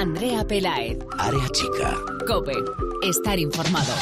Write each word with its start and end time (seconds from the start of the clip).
Andrea 0.00 0.46
Pelaez. 0.46 0.96
Área 1.18 1.46
chica. 1.50 1.94
Cope. 2.26 2.54
Estar 3.02 3.38
informado. 3.38 3.92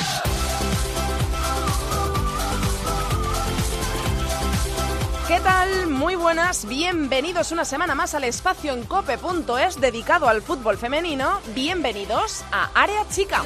¿Qué 5.27 5.41
tal? 5.41 5.89
Muy 5.89 6.15
buenas, 6.15 6.69
bienvenidos 6.69 7.51
una 7.51 7.65
semana 7.65 7.97
más 7.97 8.15
al 8.15 8.23
espacio 8.23 8.75
en 8.75 8.85
cope.es 8.85 9.81
dedicado 9.81 10.29
al 10.29 10.41
fútbol 10.41 10.79
femenino. 10.79 11.41
Bienvenidos 11.53 12.45
a 12.53 12.71
Área 12.81 13.05
Chica. 13.09 13.43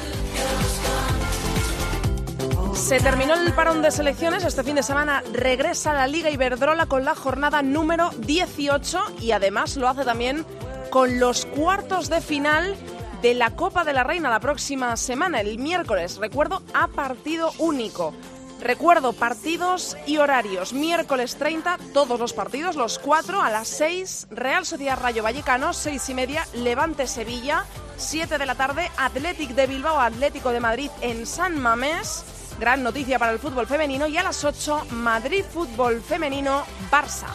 Se 2.75 2.99
terminó 2.99 3.33
el 3.33 3.51
parón 3.53 3.81
de 3.81 3.89
selecciones. 3.89 4.43
Este 4.43 4.63
fin 4.63 4.75
de 4.75 4.83
semana 4.83 5.23
regresa 5.33 5.93
la 5.93 6.05
Liga 6.05 6.29
Iberdrola 6.29 6.85
con 6.85 7.03
la 7.03 7.15
jornada 7.15 7.63
número 7.63 8.11
18 8.19 8.99
y 9.21 9.31
además 9.31 9.75
lo 9.75 9.87
hace 9.87 10.05
también 10.05 10.45
con 10.93 11.19
los 11.19 11.47
cuartos 11.47 12.07
de 12.07 12.21
final 12.21 12.75
de 13.23 13.33
la 13.33 13.55
Copa 13.55 13.83
de 13.83 13.93
la 13.93 14.03
Reina 14.03 14.29
la 14.29 14.39
próxima 14.39 14.95
semana, 14.95 15.41
el 15.41 15.57
miércoles. 15.57 16.17
Recuerdo, 16.17 16.61
a 16.75 16.87
partido 16.87 17.51
único. 17.57 18.13
Recuerdo 18.61 19.11
partidos 19.11 19.97
y 20.05 20.17
horarios. 20.17 20.71
Miércoles 20.71 21.35
30, 21.37 21.79
todos 21.95 22.19
los 22.19 22.33
partidos, 22.33 22.75
los 22.75 22.99
cuatro 22.99 23.41
a 23.41 23.49
las 23.49 23.69
6. 23.69 24.27
Real 24.29 24.67
Sociedad 24.67 24.99
Rayo 25.01 25.23
Vallecano, 25.23 25.73
seis 25.73 26.07
y 26.09 26.13
media. 26.13 26.45
Levante 26.53 27.07
Sevilla, 27.07 27.65
7 27.97 28.37
de 28.37 28.45
la 28.45 28.53
tarde. 28.53 28.91
Athletic 28.95 29.55
de 29.55 29.65
Bilbao, 29.65 29.99
Atlético 29.99 30.51
de 30.51 30.59
Madrid 30.59 30.91
en 31.01 31.25
San 31.25 31.59
Mamés. 31.59 32.23
Gran 32.59 32.83
noticia 32.83 33.17
para 33.17 33.31
el 33.31 33.39
fútbol 33.39 33.65
femenino. 33.65 34.05
Y 34.05 34.17
a 34.17 34.21
las 34.21 34.43
8, 34.43 34.85
Madrid 34.91 35.43
Fútbol 35.51 36.03
Femenino, 36.03 36.63
Barça. 36.91 37.25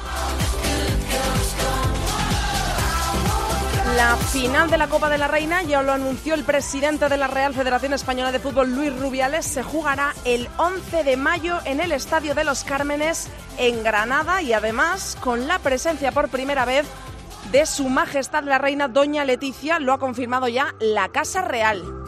La 3.97 4.17
final 4.17 4.71
de 4.71 4.79
la 4.79 4.89
Copa 4.89 5.09
de 5.09 5.19
la 5.19 5.29
Reina, 5.29 5.63
ya 5.63 5.83
lo 5.83 5.93
anunció 5.93 6.35
el 6.35 6.45
presidente 6.45 7.09
de 7.09 7.17
la 7.17 7.27
Real 7.27 7.55
Federación 7.55 7.93
Española 7.93 8.33
de 8.33 8.39
Fútbol, 8.39 8.75
Luis 8.75 8.97
Rubiales, 8.99 9.47
se 9.47 9.63
jugará 9.63 10.15
el 10.25 10.49
11 10.57 11.05
de 11.05 11.17
mayo 11.17 11.59
en 11.65 11.81
el 11.81 11.93
Estadio 11.93 12.35
de 12.35 12.45
los 12.45 12.65
Cármenes 12.65 13.29
en 13.57 13.83
Granada 13.83 14.43
y 14.43 14.53
además 14.53 15.17
con 15.21 15.49
la 15.49 15.59
presencia 15.59 16.13
por 16.13 16.29
primera 16.29 16.65
vez 16.65 16.87
de 17.51 17.67
Su 17.67 17.89
Majestad 17.89 18.45
la 18.45 18.59
Reina 18.59 18.89
Doña 18.89 19.25
Leticia, 19.25 19.79
lo 19.79 19.93
ha 19.93 19.99
confirmado 19.99 20.49
ya 20.49 20.75
la 20.81 21.09
Casa 21.09 21.43
Real. 21.43 22.08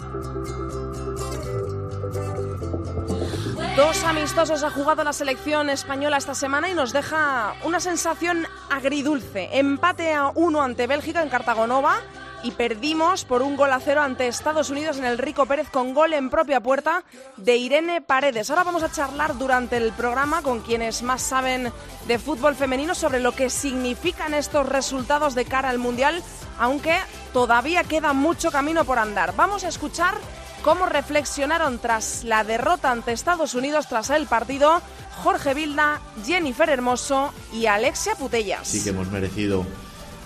Dos 3.76 4.02
amistosos 4.02 4.64
ha 4.64 4.70
jugado 4.70 5.04
la 5.04 5.12
selección 5.12 5.70
española 5.70 6.16
esta 6.16 6.34
semana 6.34 6.68
y 6.68 6.74
nos 6.74 6.92
deja 6.92 7.54
una 7.62 7.78
sensación 7.78 8.46
agridulce. 8.68 9.48
Empate 9.52 10.12
a 10.12 10.32
uno 10.34 10.60
ante 10.62 10.88
Bélgica 10.88 11.22
en 11.22 11.28
Cartagonova 11.28 12.00
y 12.42 12.50
perdimos 12.50 13.24
por 13.24 13.42
un 13.42 13.56
gol 13.56 13.72
a 13.72 13.78
cero 13.78 14.02
ante 14.02 14.26
Estados 14.26 14.70
Unidos 14.70 14.98
en 14.98 15.04
el 15.04 15.18
Rico 15.18 15.46
Pérez 15.46 15.70
con 15.70 15.94
gol 15.94 16.14
en 16.14 16.30
propia 16.30 16.60
puerta 16.60 17.04
de 17.36 17.56
Irene 17.56 18.00
Paredes. 18.00 18.50
Ahora 18.50 18.64
vamos 18.64 18.82
a 18.82 18.90
charlar 18.90 19.38
durante 19.38 19.76
el 19.76 19.92
programa 19.92 20.42
con 20.42 20.60
quienes 20.60 21.02
más 21.02 21.22
saben 21.22 21.72
de 22.08 22.18
fútbol 22.18 22.56
femenino 22.56 22.96
sobre 22.96 23.20
lo 23.20 23.32
que 23.32 23.50
significan 23.50 24.34
estos 24.34 24.68
resultados 24.68 25.36
de 25.36 25.44
cara 25.44 25.68
al 25.68 25.78
Mundial, 25.78 26.22
aunque 26.58 26.98
todavía 27.32 27.84
queda 27.84 28.14
mucho 28.14 28.50
camino 28.50 28.84
por 28.84 28.98
andar. 28.98 29.34
Vamos 29.36 29.62
a 29.62 29.68
escuchar 29.68 30.14
cómo 30.62 30.86
reflexionaron 30.86 31.78
tras 31.78 32.24
la 32.24 32.44
derrota 32.44 32.90
ante 32.90 33.12
Estados 33.12 33.54
Unidos 33.54 33.88
tras 33.88 34.10
el 34.10 34.26
partido 34.26 34.80
Jorge 35.22 35.54
Vilda, 35.54 36.00
Jennifer 36.24 36.68
Hermoso 36.68 37.32
y 37.52 37.66
Alexia 37.66 38.14
Putellas. 38.14 38.66
Sí 38.66 38.82
que 38.82 38.90
hemos 38.90 39.10
merecido 39.10 39.64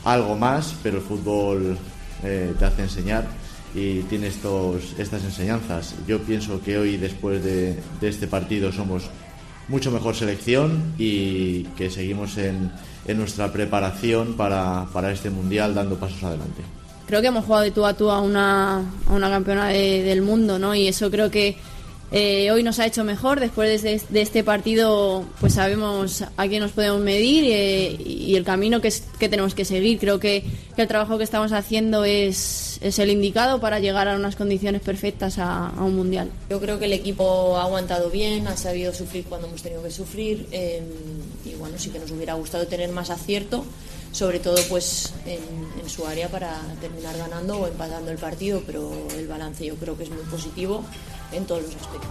algo 0.05 0.37
más, 0.37 0.75
pero 0.83 0.99
el 0.99 1.03
fútbol 1.03 1.79
eh, 2.23 2.55
te 2.59 2.65
hace 2.65 2.83
enseñar 2.83 3.27
y 3.75 4.01
tiene 4.03 4.29
estos, 4.29 4.95
estas 4.99 5.25
enseñanzas. 5.25 5.95
Yo 6.07 6.21
pienso 6.21 6.61
que 6.63 6.79
hoy, 6.79 6.97
después 6.97 7.43
de, 7.43 7.81
este 8.01 8.27
partido, 8.27 8.71
somos 8.73 9.05
mucho 9.69 9.91
mejor 9.91 10.15
selección 10.15 10.95
y 10.99 11.65
que 11.77 11.91
seguimos 11.91 12.37
en, 12.37 12.71
en 13.07 13.19
nuestra 13.19 13.53
preparación 13.53 14.35
para, 14.35 14.87
para 14.93 15.11
este 15.11 15.31
Mundial 15.31 15.75
dando 15.75 15.99
pasos 15.99 16.23
adelante 16.23 16.63
creo 17.07 17.21
que 17.21 17.29
hemos 17.29 17.45
jugado 17.45 17.65
de 17.65 17.71
tú 17.71 17.85
a 17.85 17.95
tú 17.95 18.11
a 18.11 18.21
una, 18.21 18.79
a 19.09 19.13
una 19.13 19.31
campeona 19.31 19.69
del 19.69 20.23
mundo, 20.23 20.59
¿no? 20.59 20.75
Y 20.75 20.89
eso 20.89 21.11
creo 21.11 21.31
que 21.31 21.57
eh, 22.17 22.53
hoy 22.53 22.63
nos 22.63 22.79
ha 22.79 22.87
hecho 22.87 23.03
mejor. 23.03 23.41
Después 23.41 23.83
de, 23.83 24.01
de, 24.09 24.23
este 24.23 24.45
partido, 24.45 25.25
pues 25.41 25.55
sabemos 25.55 26.23
a 26.37 26.47
quién 26.47 26.63
nos 26.63 26.71
podemos 26.71 27.01
medir 27.01 27.45
eh, 27.49 27.97
y 28.01 28.37
el 28.37 28.45
camino 28.45 28.81
que, 28.81 28.87
es, 28.87 29.03
que 29.19 29.29
tenemos 29.29 29.55
que 29.55 29.65
seguir. 29.65 29.99
Creo 29.99 30.21
que, 30.21 30.45
que, 30.77 30.83
el 30.83 30.87
trabajo 30.87 31.19
que 31.19 31.25
estamos 31.25 31.51
haciendo 31.51 32.05
es, 32.05 32.79
es 32.83 33.01
el 33.01 33.11
indicado 33.11 33.59
para 33.59 33.81
llegar 33.81 34.07
a 34.07 34.15
unas 34.15 34.37
condiciones 34.37 34.81
perfectas 34.81 35.39
a, 35.39 35.71
a, 35.71 35.83
un 35.83 35.97
mundial. 35.97 36.31
Yo 36.51 36.61
creo 36.61 36.79
que 36.79 36.85
el 36.85 36.93
equipo 36.93 37.57
ha 37.57 37.65
aguantado 37.65 38.11
bien, 38.11 38.47
ha 38.47 38.57
sabido 38.57 38.95
sufrir 38.95 39.25
cuando 39.25 39.49
hemos 39.49 39.63
tenido 39.63 39.83
que 39.83 39.91
sufrir 39.91 40.47
eh, 40.53 40.83
y 41.45 41.55
bueno, 41.55 41.79
sí 41.79 41.91
que 41.91 41.99
nos 41.99 42.13
hubiera 42.13 42.35
gustado 42.35 42.67
tener 42.69 42.91
más 42.91 43.11
acierto 43.11 43.65
sobre 44.15 44.39
todo 44.39 44.57
pues 44.69 45.13
en, 45.27 45.41
en, 45.83 45.91
su 45.91 46.07
área 46.07 46.29
para 46.29 46.61
terminar 46.81 47.17
ganando 47.19 47.59
o 47.59 47.67
empatando 47.67 48.13
el 48.13 48.19
partido, 48.19 48.63
pero 48.65 48.93
el 49.17 49.27
balance 49.27 49.67
yo 49.67 49.75
creo 49.75 49.97
que 49.97 50.05
es 50.05 50.11
muy 50.11 50.23
positivo 50.31 50.85
en 51.33 51.45
todos 51.47 51.63
los 51.63 51.75
aspectos. 51.75 52.11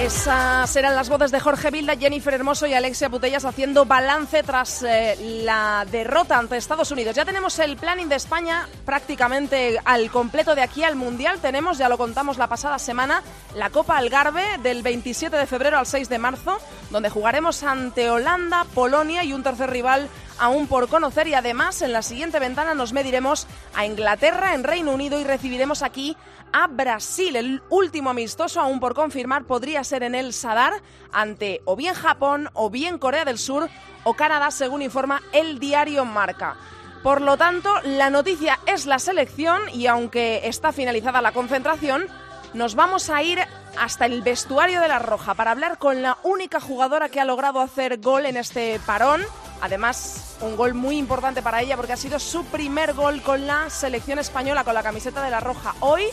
Esas 0.00 0.68
serán 0.68 0.96
las 0.96 1.08
voces 1.08 1.30
de 1.30 1.38
Jorge 1.38 1.70
Vilda, 1.70 1.96
Jennifer 1.96 2.34
Hermoso 2.34 2.66
y 2.66 2.74
Alexia 2.74 3.08
Putellas 3.08 3.44
haciendo 3.44 3.84
balance 3.84 4.42
tras 4.42 4.82
eh, 4.82 5.16
la 5.44 5.86
derrota 5.92 6.38
ante 6.38 6.56
Estados 6.56 6.90
Unidos. 6.90 7.14
Ya 7.14 7.24
tenemos 7.24 7.56
el 7.60 7.76
planning 7.76 8.08
de 8.08 8.16
España 8.16 8.68
prácticamente 8.84 9.78
al 9.84 10.10
completo 10.10 10.56
de 10.56 10.62
aquí 10.62 10.82
al 10.82 10.96
Mundial. 10.96 11.38
Tenemos, 11.40 11.78
ya 11.78 11.88
lo 11.88 11.98
contamos 11.98 12.36
la 12.36 12.48
pasada 12.48 12.80
semana, 12.80 13.22
la 13.54 13.70
Copa 13.70 13.96
Algarve 13.96 14.42
del 14.62 14.82
27 14.82 15.36
de 15.36 15.46
febrero 15.46 15.78
al 15.78 15.86
6 15.86 16.08
de 16.08 16.18
marzo, 16.18 16.58
donde 16.90 17.10
jugaremos 17.10 17.62
ante 17.62 18.10
Holanda, 18.10 18.66
Polonia 18.74 19.22
y 19.22 19.31
un 19.34 19.42
tercer 19.42 19.70
rival 19.70 20.08
aún 20.38 20.66
por 20.66 20.88
conocer 20.88 21.28
y 21.28 21.34
además 21.34 21.82
en 21.82 21.92
la 21.92 22.02
siguiente 22.02 22.38
ventana 22.38 22.74
nos 22.74 22.92
mediremos 22.92 23.46
a 23.74 23.86
Inglaterra 23.86 24.54
en 24.54 24.64
Reino 24.64 24.92
Unido 24.92 25.20
y 25.20 25.24
recibiremos 25.24 25.82
aquí 25.82 26.16
a 26.52 26.66
Brasil. 26.66 27.36
El 27.36 27.62
último 27.70 28.10
amistoso 28.10 28.60
aún 28.60 28.80
por 28.80 28.94
confirmar 28.94 29.44
podría 29.44 29.84
ser 29.84 30.02
en 30.02 30.14
el 30.14 30.32
Sadar 30.32 30.74
ante 31.12 31.62
o 31.64 31.76
bien 31.76 31.94
Japón 31.94 32.48
o 32.54 32.70
bien 32.70 32.98
Corea 32.98 33.24
del 33.24 33.38
Sur 33.38 33.68
o 34.04 34.14
Canadá 34.14 34.50
según 34.50 34.82
informa 34.82 35.22
el 35.32 35.58
diario 35.58 36.04
Marca. 36.04 36.56
Por 37.02 37.20
lo 37.20 37.36
tanto, 37.36 37.68
la 37.82 38.10
noticia 38.10 38.60
es 38.66 38.86
la 38.86 39.00
selección 39.00 39.60
y 39.74 39.86
aunque 39.86 40.42
está 40.44 40.72
finalizada 40.72 41.20
la 41.20 41.32
concentración, 41.32 42.06
nos 42.54 42.76
vamos 42.76 43.10
a 43.10 43.22
ir 43.22 43.40
hasta 43.78 44.06
el 44.06 44.22
vestuario 44.22 44.80
de 44.80 44.88
la 44.88 44.98
Roja 44.98 45.34
para 45.34 45.50
hablar 45.50 45.78
con 45.78 46.02
la 46.02 46.18
única 46.22 46.60
jugadora 46.60 47.08
que 47.08 47.20
ha 47.20 47.24
logrado 47.24 47.60
hacer 47.60 48.00
gol 48.00 48.26
en 48.26 48.36
este 48.36 48.80
parón. 48.86 49.22
Además, 49.60 50.36
un 50.40 50.56
gol 50.56 50.74
muy 50.74 50.96
importante 50.96 51.42
para 51.42 51.60
ella 51.60 51.76
porque 51.76 51.92
ha 51.92 51.96
sido 51.96 52.18
su 52.18 52.44
primer 52.44 52.94
gol 52.94 53.22
con 53.22 53.46
la 53.46 53.70
selección 53.70 54.18
española 54.18 54.64
con 54.64 54.74
la 54.74 54.82
camiseta 54.82 55.22
de 55.22 55.30
la 55.30 55.40
Roja. 55.40 55.74
Hoy, 55.80 56.04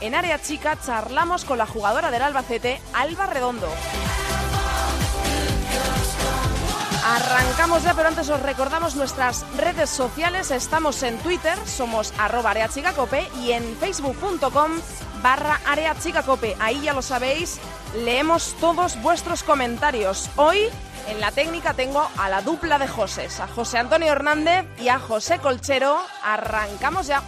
en 0.00 0.14
área 0.14 0.40
chica, 0.40 0.78
charlamos 0.84 1.44
con 1.44 1.58
la 1.58 1.66
jugadora 1.66 2.10
del 2.10 2.22
Albacete, 2.22 2.80
Alba 2.94 3.26
Redondo. 3.26 3.68
Arrancamos 7.06 7.82
ya, 7.82 7.92
pero 7.92 8.08
antes 8.08 8.30
os 8.30 8.40
recordamos 8.40 8.96
nuestras 8.96 9.44
redes 9.58 9.90
sociales. 9.90 10.50
Estamos 10.50 11.02
en 11.02 11.18
Twitter, 11.18 11.58
somos 11.66 12.14
arroba 12.18 12.52
areachicacope 12.52 13.28
y 13.42 13.52
en 13.52 13.76
facebook.com 13.76 14.70
barra 15.22 15.60
areachicacope. 15.66 16.56
Ahí 16.60 16.80
ya 16.80 16.94
lo 16.94 17.02
sabéis, 17.02 17.60
leemos 17.94 18.56
todos 18.58 19.00
vuestros 19.02 19.42
comentarios. 19.42 20.30
Hoy 20.36 20.60
en 21.06 21.20
la 21.20 21.30
técnica 21.30 21.74
tengo 21.74 22.08
a 22.16 22.30
la 22.30 22.40
dupla 22.40 22.78
de 22.78 22.88
José, 22.88 23.28
a 23.38 23.48
José 23.48 23.76
Antonio 23.76 24.10
Hernández 24.10 24.64
y 24.80 24.88
a 24.88 24.98
José 24.98 25.40
Colchero. 25.40 26.00
Arrancamos 26.22 27.06
ya. 27.06 27.22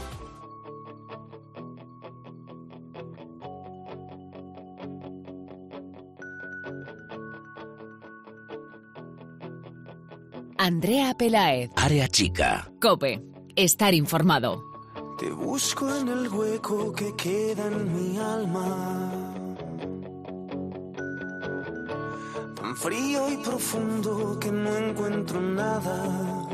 Andrea 10.66 11.14
Pelaez. 11.14 11.70
Área 11.76 12.08
chica. 12.08 12.72
Cope. 12.80 13.22
Estar 13.54 13.94
informado. 13.94 14.64
Te 15.16 15.30
busco 15.30 15.88
en 15.94 16.08
el 16.08 16.28
hueco 16.28 16.92
que 16.92 17.14
queda 17.14 17.68
en 17.68 17.94
mi 17.94 18.18
alma. 18.18 19.32
Tan 22.56 22.76
frío 22.78 23.30
y 23.30 23.36
profundo 23.36 24.40
que 24.40 24.50
no 24.50 24.76
encuentro 24.76 25.40
nada. 25.40 26.48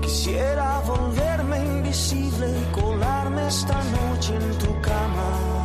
Quisiera 0.00 0.80
volverme 0.86 1.58
invisible 1.66 2.46
y 2.48 2.72
colarme 2.72 3.46
esta 3.46 3.78
noche 3.84 4.34
en 4.36 4.58
tu 4.58 4.80
cama. 4.80 5.61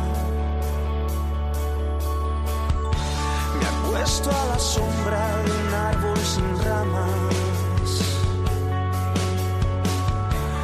Me 3.90 3.94
acuesto 3.94 4.30
a 4.30 4.44
la 4.46 4.58
sombra 4.58 5.36
de 5.38 5.50
un 5.50 5.74
árbol 5.74 6.18
sin 6.18 6.64
ramas. 6.64 7.10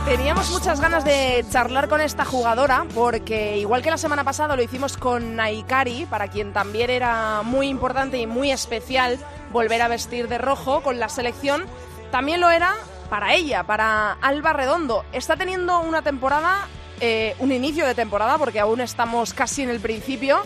Teníamos 0.04 0.50
muchas 0.50 0.80
ganas 0.80 1.04
de 1.06 1.42
charlar 1.50 1.88
con 1.88 2.02
esta 2.02 2.26
jugadora 2.26 2.86
porque 2.94 3.56
igual 3.56 3.82
que 3.82 3.90
la 3.90 3.96
semana 3.96 4.24
pasada 4.24 4.56
lo 4.56 4.62
hicimos 4.62 4.98
con 4.98 5.36
Naikari, 5.36 6.04
para 6.04 6.28
quien 6.28 6.52
también 6.52 6.90
era 6.90 7.40
muy 7.42 7.68
importante 7.68 8.18
y 8.18 8.26
muy 8.26 8.50
especial 8.50 9.18
volver 9.52 9.80
a 9.80 9.88
vestir 9.88 10.28
de 10.28 10.36
rojo 10.36 10.82
con 10.82 11.00
la 11.00 11.08
selección, 11.08 11.64
también 12.10 12.42
lo 12.42 12.50
era 12.50 12.74
para 13.08 13.34
ella, 13.34 13.62
para 13.64 14.12
Alba 14.20 14.52
Redondo. 14.52 15.04
Está 15.12 15.36
teniendo 15.36 15.80
una 15.80 16.02
temporada, 16.02 16.68
eh, 17.00 17.34
un 17.38 17.52
inicio 17.52 17.86
de 17.86 17.94
temporada, 17.94 18.36
porque 18.36 18.60
aún 18.60 18.82
estamos 18.82 19.32
casi 19.32 19.62
en 19.62 19.70
el 19.70 19.80
principio, 19.80 20.42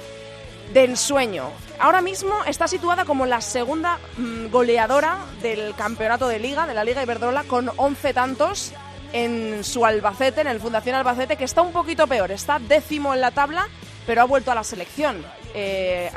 de 0.72 0.84
ensueño. 0.84 1.50
Ahora 1.80 2.00
mismo 2.00 2.34
está 2.44 2.66
situada 2.66 3.04
como 3.04 3.24
la 3.24 3.40
segunda 3.40 3.98
mm, 4.16 4.48
goleadora 4.48 5.18
del 5.42 5.74
campeonato 5.76 6.26
de 6.26 6.40
liga, 6.40 6.66
de 6.66 6.74
la 6.74 6.82
Liga 6.82 7.02
Iberdrola, 7.02 7.44
con 7.44 7.70
11 7.76 8.14
tantos 8.14 8.72
en 9.12 9.62
su 9.62 9.86
Albacete, 9.86 10.40
en 10.40 10.48
el 10.48 10.60
Fundación 10.60 10.96
Albacete, 10.96 11.36
que 11.36 11.44
está 11.44 11.62
un 11.62 11.72
poquito 11.72 12.06
peor. 12.08 12.32
Está 12.32 12.58
décimo 12.58 13.14
en 13.14 13.20
la 13.20 13.30
tabla, 13.30 13.68
pero 14.06 14.22
ha 14.22 14.24
vuelto 14.24 14.50
a 14.50 14.56
la 14.56 14.64
selección. 14.64 15.24
eh, 15.54 16.10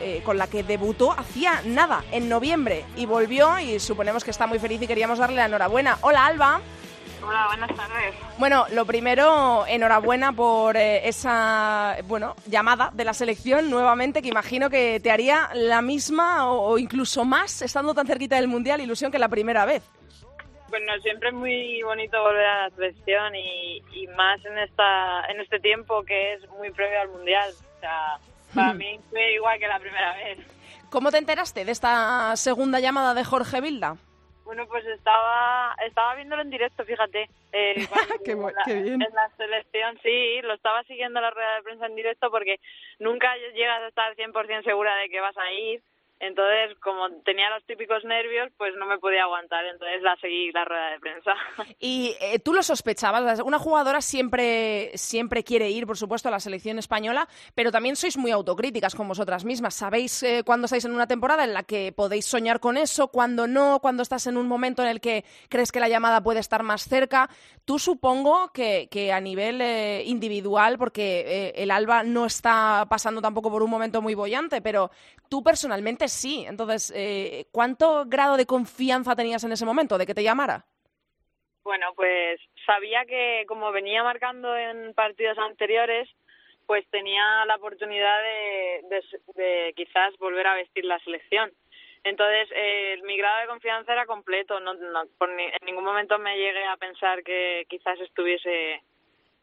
eh, 0.00 0.22
con 0.24 0.38
la 0.38 0.46
que 0.48 0.62
debutó 0.62 1.12
hacía 1.12 1.62
nada, 1.66 2.02
en 2.10 2.28
noviembre, 2.28 2.84
y 2.96 3.06
volvió 3.06 3.58
y 3.58 3.78
suponemos 3.78 4.24
que 4.24 4.30
está 4.30 4.46
muy 4.46 4.58
feliz 4.58 4.80
y 4.82 4.86
queríamos 4.86 5.18
darle 5.18 5.36
la 5.36 5.46
enhorabuena. 5.46 5.98
Hola 6.00 6.26
Alba. 6.26 6.60
Hola, 7.26 7.46
buenas 7.48 7.74
tardes. 7.74 8.14
Bueno, 8.38 8.66
lo 8.72 8.84
primero, 8.84 9.64
enhorabuena 9.66 10.32
por 10.32 10.76
eh, 10.76 11.08
esa 11.08 11.96
bueno 12.04 12.34
llamada 12.46 12.90
de 12.92 13.04
la 13.04 13.14
selección 13.14 13.70
nuevamente, 13.70 14.20
que 14.20 14.28
imagino 14.28 14.68
que 14.68 15.00
te 15.00 15.10
haría 15.10 15.48
la 15.54 15.80
misma 15.80 16.50
o, 16.50 16.72
o 16.72 16.78
incluso 16.78 17.24
más, 17.24 17.62
estando 17.62 17.94
tan 17.94 18.06
cerquita 18.06 18.36
del 18.36 18.48
Mundial, 18.48 18.80
ilusión 18.80 19.10
que 19.10 19.18
la 19.18 19.28
primera 19.28 19.64
vez. 19.64 19.82
Bueno, 20.68 20.92
siempre 21.02 21.28
es 21.28 21.34
muy 21.34 21.82
bonito 21.82 22.20
volver 22.20 22.44
a 22.44 22.68
la 22.68 22.74
selección 22.74 23.34
y, 23.36 23.82
y 23.92 24.06
más 24.08 24.44
en 24.44 24.58
esta 24.58 25.24
en 25.28 25.40
este 25.40 25.60
tiempo 25.60 26.02
que 26.04 26.34
es 26.34 26.50
muy 26.50 26.70
previo 26.72 27.00
al 27.00 27.08
mundial. 27.08 27.48
O 27.76 27.80
sea, 27.80 28.18
para 28.54 28.74
mí 28.74 28.98
fue 29.10 29.34
igual 29.34 29.58
que 29.58 29.68
la 29.68 29.78
primera 29.78 30.14
vez. 30.16 30.38
¿Cómo 30.90 31.10
te 31.10 31.18
enteraste 31.18 31.64
de 31.64 31.72
esta 31.72 32.36
segunda 32.36 32.80
llamada 32.80 33.14
de 33.14 33.24
Jorge 33.24 33.60
Vilda? 33.60 33.96
Bueno, 34.44 34.66
pues 34.66 34.84
estaba 34.86 35.74
estaba 35.86 36.14
viéndolo 36.16 36.42
en 36.42 36.50
directo, 36.50 36.84
fíjate. 36.84 37.28
Eh, 37.52 37.74
Qué 38.24 38.36
bu- 38.36 38.50
en 38.50 38.54
la- 38.56 38.62
qué 38.64 38.74
bien. 38.82 39.02
En 39.02 39.14
la 39.14 39.28
selección, 39.36 39.98
sí, 40.02 40.40
lo 40.42 40.54
estaba 40.54 40.82
siguiendo 40.84 41.20
la 41.20 41.30
rueda 41.30 41.56
de 41.56 41.62
prensa 41.62 41.86
en 41.86 41.96
directo 41.96 42.30
porque 42.30 42.60
nunca 42.98 43.34
llegas 43.54 43.82
a 43.82 43.88
estar 43.88 44.14
100% 44.16 44.64
segura 44.64 44.94
de 44.96 45.08
que 45.08 45.20
vas 45.20 45.36
a 45.38 45.50
ir. 45.52 45.82
Entonces, 46.20 46.76
como 46.80 47.10
tenía 47.22 47.50
los 47.50 47.64
típicos 47.66 48.04
nervios, 48.04 48.50
pues 48.56 48.72
no 48.78 48.86
me 48.86 48.98
podía 48.98 49.24
aguantar. 49.24 49.64
Entonces 49.66 50.00
la 50.02 50.16
seguí 50.16 50.52
la 50.52 50.64
rueda 50.64 50.90
de 50.90 51.00
prensa. 51.00 51.32
Y 51.80 52.16
eh, 52.20 52.38
tú 52.38 52.54
lo 52.54 52.62
sospechabas, 52.62 53.40
una 53.40 53.58
jugadora 53.58 54.00
siempre, 54.00 54.90
siempre 54.94 55.44
quiere 55.44 55.70
ir, 55.70 55.86
por 55.86 55.98
supuesto, 55.98 56.28
a 56.28 56.30
la 56.30 56.40
selección 56.40 56.78
española, 56.78 57.28
pero 57.54 57.70
también 57.70 57.96
sois 57.96 58.16
muy 58.16 58.30
autocríticas 58.30 58.94
con 58.94 59.08
vosotras 59.08 59.44
mismas. 59.44 59.74
Sabéis 59.74 60.22
eh, 60.22 60.42
cuándo 60.46 60.64
estáis 60.64 60.84
en 60.84 60.92
una 60.92 61.06
temporada 61.06 61.44
en 61.44 61.52
la 61.52 61.62
que 61.62 61.92
podéis 61.92 62.24
soñar 62.26 62.60
con 62.60 62.76
eso, 62.76 63.08
cuándo 63.08 63.46
no, 63.46 63.80
cuando 63.80 64.02
estás 64.02 64.26
en 64.26 64.36
un 64.36 64.48
momento 64.48 64.82
en 64.82 64.88
el 64.88 65.00
que 65.00 65.24
crees 65.48 65.72
que 65.72 65.80
la 65.80 65.88
llamada 65.88 66.22
puede 66.22 66.40
estar 66.40 66.62
más 66.62 66.88
cerca. 66.88 67.28
Tú 67.64 67.78
supongo 67.78 68.50
que, 68.52 68.88
que 68.90 69.12
a 69.12 69.20
nivel 69.20 69.60
eh, 69.60 70.02
individual, 70.06 70.78
porque 70.78 71.24
eh, 71.26 71.52
el 71.56 71.70
Alba 71.70 72.02
no 72.02 72.26
está 72.26 72.86
pasando 72.88 73.20
tampoco 73.20 73.50
por 73.50 73.62
un 73.62 73.70
momento 73.70 74.00
muy 74.00 74.14
bollante, 74.14 74.62
pero 74.62 74.90
tú 75.28 75.42
personalmente 75.42 76.03
sí. 76.12 76.44
Entonces, 76.46 76.92
eh, 76.94 77.46
¿cuánto 77.52 78.04
grado 78.06 78.36
de 78.36 78.46
confianza 78.46 79.14
tenías 79.16 79.44
en 79.44 79.52
ese 79.52 79.64
momento 79.66 79.98
de 79.98 80.06
que 80.06 80.14
te 80.14 80.22
llamara? 80.22 80.64
Bueno, 81.62 81.92
pues 81.96 82.40
sabía 82.66 83.04
que 83.06 83.44
como 83.48 83.72
venía 83.72 84.02
marcando 84.02 84.54
en 84.56 84.92
partidos 84.94 85.38
anteriores, 85.38 86.08
pues 86.66 86.86
tenía 86.90 87.44
la 87.46 87.56
oportunidad 87.56 88.18
de, 88.22 89.02
de- 89.34 89.72
quizás 89.76 90.16
volver 90.18 90.46
a 90.46 90.54
vestir 90.54 90.84
la 90.84 90.98
selección. 91.00 91.52
Entonces, 92.04 92.48
eh, 92.54 92.98
mi 93.04 93.16
grado 93.16 93.40
de 93.40 93.46
confianza 93.46 93.92
era 93.92 94.04
completo. 94.06 94.60
No, 94.60 94.74
no- 94.74 95.04
por 95.18 95.30
ni- 95.30 95.44
en 95.44 95.64
ningún 95.64 95.84
momento 95.84 96.18
me 96.18 96.36
llegué 96.36 96.64
a 96.66 96.76
pensar 96.76 97.22
que 97.22 97.64
quizás 97.68 97.98
estuviese 98.00 98.82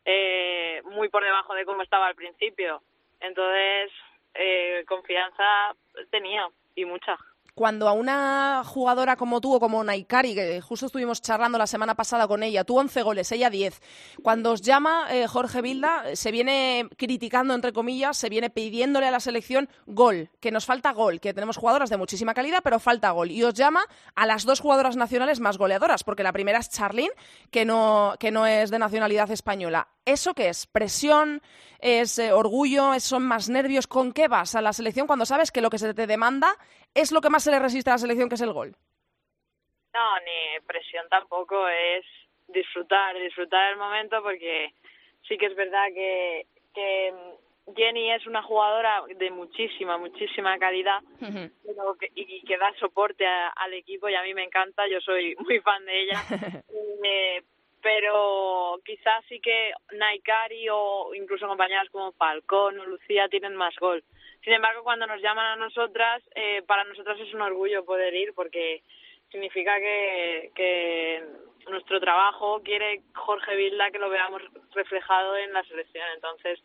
eh, 0.05 0.81
muy 0.85 1.09
por 1.09 1.23
debajo 1.23 1.53
de 1.53 1.65
cómo 1.65 1.81
estaba 1.83 2.07
al 2.07 2.15
principio. 2.15 2.81
Entonces, 3.19 3.91
eh, 4.33 4.83
confianza 4.87 5.75
tenía 6.09 6.47
y 6.75 6.85
mucha. 6.85 7.17
Cuando 7.53 7.87
a 7.87 7.93
una 7.93 8.63
jugadora 8.65 9.15
como 9.15 9.41
tú 9.41 9.55
o 9.55 9.59
como 9.59 9.83
Naikari, 9.83 10.33
que 10.33 10.61
justo 10.61 10.85
estuvimos 10.85 11.21
charlando 11.21 11.57
la 11.57 11.67
semana 11.67 11.95
pasada 11.95 12.27
con 12.27 12.43
ella, 12.43 12.63
tú 12.63 12.77
11 12.79 13.01
goles, 13.03 13.31
ella 13.31 13.49
10, 13.49 13.81
cuando 14.23 14.51
os 14.51 14.61
llama 14.61 15.07
eh, 15.11 15.27
Jorge 15.27 15.61
Vilda, 15.61 16.15
se 16.15 16.31
viene 16.31 16.87
criticando, 16.97 17.53
entre 17.53 17.73
comillas, 17.73 18.17
se 18.17 18.29
viene 18.29 18.49
pidiéndole 18.49 19.07
a 19.07 19.11
la 19.11 19.19
selección 19.19 19.69
gol, 19.85 20.29
que 20.39 20.51
nos 20.51 20.65
falta 20.65 20.91
gol, 20.93 21.19
que 21.19 21.33
tenemos 21.33 21.57
jugadoras 21.57 21.89
de 21.89 21.97
muchísima 21.97 22.33
calidad, 22.33 22.61
pero 22.63 22.79
falta 22.79 23.11
gol. 23.11 23.31
Y 23.31 23.43
os 23.43 23.53
llama 23.53 23.83
a 24.15 24.25
las 24.25 24.45
dos 24.45 24.59
jugadoras 24.59 24.95
nacionales 24.95 25.39
más 25.39 25.57
goleadoras, 25.57 26.03
porque 26.03 26.23
la 26.23 26.31
primera 26.33 26.59
es 26.59 26.69
Charlene, 26.69 27.11
que 27.51 27.65
no, 27.65 28.15
que 28.19 28.31
no 28.31 28.47
es 28.47 28.71
de 28.71 28.79
nacionalidad 28.79 29.29
española. 29.31 29.87
¿Eso 30.05 30.33
qué 30.33 30.49
es? 30.49 30.65
¿Presión? 30.65 31.41
¿Es 31.79 32.17
eh, 32.17 32.31
orgullo? 32.31 32.93
¿Es- 32.95 33.03
¿Son 33.03 33.23
más 33.23 33.49
nervios? 33.49 33.85
¿Con 33.85 34.13
qué 34.13 34.27
vas 34.27 34.55
a 34.55 34.61
la 34.61 34.73
selección 34.73 35.05
cuando 35.05 35.25
sabes 35.25 35.51
que 35.51 35.61
lo 35.61 35.69
que 35.69 35.77
se 35.77 35.93
te 35.93 36.07
demanda 36.07 36.55
es 36.93 37.11
lo 37.11 37.21
que 37.21 37.29
más 37.29 37.43
se 37.43 37.51
le 37.51 37.59
resiste 37.59 37.89
a 37.89 37.93
la 37.93 37.97
selección, 37.99 38.29
que 38.29 38.35
es 38.35 38.41
el 38.41 38.53
gol? 38.53 38.75
No, 39.93 40.19
ni 40.19 40.59
presión 40.65 41.05
tampoco, 41.09 41.67
es 41.67 42.05
disfrutar, 42.47 43.15
disfrutar 43.19 43.71
el 43.71 43.77
momento 43.77 44.21
porque 44.23 44.73
sí 45.27 45.37
que 45.37 45.47
es 45.47 45.55
verdad 45.55 45.87
que, 45.93 46.45
que 46.73 47.13
Jenny 47.75 48.11
es 48.11 48.25
una 48.27 48.41
jugadora 48.41 49.03
de 49.15 49.31
muchísima, 49.31 49.97
muchísima 49.97 50.57
calidad 50.57 50.99
pero 51.65 51.95
que- 51.95 52.11
y 52.15 52.41
que 52.43 52.57
da 52.57 52.73
soporte 52.79 53.25
a- 53.25 53.49
al 53.49 53.73
equipo 53.73 54.09
y 54.09 54.15
a 54.15 54.23
mí 54.23 54.33
me 54.33 54.43
encanta, 54.43 54.87
yo 54.87 54.99
soy 55.01 55.35
muy 55.39 55.59
fan 55.59 55.85
de 55.85 56.01
ella. 56.01 56.23
Eh, 57.03 57.41
pero 57.81 58.79
quizás 58.85 59.23
sí 59.27 59.39
que 59.39 59.73
Naikari 59.93 60.67
o 60.69 61.13
incluso 61.15 61.47
compañeras 61.47 61.89
como 61.89 62.11
Falcón 62.13 62.79
o 62.79 62.85
Lucía 62.85 63.27
tienen 63.29 63.55
más 63.55 63.75
gol. 63.77 64.03
Sin 64.43 64.53
embargo, 64.53 64.83
cuando 64.83 65.07
nos 65.07 65.21
llaman 65.21 65.45
a 65.45 65.55
nosotras, 65.55 66.23
eh, 66.35 66.61
para 66.65 66.83
nosotras 66.83 67.19
es 67.19 67.33
un 67.33 67.41
orgullo 67.41 67.85
poder 67.85 68.13
ir 68.13 68.33
porque 68.33 68.81
significa 69.31 69.77
que, 69.79 70.51
que 70.55 71.23
nuestro 71.69 71.99
trabajo 71.99 72.61
quiere 72.63 73.01
Jorge 73.13 73.55
Vilda 73.55 73.91
que 73.91 73.99
lo 73.99 74.09
veamos 74.09 74.41
reflejado 74.73 75.37
en 75.37 75.53
la 75.53 75.63
selección. 75.63 76.05
Entonces, 76.15 76.59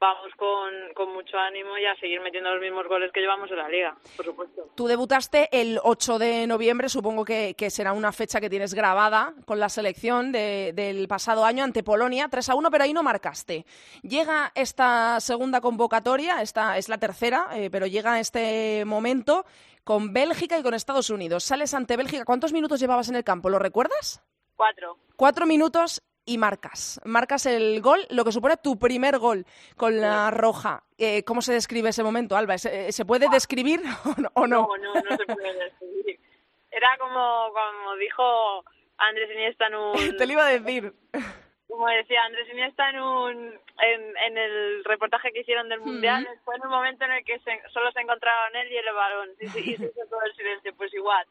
vamos 0.00 0.32
con, 0.36 0.72
con 0.94 1.12
mucho 1.12 1.36
ánimo 1.36 1.76
y 1.76 1.84
a 1.84 1.94
seguir 1.96 2.20
metiendo 2.22 2.50
los 2.50 2.60
mismos 2.60 2.88
goles 2.88 3.12
que 3.12 3.20
llevamos 3.20 3.50
en 3.50 3.58
la 3.58 3.68
liga, 3.68 3.94
por 4.16 4.24
supuesto. 4.24 4.70
Tú 4.74 4.86
debutaste 4.86 5.48
el 5.52 5.78
8 5.82 6.18
de 6.18 6.46
noviembre, 6.46 6.88
supongo 6.88 7.24
que, 7.24 7.54
que 7.54 7.68
será 7.68 7.92
una 7.92 8.10
fecha 8.10 8.40
que 8.40 8.48
tienes 8.48 8.72
grabada 8.72 9.34
con 9.44 9.60
la 9.60 9.68
selección 9.68 10.32
de- 10.32 10.72
del 10.74 11.06
pasado 11.06 11.44
año 11.44 11.62
ante 11.64 11.82
Polonia, 11.82 12.28
3 12.30 12.48
a 12.48 12.54
1, 12.54 12.70
pero 12.70 12.84
ahí 12.84 12.94
no 12.94 13.02
marcaste. 13.02 13.66
Llega 14.02 14.52
esta 14.54 15.20
segunda 15.20 15.60
convocatoria, 15.60 16.40
esta 16.40 16.78
es 16.78 16.88
la 16.88 16.96
tercera, 16.98 17.48
eh, 17.52 17.68
pero 17.70 17.86
llega 17.86 18.18
este 18.20 18.84
momento 18.86 19.44
con 19.84 20.12
Bélgica 20.14 20.58
y 20.58 20.62
con 20.62 20.72
Estados 20.72 21.10
Unidos. 21.10 21.44
Sales 21.44 21.74
ante 21.74 21.96
Bélgica, 21.98 22.24
¿cuántos 22.24 22.52
minutos 22.54 22.80
llevabas 22.80 23.08
en 23.10 23.16
el 23.16 23.24
campo? 23.24 23.50
¿Lo 23.50 23.58
recuerdas? 23.58 24.22
Cuatro. 24.56 24.96
Cuatro 25.16 25.46
minutos 25.46 26.02
y 26.24 26.38
marcas. 26.38 27.00
Marcas 27.04 27.46
el 27.46 27.80
gol, 27.80 28.00
lo 28.10 28.24
que 28.24 28.32
supone 28.32 28.56
tu 28.56 28.78
primer 28.78 29.18
gol 29.18 29.44
con 29.76 30.00
la 30.00 30.30
roja. 30.30 30.82
Eh, 30.98 31.24
¿Cómo 31.24 31.42
se 31.42 31.52
describe 31.52 31.88
ese 31.88 32.02
momento, 32.02 32.36
Alba? 32.36 32.58
¿Se, 32.58 32.92
se 32.92 33.04
puede 33.04 33.28
describir 33.28 33.80
o 34.04 34.20
no? 34.20 34.30
o 34.34 34.46
no? 34.46 34.68
No, 34.68 34.76
no, 34.76 34.94
no 34.94 35.16
se 35.16 35.24
puede 35.26 35.54
describir. 35.64 36.20
Era 36.70 36.96
como, 36.98 37.48
como 37.52 37.96
dijo 37.96 38.64
Andrés 38.98 39.30
Iniesta 39.32 39.66
en 39.66 39.74
un... 39.74 39.94
Te 40.18 40.26
lo 40.26 40.32
iba 40.32 40.46
a 40.46 40.50
decir. 40.50 40.92
Como 41.68 41.86
decía 41.88 42.22
Andrés 42.24 42.48
Iniesta 42.52 42.90
en 42.90 43.00
un 43.00 43.60
en, 43.82 44.16
en 44.26 44.38
el 44.38 44.84
reportaje 44.84 45.32
que 45.32 45.40
hicieron 45.40 45.68
del 45.68 45.80
Mundial, 45.80 46.28
fue 46.44 46.56
en 46.56 46.62
un 46.62 46.68
momento 46.70 47.04
en 47.06 47.12
el 47.12 47.24
que 47.24 47.38
se- 47.40 47.62
solo 47.72 47.90
se 47.92 48.00
encontraban 48.00 48.54
él 48.56 48.70
y 48.72 48.76
el 48.76 48.94
balón. 48.94 49.28
Y, 49.40 49.46
y 49.46 49.76
se 49.76 49.84
hizo 49.86 50.04
todo 50.10 50.20
el 50.26 50.34
silencio, 50.34 50.74
pues 50.76 50.92
igual. 50.94 51.24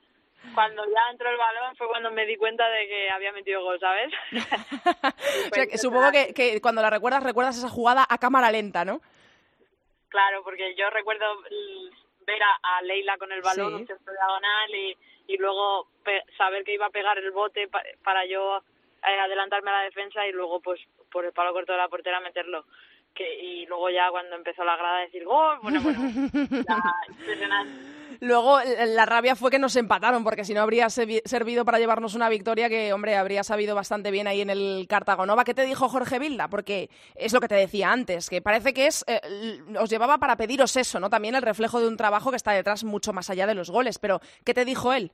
Cuando 0.55 0.84
ya 0.86 1.12
entró 1.12 1.29
el 1.29 1.38
balón 1.38 1.75
fue 1.75 1.88
cuando 1.88 2.12
me 2.12 2.25
di 2.25 2.36
cuenta 2.36 2.67
de 2.69 2.88
que 2.88 3.10
había 3.10 3.31
metido 3.31 3.62
gol, 3.63 3.79
¿sabes? 3.79 4.12
O 5.51 5.53
sea, 5.55 5.67
que 5.67 5.77
supongo 5.77 6.12
que, 6.12 6.34
que 6.34 6.60
cuando 6.62 6.81
la 6.81 6.89
recuerdas, 6.89 7.24
recuerdas 7.24 7.58
esa 7.58 7.69
jugada 7.69 8.05
a 8.10 8.17
cámara 8.17 8.51
lenta, 8.51 8.84
¿no? 8.86 9.01
Claro, 10.10 10.43
porque 10.43 10.75
yo 10.75 10.89
recuerdo 10.89 11.25
ver 12.25 12.41
a, 12.43 12.77
a 12.77 12.81
Leila 12.81 13.17
con 13.17 13.31
el 13.31 13.41
balón, 13.41 13.79
Sí. 13.79 13.86
centro 13.88 14.13
diagonal 14.13 14.75
y, 14.75 14.98
y 15.27 15.38
luego 15.38 15.88
pe- 16.03 16.24
saber 16.38 16.63
que 16.63 16.74
iba 16.74 16.88
a 16.88 16.91
pegar 16.91 17.17
el 17.17 17.31
bote 17.31 17.67
pa- 17.67 17.84
para 18.03 18.25
yo 18.25 18.58
eh, 19.08 19.19
adelantarme 19.19 19.69
a 19.72 19.75
la 19.79 19.84
defensa 19.84 20.25
y 20.27 20.31
luego 20.31 20.62
pues 20.62 20.79
por 21.12 21.25
el 21.25 21.34
palo 21.34 21.53
corto 21.53 21.72
de 21.74 21.77
la 21.79 21.88
portera 21.89 22.19
meterlo. 22.19 22.65
Que, 23.13 23.39
y 23.39 23.65
luego 23.65 23.89
ya 23.89 24.10
cuando 24.12 24.36
empezó 24.36 24.63
la 24.63 24.77
grada 24.77 25.00
decir 25.00 25.25
gol, 25.25 25.60
bueno, 25.62 25.81
bueno, 25.81 26.00
ya, 26.67 26.81
impresionante. 27.10 27.98
Luego 28.21 28.59
la 28.61 29.05
rabia 29.05 29.35
fue 29.35 29.49
que 29.49 29.59
nos 29.59 29.75
empataron, 29.77 30.23
porque 30.23 30.43
si 30.43 30.53
no 30.53 30.61
habría 30.61 30.89
servido 30.89 31.63
para 31.63 31.79
llevarnos 31.79 32.15
una 32.15 32.27
victoria 32.27 32.67
que, 32.67 32.91
hombre, 32.91 33.15
habría 33.15 33.43
sabido 33.43 33.75
bastante 33.75 34.11
bien 34.11 34.27
ahí 34.27 34.41
en 34.41 34.49
el 34.49 34.88
Cartagonova. 34.89 35.45
¿Qué 35.45 35.53
te 35.53 35.65
dijo 35.65 35.88
Jorge 35.88 36.19
Vilda? 36.19 36.49
Porque 36.49 36.89
es 37.15 37.33
lo 37.33 37.39
que 37.39 37.47
te 37.47 37.55
decía 37.55 37.91
antes, 37.91 38.29
que 38.29 38.41
parece 38.41 38.73
que 38.73 38.88
es 38.88 39.05
eh, 39.07 39.21
os 39.79 39.89
llevaba 39.89 40.17
para 40.17 40.35
pediros 40.35 40.75
eso, 40.75 40.99
¿no? 40.99 41.09
También 41.09 41.35
el 41.35 41.41
reflejo 41.41 41.79
de 41.79 41.88
un 41.88 41.95
trabajo 41.95 42.29
que 42.29 42.38
está 42.38 42.51
detrás 42.51 42.83
mucho 42.83 43.13
más 43.13 43.29
allá 43.29 43.47
de 43.47 43.55
los 43.55 43.69
goles. 43.69 43.99
Pero, 43.99 44.19
¿qué 44.45 44.53
te 44.53 44.65
dijo 44.65 44.91
él? 44.91 45.11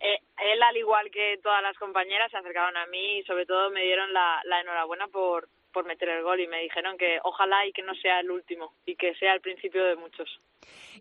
Eh, 0.00 0.20
él, 0.52 0.62
al 0.62 0.76
igual 0.76 1.10
que 1.10 1.38
todas 1.42 1.62
las 1.62 1.76
compañeras, 1.76 2.30
se 2.30 2.38
acercaron 2.38 2.76
a 2.76 2.86
mí 2.86 3.18
y 3.18 3.24
sobre 3.24 3.44
todo 3.44 3.70
me 3.70 3.82
dieron 3.82 4.12
la, 4.12 4.40
la 4.44 4.60
enhorabuena 4.60 5.08
por, 5.08 5.48
por 5.74 5.84
meter 5.84 6.08
el 6.08 6.22
gol 6.22 6.40
y 6.40 6.46
me 6.46 6.62
dijeron 6.62 6.96
que 6.96 7.18
ojalá 7.24 7.66
y 7.66 7.72
que 7.72 7.82
no 7.82 7.94
sea 7.96 8.20
el 8.20 8.30
último 8.30 8.72
y 8.86 8.94
que 8.94 9.14
sea 9.16 9.34
el 9.34 9.40
principio 9.40 9.84
de 9.84 9.96
muchos. 9.96 10.40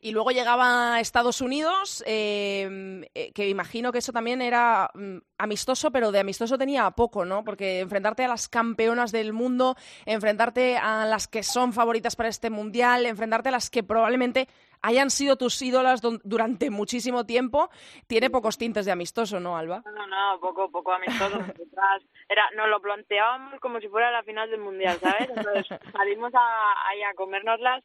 Y 0.02 0.12
luego 0.12 0.32
llegaba 0.32 1.00
Estados 1.00 1.40
Unidos, 1.40 2.04
eh, 2.06 3.08
eh, 3.14 3.32
que 3.34 3.48
imagino 3.48 3.92
que 3.92 4.00
eso 4.00 4.12
también 4.12 4.42
era 4.42 4.90
mm, 4.94 5.18
amistoso, 5.38 5.92
pero 5.92 6.12
de 6.12 6.20
amistoso 6.20 6.58
tenía 6.58 6.90
poco, 6.92 7.24
¿no? 7.24 7.44
Porque 7.46 7.80
enfrentarte 7.80 8.26
a 8.26 8.28
las 8.28 8.50
campeonas 8.50 9.12
del 9.14 9.32
mundo, 9.32 9.76
enfrentarte 10.06 10.76
a 10.76 11.06
las 11.06 11.28
que 11.28 11.44
son 11.44 11.72
favoritas 11.72 12.16
para 12.16 12.28
este 12.28 12.50
mundial, 12.50 13.06
enfrentarte 13.06 13.50
a 13.50 13.54
las 13.54 13.70
que 13.70 13.84
probablemente 13.84 14.48
hayan 14.84 15.10
sido 15.10 15.38
tus 15.38 15.60
ídolas 15.62 16.02
durante 16.24 16.70
muchísimo 16.70 17.26
tiempo, 17.26 17.70
tiene 18.06 18.30
pocos 18.30 18.58
tintes 18.58 18.86
de 18.86 18.92
amistoso, 18.92 19.40
¿no, 19.40 19.58
Alba? 19.58 19.82
No, 19.86 20.06
no, 20.06 20.40
poco, 20.40 20.70
poco 20.70 20.92
amistoso. 20.92 21.40
Era, 22.30 22.50
nos 22.56 22.68
lo 22.68 22.82
planteábamos 22.82 23.60
como 23.60 23.80
si 23.80 23.88
fuera 23.88 24.12
la 24.12 24.24
final 24.24 24.50
del 24.52 24.60
Mundial, 24.60 24.98
¿sabes? 25.00 25.30
Entonces 25.30 25.68
salimos 25.92 26.34
a, 26.36 26.90
ahí 26.90 27.02
a 27.02 27.14
comérnoslas, 27.16 27.84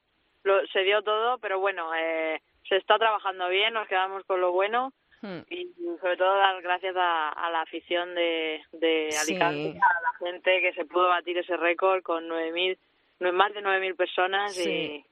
se 0.72 0.80
dio 0.80 1.02
todo, 1.02 1.38
pero 1.38 1.60
bueno, 1.60 1.94
eh, 1.94 2.40
se 2.68 2.76
está 2.76 2.98
trabajando 2.98 3.48
bien, 3.48 3.74
nos 3.74 3.88
quedamos 3.88 4.24
con 4.24 4.40
lo 4.40 4.52
bueno. 4.52 4.92
Hmm. 5.20 5.40
Y 5.50 5.72
sobre 6.00 6.16
todo 6.16 6.36
dar 6.36 6.62
gracias 6.62 6.94
a, 6.96 7.50
la 7.50 7.62
afición 7.62 8.14
de, 8.14 8.62
de 8.70 9.10
Alicante, 9.20 9.78
a 9.80 10.00
la 10.00 10.30
gente 10.30 10.60
que 10.60 10.72
se 10.74 10.84
pudo 10.84 11.08
batir 11.08 11.36
ese 11.38 11.56
récord 11.56 12.02
con 12.02 12.28
9.000, 12.28 13.32
más 13.32 13.52
de 13.52 13.60
9.000 13.60 13.96
personas 13.96 14.56
y, 14.64 15.04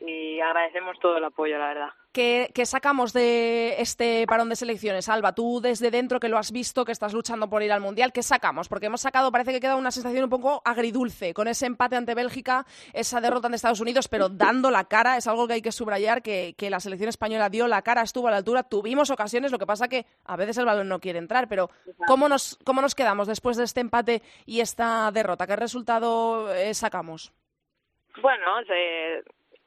y 0.00 0.40
agradecemos 0.40 0.98
todo 0.98 1.16
el 1.16 1.24
apoyo, 1.24 1.58
la 1.58 1.68
verdad. 1.68 1.88
¿Qué, 2.14 2.48
sacamos 2.64 3.12
de 3.12 3.74
este 3.80 4.24
parón 4.28 4.48
de 4.48 4.54
selecciones, 4.54 5.08
Alba? 5.08 5.34
Tú 5.34 5.60
desde 5.60 5.90
dentro 5.90 6.20
que 6.20 6.28
lo 6.28 6.38
has 6.38 6.52
visto, 6.52 6.84
que 6.84 6.92
estás 6.92 7.12
luchando 7.12 7.50
por 7.50 7.64
ir 7.64 7.72
al 7.72 7.80
Mundial, 7.80 8.12
¿qué 8.12 8.22
sacamos? 8.22 8.68
Porque 8.68 8.86
hemos 8.86 9.00
sacado, 9.00 9.32
parece 9.32 9.50
que 9.50 9.58
queda 9.58 9.74
una 9.74 9.90
sensación 9.90 10.22
un 10.22 10.30
poco 10.30 10.62
agridulce, 10.64 11.34
con 11.34 11.48
ese 11.48 11.66
empate 11.66 11.96
ante 11.96 12.14
Bélgica, 12.14 12.66
esa 12.92 13.20
derrota 13.20 13.48
ante 13.48 13.56
Estados 13.56 13.80
Unidos, 13.80 14.06
pero 14.06 14.28
dando 14.28 14.70
la 14.70 14.84
cara, 14.84 15.16
es 15.16 15.26
algo 15.26 15.48
que 15.48 15.54
hay 15.54 15.62
que 15.62 15.72
subrayar, 15.72 16.22
que, 16.22 16.54
la 16.70 16.78
selección 16.78 17.08
española 17.08 17.48
dio 17.48 17.66
la 17.66 17.82
cara, 17.82 18.02
estuvo 18.02 18.28
a 18.28 18.30
la 18.30 18.36
altura, 18.36 18.62
tuvimos 18.62 19.10
ocasiones, 19.10 19.50
lo 19.50 19.58
que 19.58 19.66
pasa 19.66 19.88
que 19.88 20.06
a 20.24 20.36
veces 20.36 20.56
el 20.58 20.66
balón 20.66 20.88
no 20.88 21.00
quiere 21.00 21.18
entrar, 21.18 21.48
pero 21.48 21.68
¿cómo 22.06 22.28
nos, 22.28 22.58
cómo 22.64 22.80
nos 22.80 22.94
quedamos 22.94 23.26
después 23.26 23.56
de 23.56 23.64
este 23.64 23.80
empate 23.80 24.22
y 24.46 24.60
esta 24.60 25.10
derrota? 25.12 25.48
¿Qué 25.48 25.56
resultado 25.56 26.54
eh, 26.54 26.72
sacamos? 26.74 27.32
Bueno, 28.22 28.62
se 28.66 29.24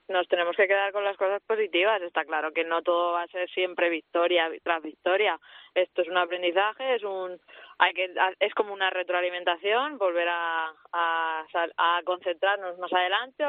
nos 0.08 0.28
tenemos 0.28 0.56
que 0.56 0.68
quedar 0.68 0.92
con 0.92 1.04
las 1.04 1.18
cosas 1.18 1.42
positivas. 1.44 2.02
Está 2.02 2.24
claro 2.26 2.52
que 2.52 2.64
no 2.64 2.82
todo 2.82 3.14
va 3.14 3.24
a 3.24 3.28
ser 3.28 3.50
siempre 3.50 3.90
victoria 3.90 4.50
tras 4.64 4.82
victoria. 4.82 5.40
Esto 5.74 6.02
es 6.02 6.08
un 6.08 6.18
aprendizaje, 6.18 6.96
es 6.96 7.04
un 7.04 7.40
hay 7.78 7.94
que 7.94 8.14
es 8.40 8.54
como 8.54 8.74
una 8.74 8.90
retroalimentación, 8.90 9.98
volver 9.98 10.28
a, 10.30 10.74
a, 10.94 12.02
concentrarnos 12.06 12.78
más 12.80 12.92
adelante, 12.94 13.44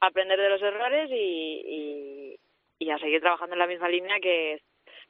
aprender 0.00 0.40
de 0.40 0.48
los 0.48 0.62
errores 0.62 1.10
y, 1.10 1.14
y, 1.14 2.36
y 2.78 2.90
a 2.90 2.98
seguir 2.98 3.20
trabajando 3.20 3.54
en 3.54 3.60
la 3.60 3.66
misma 3.66 3.88
línea 3.88 4.18
que 4.20 4.60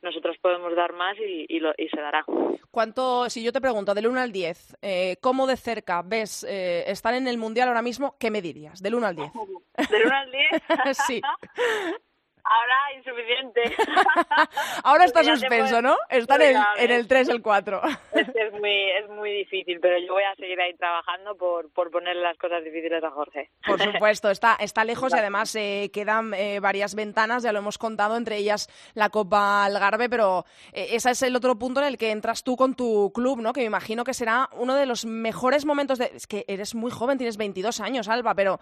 nosotros 0.02 0.36
podemos 0.40 0.74
dar 0.74 0.92
más 0.92 1.16
y, 1.18 1.46
y, 1.48 1.60
lo, 1.60 1.72
y 1.76 1.88
se 1.88 2.00
dará. 2.00 2.24
¿Cuánto, 2.70 3.28
si 3.30 3.42
yo 3.42 3.52
te 3.52 3.60
pregunto, 3.60 3.94
del 3.94 4.06
1 4.06 4.20
al 4.20 4.32
10, 4.32 4.78
eh, 4.82 5.16
¿cómo 5.20 5.46
de 5.46 5.56
cerca 5.56 6.02
ves 6.02 6.44
eh, 6.48 6.84
estar 6.90 7.14
en 7.14 7.28
el 7.28 7.38
Mundial 7.38 7.68
ahora 7.68 7.82
mismo? 7.82 8.16
¿Qué 8.18 8.30
me 8.30 8.42
dirías? 8.42 8.82
Del 8.82 8.94
1 8.96 9.06
al 9.06 9.16
10. 9.16 9.32
¿Del 9.90 10.06
1 10.06 10.14
al 10.14 10.32
10? 10.32 10.98
sí. 11.06 11.22
Ahora 12.44 12.74
insuficiente. 12.96 13.62
Ahora 14.84 15.04
está 15.04 15.22
suspenso, 15.24 15.80
¿no? 15.80 15.96
Están 16.08 16.42
en, 16.42 16.56
en, 16.76 16.90
el 16.90 17.06
3, 17.06 17.28
el 17.28 17.42
4. 17.42 17.80
Es, 18.12 18.28
es, 18.28 18.52
muy, 18.52 18.90
es 18.90 19.08
muy 19.10 19.30
difícil, 19.32 19.78
pero 19.80 19.98
yo 19.98 20.14
voy 20.14 20.24
a 20.24 20.34
seguir 20.34 20.60
ahí 20.60 20.74
trabajando 20.74 21.36
por, 21.36 21.70
por 21.72 21.90
ponerle 21.90 22.22
las 22.22 22.36
cosas 22.38 22.64
difíciles 22.64 23.02
a 23.04 23.10
Jorge. 23.10 23.50
Por 23.64 23.80
supuesto, 23.92 24.30
está, 24.30 24.56
está 24.56 24.84
lejos 24.84 25.12
y 25.14 25.18
además 25.18 25.54
eh, 25.54 25.90
quedan 25.92 26.34
eh, 26.34 26.58
varias 26.60 26.94
ventanas, 26.94 27.44
ya 27.44 27.52
lo 27.52 27.60
hemos 27.60 27.78
contado, 27.78 28.16
entre 28.16 28.38
ellas 28.38 28.68
la 28.94 29.10
Copa 29.10 29.64
Algarve, 29.64 30.08
pero 30.08 30.44
eh, 30.72 30.88
ese 30.92 31.10
es 31.10 31.22
el 31.22 31.36
otro 31.36 31.56
punto 31.56 31.80
en 31.80 31.86
el 31.86 31.96
que 31.98 32.10
entras 32.10 32.42
tú 32.42 32.56
con 32.56 32.74
tu 32.74 33.12
club, 33.14 33.40
¿no? 33.40 33.52
Que 33.52 33.60
me 33.60 33.66
imagino 33.66 34.02
que 34.02 34.14
será 34.14 34.48
uno 34.54 34.74
de 34.74 34.86
los 34.86 35.04
mejores 35.04 35.64
momentos 35.64 35.98
de... 35.98 36.10
Es 36.14 36.26
que 36.26 36.44
eres 36.48 36.74
muy 36.74 36.90
joven, 36.90 37.18
tienes 37.18 37.36
22 37.36 37.80
años, 37.80 38.08
Alba, 38.08 38.34
pero 38.34 38.58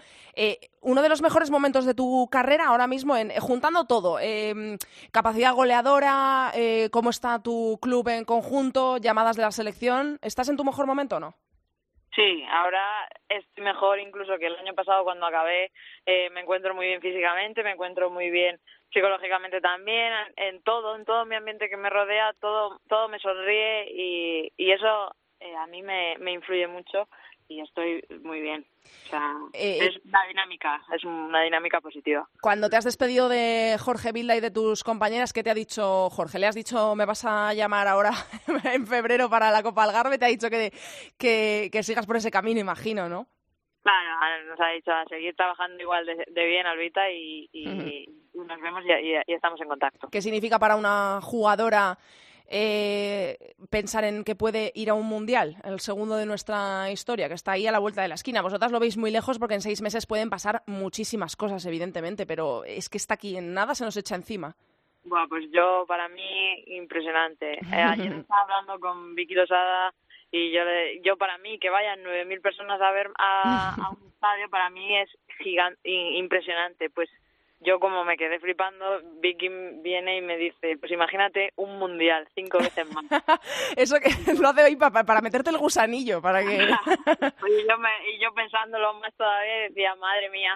uno 0.83 1.03
de 1.03 1.09
los 1.09 1.23
mejores 1.23 1.51
momentos 1.51 1.87
de 1.87 1.95
tu 1.95 2.29
carrera 2.31 2.67
ahora 2.67 2.87
mismo 2.87 3.17
en 3.17 3.31
todo, 3.87 4.19
em, 4.21 4.77
capacidad 5.13 5.55
goleadora, 5.55 6.51
eh, 6.55 6.89
cómo 6.91 7.11
está 7.11 7.43
tu 7.43 7.79
club 7.81 8.09
en 8.09 8.25
conjunto, 8.25 8.99
llamadas 8.99 9.37
de 9.37 9.43
la 9.43 9.51
selección, 9.53 10.19
¿estás 10.23 10.49
en 10.49 10.57
tu 10.57 10.65
mejor 10.65 10.87
momento 10.87 11.17
o 11.17 11.21
no? 11.21 11.35
Sí, 12.15 12.45
ahora 12.51 13.09
es 13.29 13.45
mejor 13.57 14.01
incluso 14.01 14.37
que 14.39 14.47
el 14.47 14.57
año 14.57 14.75
pasado 14.75 15.05
cuando 15.05 15.27
acabé. 15.27 15.71
Eh, 16.05 16.29
me 16.31 16.41
encuentro 16.41 16.75
muy 16.75 16.87
bien 16.87 17.01
físicamente, 17.01 17.63
me 17.63 17.73
encuentro 17.73 18.11
muy 18.11 18.31
bien 18.31 18.59
psicológicamente 18.93 19.61
también, 19.61 20.13
en 20.37 20.61
todo, 20.63 20.97
en 20.97 21.05
todo 21.05 21.25
mi 21.25 21.37
ambiente 21.37 21.69
que 21.69 21.77
me 21.77 21.89
rodea, 21.89 22.35
todo, 22.41 22.81
todo 22.89 23.09
me 23.09 23.21
sonríe 23.21 23.87
y, 23.93 24.53
y 24.57 24.73
eso 24.73 25.15
eh, 25.39 25.55
a 25.57 25.67
mí 25.69 25.83
me, 25.83 26.17
me 26.19 26.33
influye 26.33 26.67
mucho 26.67 27.09
y 27.51 27.61
estoy 27.61 28.03
muy 28.23 28.41
bien. 28.41 28.65
O 29.07 29.09
sea, 29.11 29.35
eh, 29.53 29.79
es 29.83 30.05
una 30.05 30.25
dinámica, 30.29 30.81
es 30.95 31.05
una 31.05 31.43
dinámica 31.43 31.81
positiva. 31.81 32.29
Cuando 32.41 32.71
te 32.71 32.77
has 32.77 32.85
despedido 32.85 33.29
de 33.29 33.77
Jorge 33.81 34.13
Vilda 34.13 34.37
y 34.37 34.41
de 34.41 34.53
tus 34.53 34.85
compañeras, 34.85 35.33
¿qué 35.33 35.43
te 35.43 35.51
ha 35.51 35.55
dicho 35.55 36.09
Jorge? 36.11 36.39
¿Le 36.39 36.47
has 36.47 36.55
dicho, 36.55 36.95
me 36.95 37.07
vas 37.07 37.25
a 37.25 37.53
llamar 37.53 37.89
ahora 37.89 38.13
en 38.73 38.87
febrero 38.87 39.29
para 39.29 39.51
la 39.51 39.65
Copa 39.65 39.83
Algarve? 39.83 40.17
Te 40.17 40.27
ha 40.27 40.29
dicho 40.29 40.49
que, 40.49 40.71
que, 41.19 41.83
sigas 41.83 42.07
por 42.07 42.17
ese 42.17 42.31
camino, 42.31 42.61
imagino, 42.61 43.09
¿no? 43.09 43.27
Claro, 43.83 44.45
nos 44.47 44.61
ha 44.61 44.69
dicho 44.69 44.93
a 44.93 45.05
seguir 45.07 45.35
trabajando 45.35 45.83
igual 45.83 46.07
de, 46.07 46.47
bien, 46.47 46.67
Albita, 46.67 47.11
y, 47.11 47.49
y, 47.53 48.07
nos 48.35 48.61
vemos 48.61 48.85
y 48.85 49.33
estamos 49.33 49.61
en 49.61 49.69
contacto. 49.69 50.09
¿Qué 50.09 50.23
significa 50.23 50.61
para 50.61 50.77
una 50.77 51.21
jugadora 51.21 51.99
eh, 52.53 53.55
pensar 53.71 54.03
en 54.03 54.25
que 54.25 54.35
puede 54.35 54.73
ir 54.75 54.91
a 54.91 54.95
un 54.95 55.07
mundial, 55.07 55.57
el 55.63 55.79
segundo 55.79 56.17
de 56.17 56.27
nuestra 56.27 56.91
historia, 56.91 57.29
que 57.29 57.35
está 57.35 57.53
ahí 57.53 57.69
a 57.69 57.73
la 57.73 57.79
vuelta 57.79 58.03
de 58.03 58.09
la 58.09 58.17
esquina. 58.17 58.43
Vosotras 58.43 58.73
lo 58.73 58.81
veis 58.81 58.97
muy 58.97 59.13
lejos 59.13 59.39
porque 59.39 59.55
en 59.55 59.61
seis 59.61 59.81
meses 59.81 60.07
pueden 60.07 60.31
pasar 60.31 60.63
muchísimas 60.67 61.37
cosas, 61.37 61.65
evidentemente, 61.65 62.27
pero 62.27 62.65
es 62.65 62.89
que 62.89 62.99
está 62.99 63.15
aquí 63.15 63.37
en 63.37 63.55
nada, 63.55 63.77
se 63.77 63.85
nos 63.85 63.97
echa 63.97 64.17
encima. 64.17 64.57
Bueno, 65.05 65.29
pues 65.29 65.45
yo, 65.53 65.85
para 65.87 66.09
mí, 66.09 66.65
impresionante. 66.67 67.53
Eh, 67.53 67.61
ayer 67.73 68.13
estaba 68.13 68.43
hablando 68.43 68.81
con 68.81 69.15
Vicky 69.15 69.35
Losada 69.35 69.95
y 70.33 70.51
yo, 70.53 70.63
yo 71.05 71.17
para 71.17 71.39
mí, 71.39 71.59
que 71.61 71.71
vayan 71.71 72.03
9.000 72.03 72.43
personas 72.43 72.81
a 72.81 72.91
ver 72.91 73.11
a, 73.17 73.77
a, 73.77 73.91
un 73.91 74.09
estadio, 74.09 74.51
para 74.51 74.71
mí 74.71 74.99
es 74.99 75.09
gigante, 75.39 75.89
impresionante. 75.89 76.91
Pues 76.91 77.09
yo 77.61 77.79
como 77.79 78.05
me 78.05 78.17
quedé 78.17 78.41
flipando, 78.41 79.01
Vicky 79.21 79.49
viene 79.83 80.17
y 80.17 80.23
me 80.23 80.39
dice, 80.39 80.79
pues 80.79 80.91
imagínate 80.93 81.53
un 81.57 81.79
mundial, 81.79 82.27
cinco 82.35 82.59
veces 82.59 82.87
más. 82.93 83.05
Eso 83.77 83.97
que 84.01 84.09
lo 84.41 84.49
hace 84.49 84.65
hoy 84.65 84.77
para, 84.77 85.05
para 85.05 85.21
meterte 85.21 85.51
el 85.51 85.59
gusanillo, 85.59 86.23
para 86.23 86.43
que... 86.43 86.55
y, 86.57 87.69
yo 87.69 87.79
me, 87.79 87.91
y 88.15 88.23
yo 88.23 88.33
pensándolo 88.35 88.95
más 88.95 89.13
todavía 89.15 89.69
decía, 89.69 89.95
madre 89.97 90.31
mía. 90.31 90.55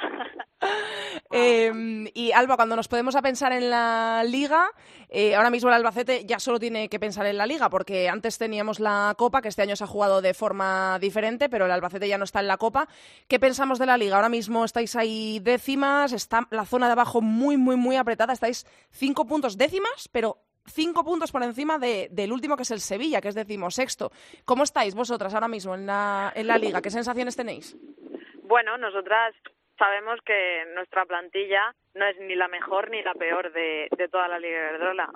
Em, 1.30 2.08
y 2.14 2.32
Alba, 2.32 2.56
cuando 2.56 2.76
nos 2.76 2.88
podemos 2.88 3.16
a 3.16 3.22
pensar 3.22 3.52
en 3.52 3.68
la 3.68 4.22
liga, 4.24 4.70
eh, 5.10 5.34
ahora 5.34 5.50
mismo 5.50 5.68
el 5.68 5.74
Albacete 5.74 6.24
ya 6.24 6.38
solo 6.38 6.58
tiene 6.58 6.88
que 6.88 6.98
pensar 6.98 7.26
en 7.26 7.36
la 7.36 7.46
liga, 7.46 7.68
porque 7.68 8.08
antes 8.08 8.38
teníamos 8.38 8.80
la 8.80 9.14
Copa, 9.18 9.42
que 9.42 9.48
este 9.48 9.62
año 9.62 9.76
se 9.76 9.84
ha 9.84 9.88
jugado 9.88 10.22
de 10.22 10.32
forma 10.32 10.98
diferente, 11.00 11.48
pero 11.48 11.66
el 11.66 11.70
Albacete 11.70 12.08
ya 12.08 12.18
no 12.18 12.24
está 12.24 12.40
en 12.40 12.48
la 12.48 12.56
Copa. 12.56 12.88
¿Qué 13.28 13.38
pensamos 13.38 13.78
de 13.78 13.86
la 13.86 13.98
liga? 13.98 14.16
Ahora 14.16 14.28
mismo 14.28 14.64
estáis 14.64 14.96
ahí 14.96 15.38
décimas, 15.40 16.12
está 16.12 16.46
la 16.50 16.64
zona 16.64 16.88
de 16.88 16.93
abajo 16.94 17.20
muy, 17.20 17.56
muy, 17.56 17.76
muy 17.76 17.96
apretada, 17.96 18.32
estáis 18.32 18.64
cinco 18.90 19.26
puntos 19.26 19.56
décimas, 19.56 20.08
pero 20.10 20.38
cinco 20.66 21.04
puntos 21.04 21.30
por 21.30 21.42
encima 21.42 21.78
de, 21.78 22.08
del 22.10 22.32
último 22.32 22.56
que 22.56 22.62
es 22.62 22.70
el 22.70 22.80
Sevilla, 22.80 23.20
que 23.20 23.28
es 23.28 23.34
decimosexto. 23.34 24.10
¿Cómo 24.44 24.64
estáis 24.64 24.94
vosotras 24.94 25.34
ahora 25.34 25.48
mismo 25.48 25.74
en 25.74 25.86
la, 25.86 26.32
en 26.34 26.46
la 26.46 26.58
liga? 26.58 26.80
¿Qué 26.80 26.90
sensaciones 26.90 27.36
tenéis? 27.36 27.76
Bueno, 28.42 28.78
nosotras 28.78 29.34
sabemos 29.78 30.20
que 30.24 30.64
nuestra 30.74 31.04
plantilla 31.04 31.74
no 31.94 32.06
es 32.06 32.16
ni 32.20 32.34
la 32.34 32.48
mejor 32.48 32.90
ni 32.90 33.02
la 33.02 33.14
peor 33.14 33.52
de, 33.52 33.88
de 33.96 34.08
toda 34.08 34.28
la 34.28 34.38
Liga 34.38 34.58
de 34.58 34.68
Iberdrola, 34.68 35.10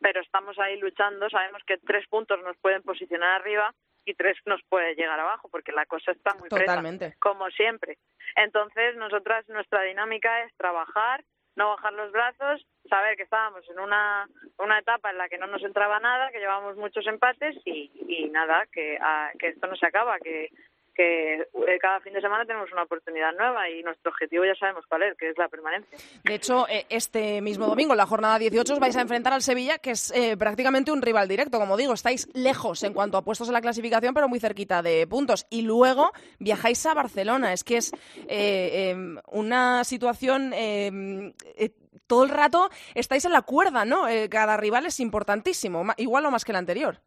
pero 0.00 0.20
estamos 0.20 0.58
ahí 0.58 0.78
luchando, 0.78 1.28
sabemos 1.30 1.62
que 1.66 1.78
tres 1.78 2.06
puntos 2.08 2.40
nos 2.42 2.56
pueden 2.58 2.82
posicionar 2.82 3.40
arriba 3.40 3.74
y 4.04 4.14
tres 4.14 4.36
nos 4.46 4.60
puede 4.68 4.94
llegar 4.94 5.18
abajo, 5.18 5.48
porque 5.50 5.72
la 5.72 5.86
cosa 5.86 6.12
está 6.12 6.34
muy 6.34 6.48
Totalmente. 6.48 7.14
como 7.20 7.48
siempre. 7.50 7.98
Entonces, 8.36 8.96
nosotras, 8.96 9.48
nuestra 9.48 9.82
dinámica 9.82 10.42
es 10.44 10.54
trabajar, 10.56 11.22
no 11.56 11.68
bajar 11.70 11.92
los 11.92 12.10
brazos 12.12 12.66
saber 12.88 13.16
que 13.16 13.22
estábamos 13.22 13.68
en 13.70 13.78
una, 13.78 14.28
una 14.58 14.78
etapa 14.78 15.10
en 15.10 15.18
la 15.18 15.28
que 15.28 15.38
no 15.38 15.46
nos 15.46 15.62
entraba 15.62 16.00
nada, 16.00 16.30
que 16.30 16.38
llevábamos 16.40 16.76
muchos 16.76 17.06
empates 17.06 17.56
y, 17.64 17.90
y 18.08 18.28
nada, 18.28 18.66
que, 18.72 18.98
a- 19.00 19.30
que 19.38 19.48
esto 19.48 19.66
no 19.68 19.76
se 19.76 19.86
acaba, 19.86 20.18
que, 20.18 20.50
que 20.94 21.34
eh, 21.34 21.78
cada 21.80 22.00
fin 22.00 22.12
de 22.12 22.20
semana 22.20 22.44
tenemos 22.46 22.70
una 22.72 22.84
oportunidad 22.84 23.32
nueva 23.32 23.68
y 23.68 23.82
nuestro 23.82 24.10
objetivo 24.10 24.44
ya 24.44 24.54
sabemos 24.54 24.84
cuál 24.88 25.02
es, 25.02 25.16
que 25.16 25.30
es 25.30 25.38
la 25.38 25.48
permanencia. 25.48 25.98
De 26.24 26.34
hecho, 26.34 26.66
eh, 26.68 26.86
este 26.88 27.40
mismo 27.40 27.66
domingo, 27.66 27.92
en 27.92 27.98
la 27.98 28.06
jornada 28.06 28.38
18, 28.38 28.74
os 28.74 28.80
vais 28.80 28.96
a 28.96 29.00
enfrentar 29.00 29.32
al 29.32 29.42
Sevilla, 29.42 29.78
que 29.78 29.90
es 29.90 30.10
eh, 30.12 30.36
prácticamente 30.36 30.92
un 30.92 31.02
rival 31.02 31.28
directo. 31.28 31.58
Como 31.58 31.76
digo, 31.76 31.92
estáis 31.94 32.28
lejos 32.34 32.82
en 32.84 32.94
cuanto 32.94 33.18
a 33.18 33.22
puestos 33.22 33.48
en 33.48 33.54
la 33.54 33.60
clasificación, 33.60 34.14
pero 34.14 34.28
muy 34.28 34.40
cerquita 34.40 34.82
de 34.82 35.06
puntos. 35.06 35.46
Y 35.50 35.62
luego 35.62 36.12
viajáis 36.38 36.84
a 36.86 36.94
Barcelona. 36.94 37.52
Es 37.52 37.64
que 37.64 37.78
es 37.78 37.92
eh, 38.28 38.92
eh, 38.92 38.96
una 39.32 39.84
situación. 39.84 40.52
eh, 40.54 41.32
eh, 41.56 41.70
todo 42.06 42.24
el 42.24 42.30
rato 42.30 42.68
estáis 42.94 43.24
en 43.24 43.32
la 43.32 43.40
cuerda, 43.40 43.86
¿no? 43.86 44.04
Cada 44.28 44.58
rival 44.58 44.84
es 44.84 45.00
importantísimo, 45.00 45.84
igual 45.96 46.26
o 46.26 46.30
más 46.30 46.44
que 46.44 46.52
el 46.52 46.56
anterior. 46.56 47.00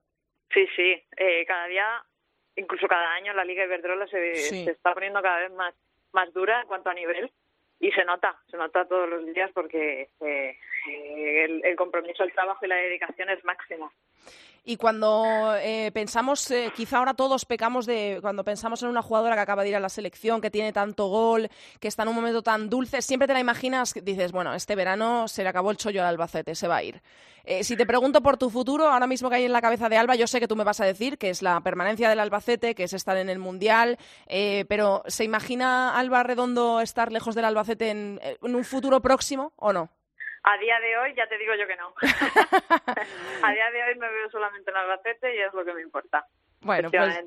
Sí, 0.52 0.66
sí, 0.76 1.04
eh, 1.18 1.46
cada 1.46 1.68
día, 1.68 1.86
incluso 2.58 2.88
cada 2.88 3.14
año, 3.14 3.34
la 3.34 3.46
Liga 3.46 3.64
Iberdrola 3.64 4.08
se, 4.08 4.36
Sí. 4.36 4.66
se 4.66 4.72
está 4.72 4.94
poniendo 4.94 5.22
cada 5.22 5.40
vez 5.40 5.52
más, 5.54 5.74
más 6.12 6.34
dura 6.34 6.62
en 6.62 6.68
cuanto 6.68 6.90
a 6.90 6.94
nivel 6.94 7.32
y 7.80 7.92
se 7.92 8.04
nota, 8.06 8.36
se 8.50 8.58
nota 8.58 8.86
todos 8.86 9.08
los 9.10 9.26
días 9.34 9.52
porque 9.54 10.10
eh, 10.22 10.58
eh, 10.90 11.44
el, 11.46 11.64
el 11.66 11.76
compromiso, 11.76 12.24
el 12.24 12.34
trabajo 12.34 12.66
y 12.66 12.70
la 12.70 12.76
dedicación 12.76 13.30
es 13.30 13.44
máximo. 13.46 13.92
Y 14.70 14.76
cuando 14.76 15.56
eh, 15.62 15.92
pensamos, 15.94 16.52
eh, 16.52 16.74
quizá 16.76 16.98
ahora 16.98 17.14
todos 17.14 17.46
pecamos 17.46 17.86
de, 17.86 18.18
cuando 18.20 18.44
pensamos 18.44 18.84
en 18.84 18.90
una 18.90 19.02
jugadora 19.02 19.34
que 19.34 19.40
acaba 19.40 19.64
de 19.64 19.70
ir 19.70 19.78
a 19.78 19.80
la 19.80 19.88
selección, 19.88 20.42
que 20.42 20.52
tiene 20.52 20.74
tanto 20.74 21.08
gol, 21.08 21.50
que 21.80 21.88
está 21.88 22.04
en 22.04 22.10
un 22.10 22.16
momento 22.16 22.42
tan 22.42 22.70
dulce, 22.70 23.02
siempre 23.02 23.28
te 23.28 23.34
la 23.34 23.40
imaginas, 23.40 23.94
dices, 24.04 24.34
bueno, 24.34 24.54
este 24.54 24.76
verano 24.76 25.30
se 25.30 25.44
le 25.44 25.48
acabó 25.48 25.72
el 25.72 25.78
chollo 25.78 26.02
al 26.02 26.10
Albacete, 26.10 26.54
se 26.54 26.68
va 26.68 26.76
a 26.76 26.84
ir. 26.84 27.02
Eh, 27.46 27.64
si 27.64 27.78
te 27.78 27.86
pregunto 27.86 28.22
por 28.22 28.36
tu 28.36 28.50
futuro, 28.50 28.90
ahora 28.90 29.08
mismo 29.08 29.30
que 29.30 29.38
hay 29.38 29.46
en 29.46 29.54
la 29.54 29.62
cabeza 29.62 29.88
de 29.88 29.96
Alba, 29.96 30.16
yo 30.16 30.28
sé 30.28 30.42
que 30.42 30.50
tú 30.50 30.58
me 30.58 30.66
vas 30.66 30.82
a 30.82 30.86
decir 30.86 31.18
que 31.18 31.30
es 31.30 31.42
la 31.42 31.62
permanencia 31.62 32.10
del 32.10 32.20
Albacete, 32.20 32.76
que 32.76 32.84
es 32.84 32.92
estar 32.92 33.16
en 33.16 33.30
el 33.30 33.40
Mundial, 33.40 33.98
eh, 34.26 34.66
pero 34.68 35.02
¿se 35.08 35.24
imagina 35.24 35.98
Alba 35.98 36.24
Redondo 36.24 36.82
estar 36.82 37.14
lejos 37.14 37.36
del 37.36 37.46
Albacete 37.46 37.90
en, 37.90 38.20
en 38.22 38.54
un 38.54 38.66
futuro 38.66 39.02
próximo 39.02 39.54
o 39.56 39.72
no? 39.72 39.90
A 40.50 40.58
día 40.60 40.80
de 40.80 40.98
hoy 40.98 41.14
ya 41.16 41.28
te 41.28 41.38
digo 41.38 41.54
yo 41.56 41.68
que 41.68 41.76
no. 41.76 41.94
a 43.44 43.52
día 43.52 43.70
de 43.72 43.84
hoy 43.84 43.96
me 44.00 44.08
veo 44.10 44.30
solamente 44.32 44.72
en 44.72 44.78
Albacete 44.78 45.36
y 45.36 45.40
es 45.40 45.54
lo 45.54 45.66
que 45.66 45.74
me 45.74 45.82
importa. 45.82 46.26
Bueno, 46.62 46.90
pues. 46.90 47.20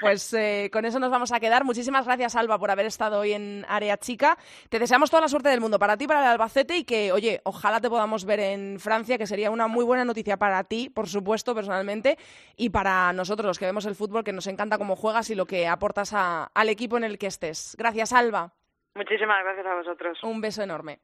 Pues 0.00 0.32
eh, 0.34 0.70
con 0.72 0.84
eso 0.84 0.98
nos 0.98 1.10
vamos 1.10 1.30
a 1.32 1.38
quedar. 1.40 1.62
Muchísimas 1.64 2.06
gracias, 2.06 2.34
Alba, 2.36 2.58
por 2.58 2.70
haber 2.70 2.86
estado 2.86 3.20
hoy 3.20 3.32
en 3.34 3.64
Área 3.68 3.96
Chica. 3.98 4.36
Te 4.70 4.78
deseamos 4.78 5.10
toda 5.10 5.20
la 5.20 5.28
suerte 5.28 5.50
del 5.50 5.60
mundo 5.60 5.78
para 5.78 5.96
ti, 5.96 6.06
para 6.06 6.20
el 6.20 6.26
Albacete 6.26 6.76
y 6.78 6.84
que, 6.84 7.12
oye, 7.12 7.40
ojalá 7.44 7.80
te 7.80 7.88
podamos 7.90 8.24
ver 8.24 8.40
en 8.40 8.80
Francia, 8.80 9.18
que 9.18 9.26
sería 9.26 9.50
una 9.50 9.68
muy 9.68 9.84
buena 9.84 10.04
noticia 10.04 10.36
para 10.38 10.64
ti, 10.64 10.88
por 10.88 11.06
supuesto, 11.06 11.54
personalmente, 11.54 12.16
y 12.56 12.70
para 12.70 13.12
nosotros, 13.12 13.46
los 13.46 13.58
que 13.58 13.66
vemos 13.66 13.84
el 13.86 13.94
fútbol, 13.94 14.24
que 14.24 14.32
nos 14.32 14.46
encanta 14.46 14.78
cómo 14.78 14.96
juegas 14.96 15.28
y 15.30 15.34
lo 15.34 15.46
que 15.46 15.68
aportas 15.68 16.12
a- 16.14 16.50
al 16.54 16.68
equipo 16.70 16.96
en 16.96 17.04
el 17.04 17.18
que 17.18 17.26
estés. 17.26 17.76
Gracias, 17.78 18.12
Alba. 18.12 18.52
Muchísimas 18.94 19.44
gracias 19.44 19.66
a 19.66 19.74
vosotros. 19.74 20.18
Un 20.24 20.40
beso 20.40 20.62
enorme. 20.62 20.98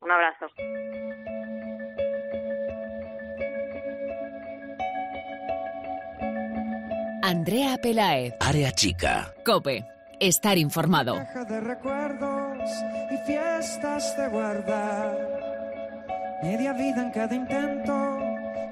Un 0.00 0.10
abrazo. 0.10 0.46
Andrea 7.22 7.76
Pelaez, 7.78 8.34
Área 8.38 8.70
chica. 8.70 9.34
Cope, 9.44 9.84
estar 10.20 10.56
informado. 10.58 11.14
Caja 11.16 11.44
de 11.44 11.60
recuerdos 11.60 12.70
y 13.10 13.16
fiestas 13.26 14.16
de 14.16 14.28
guardar. 14.28 15.16
Media 16.42 16.72
vida 16.72 17.02
en 17.02 17.10
cada 17.10 17.34
intento 17.34 18.18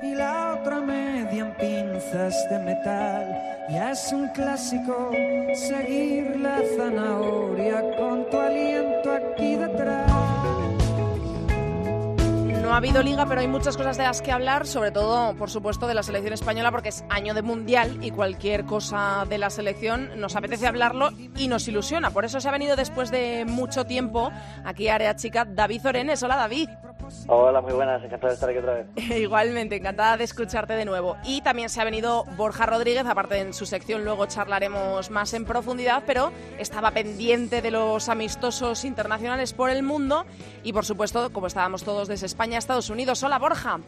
y 0.03 0.15
la 0.15 0.55
otra 0.61 0.81
media 0.81 1.47
en 1.47 1.55
pinzas 1.57 2.49
de 2.49 2.59
metal. 2.61 3.67
Ya 3.71 3.91
es 3.91 4.13
un 4.13 4.29
clásico 4.29 5.11
seguir 5.55 6.37
la 6.37 6.63
zanahoria 6.77 7.83
con 7.97 8.31
tu 8.31 8.39
aliento 8.39 9.11
aquí 9.11 9.57
detrás. 9.57 10.34
No 12.65 12.73
ha 12.73 12.79
habido 12.79 13.03
liga, 13.03 13.27
pero 13.27 13.43
hay 13.43 13.47
muchas 13.47 13.77
cosas 13.77 13.99
de 13.99 14.05
las 14.05 14.23
que 14.23 14.33
hablar, 14.33 14.67
sobre 14.67 14.91
todo, 14.91 15.37
por 15.37 15.51
supuesto, 15.51 15.87
de 15.87 15.93
la 15.93 16.03
selección 16.03 16.33
española, 16.33 16.71
porque 16.71 16.89
es 16.89 17.05
año 17.11 17.35
de 17.35 17.43
mundial 17.43 17.99
y 18.01 18.11
cualquier 18.11 18.65
cosa 18.65 19.27
de 19.29 19.37
la 19.37 19.51
selección 19.51 20.19
nos 20.19 20.35
apetece 20.35 20.67
hablarlo 20.67 21.11
y 21.37 21.49
nos 21.49 21.69
ilusiona. 21.69 22.11
Por 22.11 22.25
eso 22.25 22.41
se 22.41 22.49
ha 22.49 22.53
venido 22.53 22.75
después 22.75 23.11
de 23.11 23.45
mucho 23.47 23.85
tiempo 23.85 24.33
aquí 24.65 24.89
a 24.89 24.95
Área 24.95 25.15
Chica 25.15 25.45
David 25.45 25.87
Orenes. 25.87 26.23
Hola, 26.23 26.37
David. 26.37 26.71
Hola, 27.27 27.61
muy 27.61 27.73
buenas, 27.73 28.03
encantado 28.05 28.29
de 28.29 28.35
estar 28.35 28.51
aquí 28.51 28.59
otra 28.59 28.75
vez. 28.75 28.87
Igualmente, 29.17 29.77
encantada 29.77 30.17
de 30.17 30.25
escucharte 30.25 30.75
de 30.75 30.85
nuevo. 30.85 31.17
Y 31.25 31.41
también 31.41 31.69
se 31.69 31.81
ha 31.81 31.85
venido 31.85 32.25
Borja 32.37 32.67
Rodríguez, 32.67 33.07
aparte 33.07 33.39
en 33.39 33.55
su 33.55 33.67
sección 33.67 34.05
luego 34.05 34.27
charlaremos 34.27 35.11
más 35.11 35.33
en 35.35 35.45
profundidad, 35.45 36.03
pero 36.07 36.33
estaba 36.59 36.91
pendiente 36.91 37.63
de 37.63 37.71
los 37.71 38.09
amistosos 38.09 38.85
internacionales 38.85 39.53
por 39.53 39.71
el 39.71 39.83
mundo 39.83 40.27
y 40.63 40.73
por 40.73 40.85
supuesto, 40.85 41.33
como 41.33 41.47
estábamos 41.47 41.83
todos 41.83 42.09
desde 42.09 42.27
España 42.27 42.57
a 42.57 42.59
Estados 42.59 42.91
Unidos. 42.91 43.23
Hola 43.23 43.39
Borja. 43.39 43.81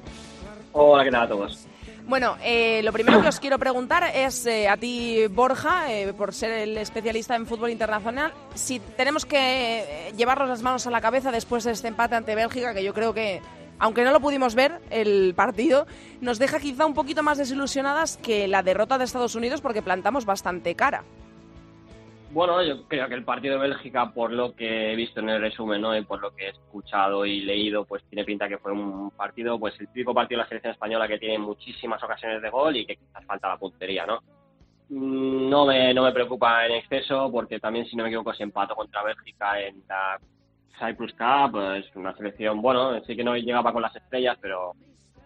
Hola, 0.72 1.04
¿qué 1.04 1.10
tal 1.10 1.22
a 1.22 1.28
todos? 1.28 1.66
Bueno, 2.08 2.36
eh, 2.40 2.82
lo 2.84 2.92
primero 2.92 3.20
que 3.20 3.26
os 3.26 3.40
quiero 3.40 3.58
preguntar 3.58 4.04
es 4.14 4.46
eh, 4.46 4.68
a 4.68 4.76
ti, 4.76 5.26
Borja, 5.26 5.92
eh, 5.92 6.12
por 6.12 6.32
ser 6.32 6.52
el 6.52 6.78
especialista 6.78 7.34
en 7.34 7.46
fútbol 7.46 7.70
internacional, 7.70 8.32
si 8.54 8.78
tenemos 8.78 9.26
que 9.26 9.38
eh, 9.80 10.12
llevarnos 10.16 10.48
las 10.48 10.62
manos 10.62 10.86
a 10.86 10.92
la 10.92 11.00
cabeza 11.00 11.32
después 11.32 11.64
de 11.64 11.72
este 11.72 11.88
empate 11.88 12.14
ante 12.14 12.36
Bélgica, 12.36 12.74
que 12.74 12.84
yo 12.84 12.94
creo 12.94 13.12
que, 13.12 13.42
aunque 13.80 14.04
no 14.04 14.12
lo 14.12 14.20
pudimos 14.20 14.54
ver, 14.54 14.80
el 14.90 15.34
partido 15.34 15.88
nos 16.20 16.38
deja 16.38 16.60
quizá 16.60 16.86
un 16.86 16.94
poquito 16.94 17.24
más 17.24 17.38
desilusionadas 17.38 18.18
que 18.18 18.46
la 18.46 18.62
derrota 18.62 18.98
de 18.98 19.04
Estados 19.04 19.34
Unidos 19.34 19.60
porque 19.60 19.82
plantamos 19.82 20.24
bastante 20.26 20.76
cara. 20.76 21.02
Bueno, 22.36 22.62
yo 22.62 22.86
creo 22.86 23.08
que 23.08 23.14
el 23.14 23.24
partido 23.24 23.54
de 23.54 23.66
Bélgica, 23.66 24.12
por 24.12 24.30
lo 24.30 24.54
que 24.54 24.92
he 24.92 24.94
visto 24.94 25.20
en 25.20 25.30
el 25.30 25.40
resumen 25.40 25.80
¿no? 25.80 25.96
y 25.96 26.04
por 26.04 26.20
lo 26.20 26.34
que 26.36 26.44
he 26.44 26.50
escuchado 26.50 27.24
y 27.24 27.40
leído, 27.40 27.86
pues 27.86 28.04
tiene 28.10 28.26
pinta 28.26 28.46
que 28.46 28.58
fue 28.58 28.72
un 28.72 29.10
partido, 29.12 29.58
pues 29.58 29.74
el 29.80 29.86
típico 29.88 30.12
partido 30.12 30.36
de 30.36 30.42
la 30.42 30.48
selección 30.48 30.74
española 30.74 31.08
que 31.08 31.18
tiene 31.18 31.38
muchísimas 31.38 32.02
ocasiones 32.02 32.42
de 32.42 32.50
gol 32.50 32.76
y 32.76 32.84
que 32.84 32.96
quizás 32.96 33.24
falta 33.24 33.48
la 33.48 33.56
puntería, 33.56 34.04
¿no? 34.04 34.20
Mm, 34.90 35.48
No 35.48 35.64
me, 35.64 35.94
no 35.94 36.02
me 36.02 36.12
preocupa 36.12 36.66
en 36.66 36.72
exceso 36.72 37.32
porque 37.32 37.58
también, 37.58 37.86
si 37.86 37.96
no 37.96 38.02
me 38.02 38.10
equivoco, 38.10 38.34
se 38.34 38.42
empató 38.42 38.74
contra 38.74 39.02
Bélgica 39.02 39.58
en 39.58 39.82
la 39.88 40.18
Cyprus 40.78 41.14
Cup, 41.14 41.52
pues 41.52 41.86
una 41.96 42.14
selección, 42.18 42.60
bueno, 42.60 43.02
sí 43.06 43.16
que 43.16 43.24
no 43.24 43.34
llegaba 43.34 43.72
con 43.72 43.80
las 43.80 43.96
estrellas, 43.96 44.36
pero, 44.42 44.72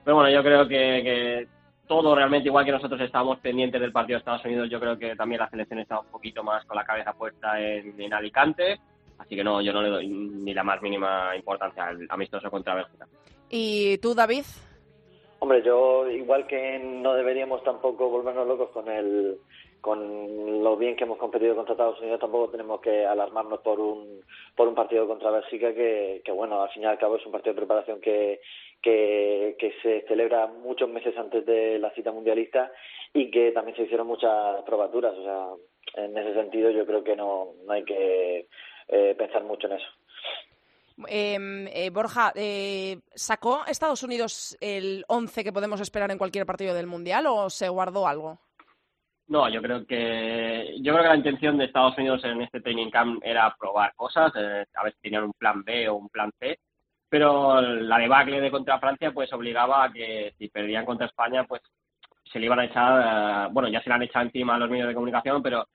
pero 0.04 0.14
bueno, 0.14 0.30
yo 0.30 0.44
creo 0.44 0.68
que 0.68 1.48
todo 1.90 2.14
realmente 2.14 2.48
igual 2.48 2.64
que 2.64 2.70
nosotros 2.70 3.00
estábamos 3.00 3.40
pendientes 3.40 3.80
del 3.80 3.90
partido 3.90 4.14
de 4.14 4.18
Estados 4.20 4.44
Unidos, 4.44 4.70
yo 4.70 4.78
creo 4.78 4.96
que 4.96 5.16
también 5.16 5.40
la 5.40 5.50
selección 5.50 5.80
está 5.80 5.98
un 5.98 6.06
poquito 6.06 6.44
más 6.44 6.64
con 6.64 6.76
la 6.76 6.84
cabeza 6.84 7.12
puesta 7.14 7.60
en, 7.60 8.00
en 8.00 8.14
Alicante, 8.14 8.78
así 9.18 9.34
que 9.34 9.42
no, 9.42 9.60
yo 9.60 9.72
no 9.72 9.82
le 9.82 9.88
doy 9.88 10.06
ni 10.06 10.54
la 10.54 10.62
más 10.62 10.80
mínima 10.80 11.34
importancia 11.34 11.88
al 11.88 12.06
amistoso 12.08 12.48
contra 12.48 12.76
Bélgica. 12.76 13.08
¿Y 13.48 13.98
tú, 13.98 14.14
David? 14.14 14.44
Hombre, 15.40 15.64
yo 15.64 16.08
igual 16.08 16.46
que 16.46 16.78
no 16.78 17.12
deberíamos 17.14 17.64
tampoco 17.64 18.08
volvernos 18.08 18.46
locos 18.46 18.70
con 18.70 18.88
el 18.88 19.38
con 19.80 20.62
lo 20.62 20.76
bien 20.76 20.96
que 20.96 21.04
hemos 21.04 21.18
competido 21.18 21.54
contra 21.54 21.72
Estados 21.72 22.00
Unidos, 22.00 22.20
tampoco 22.20 22.50
tenemos 22.50 22.80
que 22.80 23.04
alarmarnos 23.06 23.60
por 23.60 23.80
un 23.80 24.22
por 24.54 24.68
un 24.68 24.74
partido 24.74 25.06
contra 25.06 25.30
Bélgica 25.30 25.72
que, 25.72 26.22
bueno, 26.34 26.62
al 26.62 26.70
fin 26.70 26.82
y 26.82 26.86
al 26.86 26.98
cabo 26.98 27.16
es 27.16 27.26
un 27.26 27.32
partido 27.32 27.54
de 27.54 27.60
preparación 27.60 28.00
que, 28.00 28.40
que, 28.82 29.74
se 29.82 30.02
celebra 30.08 30.46
muchos 30.46 30.88
meses 30.88 31.16
antes 31.16 31.46
de 31.46 31.78
la 31.78 31.90
cita 31.92 32.12
mundialista 32.12 32.70
y 33.12 33.30
que 33.30 33.52
también 33.52 33.76
se 33.76 33.84
hicieron 33.84 34.06
muchas 34.06 34.62
probaturas, 34.64 35.16
o 35.16 35.22
sea, 35.22 36.04
en 36.04 36.16
ese 36.16 36.34
sentido 36.34 36.70
yo 36.70 36.84
creo 36.86 37.02
que 37.02 37.16
no, 37.16 37.54
no 37.64 37.72
hay 37.72 37.84
que 37.84 38.46
eh, 38.88 39.14
pensar 39.16 39.44
mucho 39.44 39.66
en 39.66 39.74
eso. 39.74 39.88
Eh, 41.08 41.38
eh, 41.72 41.90
Borja, 41.90 42.32
eh, 42.34 42.98
¿sacó 43.14 43.64
Estados 43.66 44.02
Unidos 44.02 44.56
el 44.60 45.04
11 45.08 45.44
que 45.44 45.52
podemos 45.52 45.80
esperar 45.80 46.10
en 46.10 46.18
cualquier 46.18 46.46
partido 46.46 46.74
del 46.74 46.86
Mundial 46.86 47.26
o 47.26 47.50
se 47.50 47.68
guardó 47.68 48.06
algo? 48.06 48.38
No, 49.30 49.48
yo 49.48 49.62
creo 49.62 49.86
que 49.86 50.74
yo 50.82 50.92
creo 50.92 51.04
que 51.04 51.08
la 51.08 51.16
intención 51.16 51.56
de 51.56 51.66
Estados 51.66 51.96
Unidos 51.96 52.20
en 52.24 52.42
este 52.42 52.60
training 52.60 52.90
camp 52.90 53.22
era 53.24 53.54
probar 53.56 53.94
cosas, 53.94 54.32
eh, 54.34 54.66
a 54.74 54.82
ver 54.82 54.92
si 54.94 55.00
tenían 55.02 55.22
un 55.22 55.32
plan 55.34 55.62
B 55.62 55.88
o 55.88 55.94
un 55.94 56.08
plan 56.08 56.32
C, 56.40 56.58
pero 57.08 57.60
la 57.60 57.98
debacle 57.98 58.40
de 58.40 58.50
contra 58.50 58.80
Francia 58.80 59.12
pues 59.12 59.32
obligaba 59.32 59.84
a 59.84 59.92
que 59.92 60.34
si 60.36 60.48
perdían 60.48 60.84
contra 60.84 61.06
España 61.06 61.44
pues 61.44 61.62
se 62.24 62.40
le 62.40 62.46
iban 62.46 62.58
a 62.58 62.64
echar, 62.64 63.46
eh, 63.46 63.48
bueno, 63.52 63.68
ya 63.68 63.80
se 63.80 63.88
le 63.88 63.94
han 63.94 64.02
echado 64.02 64.24
encima 64.24 64.56
a 64.56 64.58
los 64.58 64.68
medios 64.68 64.88
de 64.88 64.94
comunicación, 64.94 65.40
pero 65.44 65.68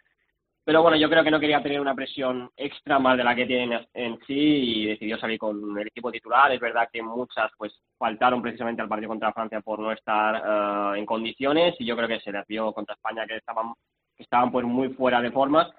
pero 0.65 0.82
bueno, 0.82 0.97
yo 0.97 1.08
creo 1.08 1.23
que 1.23 1.30
no 1.30 1.39
quería 1.39 1.62
tener 1.62 1.80
una 1.80 1.93
presión 1.93 2.49
extra 2.58 2.97
más 2.97 3.15
de 3.17 3.23
la 3.23 3.36
que 3.36 3.45
tienen 3.45 3.88
en 3.93 4.19
sí 4.25 4.34
y 4.34 4.86
decidió 4.88 5.15
salir 5.19 5.38
con 5.38 5.78
el 5.78 5.88
equipo 5.88 6.12
titular. 6.12 6.51
Es 6.51 6.60
verdad 6.60 6.89
que 6.91 7.04
muchas 7.04 7.51
pues 7.56 7.71
faltaron 7.99 8.41
precisamente 8.41 8.82
al 8.82 8.89
partido 8.89 9.10
contra 9.10 9.32
Francia 9.32 9.62
por 9.62 9.78
no 9.78 9.91
estar 9.91 10.95
eh, 10.95 10.99
en 10.99 11.06
condiciones 11.06 11.75
y 11.78 11.86
yo 11.86 11.95
creo 11.95 12.08
que 12.08 12.19
se 12.19 12.32
les 12.32 12.47
vio 12.47 12.73
contra 12.73 12.95
España 12.95 13.28
que 13.28 13.38
estaban 13.38 13.73
que 14.17 14.23
estaban 14.23 14.51
pues 14.51 14.65
muy 14.65 14.89
fuera 14.89 15.21
de 15.21 15.32
forma, 15.32 15.71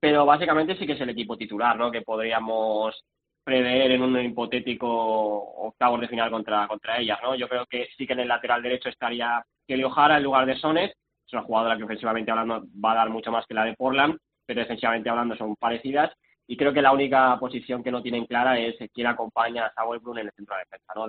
pero 0.00 0.24
básicamente 0.24 0.76
sí 0.76 0.86
que 0.86 0.92
es 0.94 1.00
el 1.00 1.10
equipo 1.10 1.36
titular, 1.36 1.76
¿no? 1.76 1.90
Que 1.90 2.02
podríamos 2.02 3.04
prever 3.44 3.90
en 3.90 4.02
un 4.02 4.18
hipotético 4.20 4.88
octavos 4.88 6.00
de 6.00 6.08
final 6.08 6.30
contra, 6.30 6.66
contra 6.68 6.98
ellas, 6.98 7.18
¿no? 7.22 7.34
Yo 7.34 7.48
creo 7.48 7.66
que 7.66 7.88
sí 7.96 8.06
que 8.06 8.12
en 8.14 8.20
el 8.20 8.28
lateral 8.28 8.62
derecho 8.62 8.88
estaría 8.88 9.44
Kelly 9.66 9.84
O'Hara 9.84 10.16
en 10.16 10.22
lugar 10.22 10.46
de 10.46 10.56
Sones, 10.56 10.92
es 11.26 11.32
una 11.32 11.42
jugadora 11.42 11.76
que 11.76 11.84
ofensivamente 11.84 12.30
hablando 12.30 12.64
va 12.82 12.92
a 12.92 12.96
dar 12.96 13.10
mucho 13.10 13.30
más 13.30 13.44
que 13.46 13.54
la 13.54 13.64
de 13.64 13.74
Portland, 13.74 14.16
pero 14.46 14.60
defensivamente 14.60 15.10
hablando 15.10 15.36
son 15.36 15.56
parecidas. 15.56 16.12
Y 16.46 16.56
creo 16.56 16.72
que 16.72 16.82
la 16.82 16.92
única 16.92 17.38
posición 17.38 17.82
que 17.82 17.92
no 17.92 18.02
tienen 18.02 18.26
clara 18.26 18.58
es 18.58 18.76
quién 18.92 19.06
acompaña 19.06 19.66
a 19.66 19.72
Sauer 19.72 20.00
Brun 20.00 20.18
en 20.18 20.26
el 20.26 20.32
centro 20.32 20.56
de 20.56 20.62
defensa. 20.62 20.92
¿no? 20.96 21.06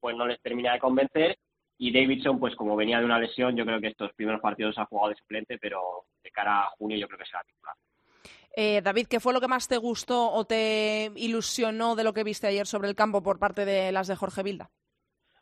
Pues 0.00 0.16
no 0.16 0.26
les 0.26 0.40
termina 0.42 0.74
de 0.74 0.78
convencer 0.78 1.38
y 1.78 1.92
Davidson, 1.92 2.38
pues 2.38 2.54
como 2.56 2.74
venía 2.74 2.98
de 2.98 3.04
una 3.04 3.18
lesión, 3.18 3.54
yo 3.54 3.64
creo 3.66 3.80
que 3.80 3.88
estos 3.88 4.12
primeros 4.14 4.40
partidos 4.40 4.78
ha 4.78 4.86
jugado 4.86 5.10
de 5.10 5.16
suplente, 5.16 5.58
pero 5.58 6.06
de 6.22 6.30
cara 6.30 6.62
a 6.62 6.70
junio 6.70 6.96
yo 6.96 7.06
creo 7.06 7.18
que 7.18 7.26
será 7.26 7.42
titular. 7.44 7.74
Eh, 8.54 8.80
David, 8.82 9.06
¿qué 9.08 9.20
fue 9.20 9.34
lo 9.34 9.40
que 9.40 9.48
más 9.48 9.68
te 9.68 9.76
gustó 9.76 10.32
o 10.32 10.46
te 10.46 11.12
ilusionó 11.16 11.94
de 11.94 12.04
lo 12.04 12.14
que 12.14 12.24
viste 12.24 12.46
ayer 12.46 12.66
sobre 12.66 12.88
el 12.88 12.94
campo 12.94 13.22
por 13.22 13.38
parte 13.38 13.66
de 13.66 13.92
las 13.92 14.06
de 14.06 14.16
Jorge 14.16 14.42
Vilda? 14.42 14.70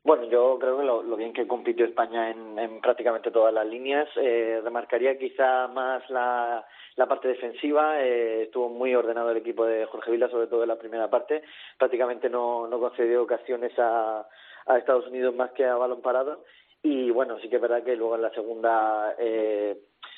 Bueno, 0.04 0.24
yo 0.24 0.58
creo 0.60 0.76
que 0.78 0.84
lo, 0.84 1.16
bien 1.16 1.32
que 1.32 1.46
compitió 1.46 1.86
España 1.86 2.30
en, 2.30 2.80
prácticamente 2.82 3.30
todas 3.30 3.54
las 3.54 3.66
líneas. 3.66 4.06
Eh, 4.16 4.60
remarcaría 4.62 5.16
quizá 5.18 5.66
más 5.68 6.08
la, 6.10 6.66
parte 7.08 7.28
defensiva. 7.28 8.02
Eh, 8.02 8.42
estuvo 8.42 8.68
muy 8.68 8.94
ordenado 8.94 9.30
el 9.30 9.38
equipo 9.38 9.64
de 9.64 9.86
Jorge 9.86 10.10
Vila, 10.10 10.28
sobre 10.28 10.46
todo 10.46 10.62
en 10.62 10.68
la 10.68 10.78
primera 10.78 11.08
parte. 11.08 11.42
Prácticamente 11.78 12.28
no, 12.28 12.68
no 12.68 12.78
concedió 12.78 13.22
ocasiones 13.22 13.72
a, 13.78 14.28
a 14.66 14.78
Estados 14.78 15.06
Unidos 15.06 15.34
más 15.34 15.52
que 15.52 15.64
a 15.64 15.76
balón 15.76 16.02
parado. 16.02 16.44
Y 16.82 17.10
bueno, 17.10 17.38
sí 17.40 17.48
que 17.48 17.56
es 17.56 17.62
verdad 17.62 17.82
que 17.82 17.96
luego 17.96 18.16
en 18.16 18.22
la 18.22 18.34
segunda 18.34 19.14
eh, 19.18 19.74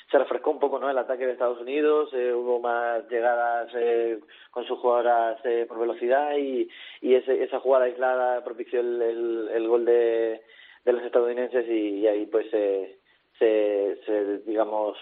se 0.09 0.17
refrescó 0.17 0.51
un 0.51 0.59
poco 0.59 0.79
¿no? 0.79 0.89
el 0.89 0.97
ataque 0.97 1.25
de 1.25 1.33
Estados 1.33 1.59
Unidos, 1.59 2.09
eh, 2.13 2.33
hubo 2.33 2.59
más 2.59 3.07
llegadas 3.09 3.69
eh, 3.75 4.19
con 4.51 4.65
sus 4.65 4.79
jugadoras 4.79 5.39
eh, 5.43 5.65
por 5.67 5.79
velocidad 5.79 6.35
y, 6.37 6.69
y 7.01 7.15
ese, 7.15 7.43
esa 7.43 7.59
jugada 7.59 7.85
aislada 7.85 8.43
propició 8.43 8.79
el, 8.79 9.49
el, 9.53 9.67
gol 9.67 9.85
de, 9.85 10.41
de 10.85 10.93
los 10.93 11.03
estadounidenses 11.03 11.67
y, 11.67 12.07
ahí 12.07 12.25
pues 12.25 12.49
se, 12.49 12.97
se 13.39 14.37
digamos 14.45 14.97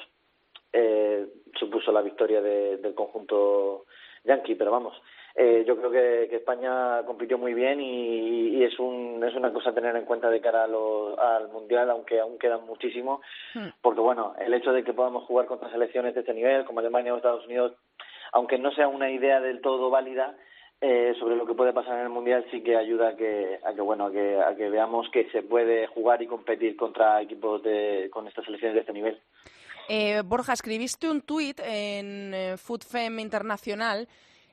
eh, 0.77 1.25
supuso 1.57 1.91
la 1.93 2.01
victoria 2.01 2.41
de, 2.41 2.77
del 2.77 2.93
conjunto 2.93 3.85
yankee, 4.25 4.55
pero 4.55 4.71
vamos, 4.71 5.01
eh, 5.35 5.65
yo 5.67 5.75
creo 5.77 5.91
que, 5.91 6.35
España 6.35 7.03
compitió 7.05 7.37
muy 7.37 7.53
bien 7.53 7.81
y, 7.81 8.63
es, 8.63 8.79
un, 8.79 9.23
es 9.23 9.35
una 9.35 9.51
cosa 9.51 9.71
a 9.71 9.73
tener 9.73 9.95
en 9.95 10.05
cuenta 10.05 10.29
de 10.29 10.39
cara 10.39 10.63
al 10.63 11.49
Mundial, 11.49 11.89
aunque 11.89 12.19
aún 12.19 12.37
quedan 12.37 12.65
muchísimo, 12.65 13.21
hmm. 13.53 13.67
porque 13.81 14.01
bueno, 14.01 14.33
el 14.39 14.53
hecho 14.53 14.71
de 14.71 14.83
que 14.83 14.93
podamos 14.93 15.25
jugar 15.25 15.45
contra 15.45 15.69
selecciones 15.71 16.13
de 16.13 16.21
este 16.21 16.33
nivel, 16.33 16.65
como 16.65 16.79
Alemania 16.79 17.13
o 17.13 17.17
Estados 17.17 17.45
Unidos, 17.45 17.73
aunque 18.31 18.57
no 18.57 18.71
sea 18.71 18.87
una 18.87 19.11
idea 19.11 19.41
del 19.41 19.61
todo 19.61 19.89
válida, 19.89 20.35
eh, 20.81 21.15
sobre 21.19 21.35
lo 21.35 21.45
que 21.45 21.53
puede 21.53 21.73
pasar 21.73 21.95
en 21.95 22.03
el 22.03 22.09
mundial 22.09 22.45
sí 22.51 22.61
que 22.61 22.75
ayuda 22.75 23.09
a 23.09 23.15
que, 23.15 23.59
a 23.63 23.73
que 23.73 23.81
bueno 23.81 24.07
a 24.07 24.11
que, 24.11 24.37
a 24.37 24.55
que 24.55 24.69
veamos 24.69 25.09
que 25.09 25.29
se 25.31 25.41
puede 25.41 25.87
jugar 25.87 26.21
y 26.21 26.27
competir 26.27 26.75
contra 26.75 27.21
equipos 27.21 27.63
de, 27.63 28.09
con 28.11 28.27
estas 28.27 28.43
selecciones 28.43 28.75
de 28.75 28.81
este 28.81 28.93
nivel. 28.93 29.19
Eh, 29.87 30.21
Borja, 30.25 30.53
escribiste 30.53 31.09
un 31.09 31.21
tuit 31.21 31.59
en 31.59 32.33
eh, 32.33 32.57
FoodFem 32.57 33.19
Internacional 33.19 34.07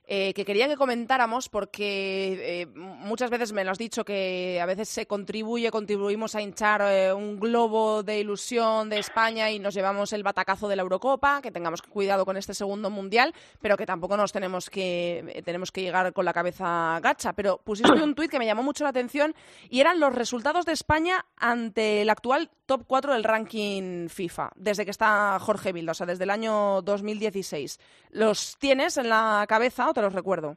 eh, 0.04 0.34
que 0.34 0.44
quería 0.44 0.66
que 0.66 0.76
comentáramos 0.76 1.48
porque 1.48 2.62
eh, 2.62 2.66
muchas 2.66 3.30
veces 3.30 3.52
me 3.52 3.64
lo 3.64 3.70
has 3.70 3.78
dicho 3.78 4.04
que 4.04 4.60
a 4.60 4.66
veces 4.66 4.88
se 4.88 5.06
contribuye, 5.06 5.70
contribuimos 5.70 6.34
a 6.34 6.42
hinchar 6.42 6.82
eh, 6.82 7.12
un 7.12 7.38
globo 7.38 8.02
de 8.02 8.18
ilusión 8.18 8.90
de 8.90 8.98
España 8.98 9.50
y 9.52 9.60
nos 9.60 9.74
llevamos 9.74 10.12
el 10.12 10.24
batacazo 10.24 10.66
de 10.66 10.74
la 10.74 10.82
Eurocopa, 10.82 11.40
que 11.40 11.52
tengamos 11.52 11.82
cuidado 11.82 12.24
con 12.24 12.36
este 12.36 12.52
segundo 12.52 12.90
mundial, 12.90 13.32
pero 13.60 13.76
que 13.76 13.86
tampoco 13.86 14.16
nos 14.16 14.32
tenemos 14.32 14.68
que 14.70 15.42
tenemos 15.44 15.70
que 15.70 15.82
llegar 15.82 16.12
con 16.12 16.24
la 16.24 16.32
cabeza 16.32 16.98
gacha. 17.00 17.32
Pero 17.32 17.58
pusiste 17.62 17.92
un 17.92 18.14
tuit 18.16 18.30
que 18.30 18.40
me 18.40 18.46
llamó 18.46 18.64
mucho 18.64 18.82
la 18.82 18.90
atención 18.90 19.34
y 19.70 19.80
eran 19.80 20.00
los 20.00 20.14
resultados 20.14 20.66
de 20.66 20.72
España 20.72 21.26
ante 21.36 22.02
el 22.02 22.10
actual 22.10 22.50
top 22.66 22.84
4 22.86 23.12
del 23.12 23.24
ranking 23.24 24.08
FIFA, 24.08 24.50
desde 24.56 24.84
que 24.84 24.90
está 24.90 25.38
Jorge 25.40 25.72
Vilda, 25.72 25.92
o 25.92 25.94
sea, 25.94 26.06
desde 26.06 26.24
el 26.24 26.30
año 26.30 26.82
2016. 26.82 27.78
¿Los 28.10 28.56
tienes 28.58 28.96
en 28.96 29.08
la 29.08 29.44
cabeza 29.48 29.91
o 29.92 29.94
te 29.94 30.02
los 30.02 30.12
recuerdo? 30.12 30.56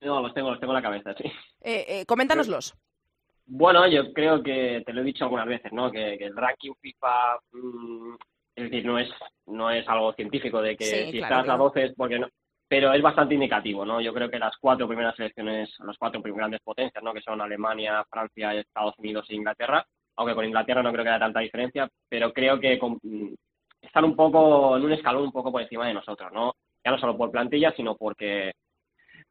No, 0.00 0.20
los 0.20 0.32
tengo, 0.34 0.50
los 0.50 0.60
tengo 0.60 0.72
en 0.72 0.82
la 0.82 0.82
cabeza, 0.82 1.14
sí. 1.14 1.24
Eh, 1.62 1.84
eh, 1.88 2.06
coméntanoslos. 2.06 2.74
Bueno, 3.46 3.86
yo 3.88 4.12
creo 4.12 4.42
que 4.42 4.82
te 4.86 4.92
lo 4.92 5.00
he 5.00 5.04
dicho 5.04 5.24
algunas 5.24 5.46
veces, 5.46 5.72
¿no? 5.72 5.90
Que, 5.90 6.14
el 6.14 6.36
ranking 6.36 6.72
FIFA, 6.80 7.38
mm, 7.52 8.14
es 8.56 8.64
decir, 8.64 8.86
no 8.86 8.98
es, 8.98 9.08
no 9.46 9.70
es 9.70 9.86
algo 9.88 10.12
científico 10.14 10.62
de 10.62 10.76
que 10.76 11.10
si 11.10 11.18
estás 11.18 11.48
a 11.48 11.56
12 11.56 11.84
es 11.84 11.94
porque 11.94 12.18
no. 12.18 12.28
Pero 12.66 12.92
es 12.94 13.02
bastante 13.02 13.34
indicativo, 13.34 13.84
¿no? 13.84 14.00
Yo 14.00 14.14
creo 14.14 14.30
que 14.30 14.38
las 14.38 14.56
cuatro 14.56 14.88
primeras 14.88 15.14
selecciones, 15.16 15.74
las 15.80 15.98
cuatro 15.98 16.22
grandes 16.22 16.60
potencias, 16.62 17.04
¿no? 17.04 17.12
Que 17.12 17.20
son 17.20 17.40
Alemania, 17.40 18.04
Francia, 18.10 18.54
Estados 18.54 18.94
Unidos 18.98 19.26
e 19.28 19.34
Inglaterra, 19.34 19.86
aunque 20.16 20.34
con 20.34 20.46
Inglaterra 20.46 20.82
no 20.82 20.90
creo 20.92 21.04
que 21.04 21.10
haya 21.10 21.18
tanta 21.18 21.40
diferencia, 21.40 21.88
pero 22.08 22.32
creo 22.32 22.58
que 22.58 22.78
mm, 22.80 23.34
están 23.82 24.04
un 24.04 24.16
poco 24.16 24.76
en 24.76 24.84
un 24.84 24.92
escalón 24.92 25.24
un 25.24 25.32
poco 25.32 25.52
por 25.52 25.60
encima 25.60 25.86
de 25.86 25.94
nosotros, 25.94 26.32
¿no? 26.32 26.54
Ya 26.84 26.90
no 26.90 26.98
solo 26.98 27.16
por 27.16 27.30
plantilla, 27.30 27.72
sino 27.76 27.96
porque 27.96 28.52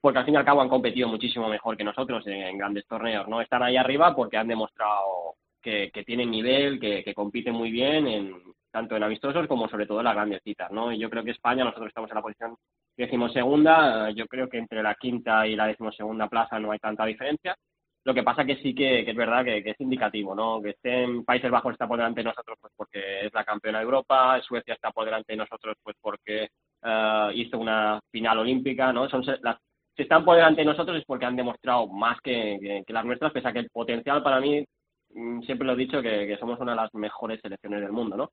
porque 0.04 0.20
al 0.20 0.26
fin 0.26 0.34
y 0.34 0.38
al 0.38 0.44
cabo 0.44 0.62
han 0.62 0.68
competido 0.68 1.08
muchísimo 1.08 1.48
mejor 1.48 1.78
que 1.78 1.84
nosotros 1.86 2.28
en, 2.28 2.58
grandes 2.58 2.86
torneos, 2.86 3.26
¿no? 3.30 3.40
Están 3.40 3.64
ahí 3.64 3.78
arriba 3.78 4.14
porque 4.14 4.36
han 4.36 4.50
demostrado 4.50 5.36
que, 5.62 5.92
tienen 6.06 6.30
nivel, 6.30 6.78
que, 6.78 7.14
compiten 7.16 7.54
muy 7.54 7.72
bien, 7.72 8.08
en, 8.08 8.34
tanto 8.70 8.98
en 8.98 9.04
amistosos 9.04 9.48
como 9.48 9.70
sobre 9.70 9.86
todo 9.86 10.00
en 10.00 10.04
las 10.04 10.16
grandes 10.16 10.42
citas, 10.44 10.70
¿no? 10.72 10.92
Y 10.92 11.00
yo 11.00 11.10
creo 11.10 11.24
que 11.24 11.32
España, 11.32 11.64
nosotros 11.64 11.88
estamos 11.88 12.12
en 12.12 12.16
la 12.16 12.22
posición 12.22 12.58
decimosegunda, 12.98 14.10
yo 14.10 14.28
creo 14.28 14.50
que 14.50 14.58
entre 14.58 14.84
la 14.84 14.94
quinta 14.96 15.48
y 15.48 15.56
la 15.56 15.68
decimosegunda 15.68 16.28
plaza 16.28 16.60
no 16.60 16.74
hay 16.74 16.80
tanta 16.80 17.06
diferencia, 17.06 17.56
lo 18.04 18.14
que 18.14 18.24
pasa 18.24 18.44
que 18.44 18.58
sí 18.58 18.76
que, 18.76 19.10
es 19.10 19.16
verdad 19.16 19.46
que, 19.46 19.60
es 19.60 19.80
indicativo, 19.80 20.36
¿no? 20.36 20.62
Que 20.62 20.72
estén 20.72 21.24
Países 21.24 21.50
Bajos 21.50 21.72
está 21.72 21.88
por 21.88 21.96
delante 21.96 22.20
de 22.20 22.26
nosotros 22.26 22.58
pues 22.60 22.74
porque 22.76 23.28
es 23.28 23.34
la 23.34 23.46
campeona 23.46 23.78
de 23.78 23.86
Europa, 23.86 24.42
Suecia 24.42 24.74
está 24.74 24.92
por 24.92 25.06
delante 25.06 25.32
de 25.32 25.38
nosotros 25.38 25.78
pues 25.82 25.96
porque 26.02 26.50
uh, 26.84 27.32
hizo 27.34 27.58
una 27.58 28.02
final 28.12 28.40
olímpica, 28.40 28.92
¿no? 28.92 29.08
Son 29.08 29.24
las 29.42 29.58
si 29.96 30.04
están 30.04 30.26
por 30.26 30.36
delante 30.36 30.62
de 30.62 30.66
nosotros 30.66 30.98
es 30.98 31.06
porque 31.06 31.26
han 31.26 31.36
demostrado 31.36 31.88
más 31.88 32.20
que, 32.22 32.84
las 32.88 33.06
nuestras, 33.06 33.32
pese 33.32 33.48
a 33.48 33.54
que 33.54 33.60
el 33.60 33.70
potencial 33.70 34.24
para 34.24 34.40
mí, 34.40 34.66
mm, 35.14 35.42
siempre 35.42 35.68
lo 35.68 35.74
he 35.74 35.78
dicho, 35.78 36.02
que, 36.02 36.36
somos 36.40 36.60
una 36.60 36.72
de 36.72 36.78
las 36.78 36.94
mejores 36.94 37.40
selecciones 37.42 37.82
del 37.82 37.92
mundo, 37.92 38.18
¿no? 38.18 38.32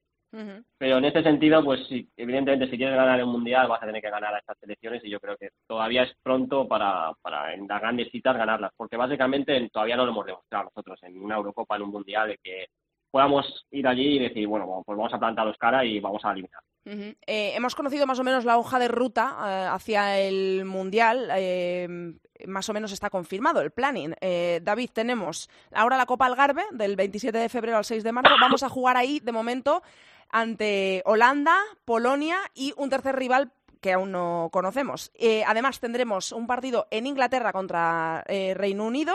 Pero 0.78 0.98
en 0.98 1.04
este 1.04 1.24
sentido, 1.24 1.64
pues 1.64 1.84
sí, 1.88 2.08
evidentemente 2.16 2.70
si 2.70 2.76
quieres 2.76 2.94
ganar 2.94 3.18
el 3.18 3.26
Mundial 3.26 3.66
vas 3.66 3.82
a 3.82 3.86
tener 3.86 4.00
que 4.00 4.10
ganar 4.10 4.32
a 4.32 4.38
estas 4.38 4.56
selecciones 4.60 5.04
y 5.04 5.10
yo 5.10 5.18
creo 5.18 5.36
que 5.36 5.48
todavía 5.66 6.04
es 6.04 6.12
pronto 6.22 6.68
para, 6.68 7.12
para 7.20 7.52
en 7.52 7.66
las 7.66 7.80
grandes 7.80 8.12
citas 8.12 8.36
ganarlas, 8.36 8.70
porque 8.76 8.96
básicamente 8.96 9.68
todavía 9.72 9.96
no 9.96 10.04
lo 10.04 10.12
hemos 10.12 10.26
demostrado 10.26 10.66
nosotros 10.66 11.02
en 11.02 11.20
una 11.20 11.34
Eurocopa, 11.34 11.74
en 11.74 11.82
un 11.82 11.90
Mundial, 11.90 12.28
de 12.28 12.38
que 12.38 12.66
podamos 13.10 13.66
ir 13.70 13.86
allí 13.86 14.16
y 14.16 14.18
decir, 14.18 14.46
bueno, 14.46 14.82
pues 14.84 14.96
vamos 14.96 15.12
a 15.12 15.18
plantar 15.18 15.46
los 15.46 15.56
cara 15.56 15.84
y 15.84 16.00
vamos 16.00 16.24
a 16.24 16.32
eliminar. 16.32 16.62
Eh, 16.84 17.52
hemos 17.54 17.74
conocido 17.74 18.06
más 18.06 18.18
o 18.18 18.24
menos 18.24 18.44
la 18.44 18.58
hoja 18.58 18.78
de 18.78 18.88
ruta 18.88 19.36
eh, 19.38 19.68
hacia 19.70 20.18
el 20.18 20.64
Mundial. 20.64 21.28
Eh, 21.36 22.14
más 22.46 22.68
o 22.68 22.72
menos 22.72 22.92
está 22.92 23.10
confirmado 23.10 23.60
el 23.60 23.70
planning. 23.70 24.14
David, 24.62 24.90
tenemos 24.94 25.50
ahora 25.72 25.98
la 25.98 26.06
Copa 26.06 26.24
Algarve 26.24 26.64
del 26.72 26.96
27 26.96 27.36
de 27.36 27.48
febrero 27.50 27.76
al 27.76 27.84
6 27.84 28.02
de 28.02 28.12
marzo. 28.12 28.34
Vamos 28.40 28.62
a 28.62 28.70
jugar 28.70 28.96
ahí, 28.96 29.20
de 29.20 29.30
momento, 29.30 29.82
ante 30.30 31.02
Holanda, 31.04 31.58
Polonia 31.84 32.38
y 32.54 32.72
un 32.78 32.88
tercer 32.88 33.14
rival 33.14 33.52
que 33.82 33.92
aún 33.92 34.12
no 34.12 34.48
conocemos. 34.50 35.12
además, 35.46 35.80
tendremos 35.80 36.32
un 36.32 36.46
partido 36.46 36.88
en 36.90 37.06
Inglaterra 37.06 37.52
contra 37.52 38.24
Reino 38.26 38.86
Unido 38.86 39.14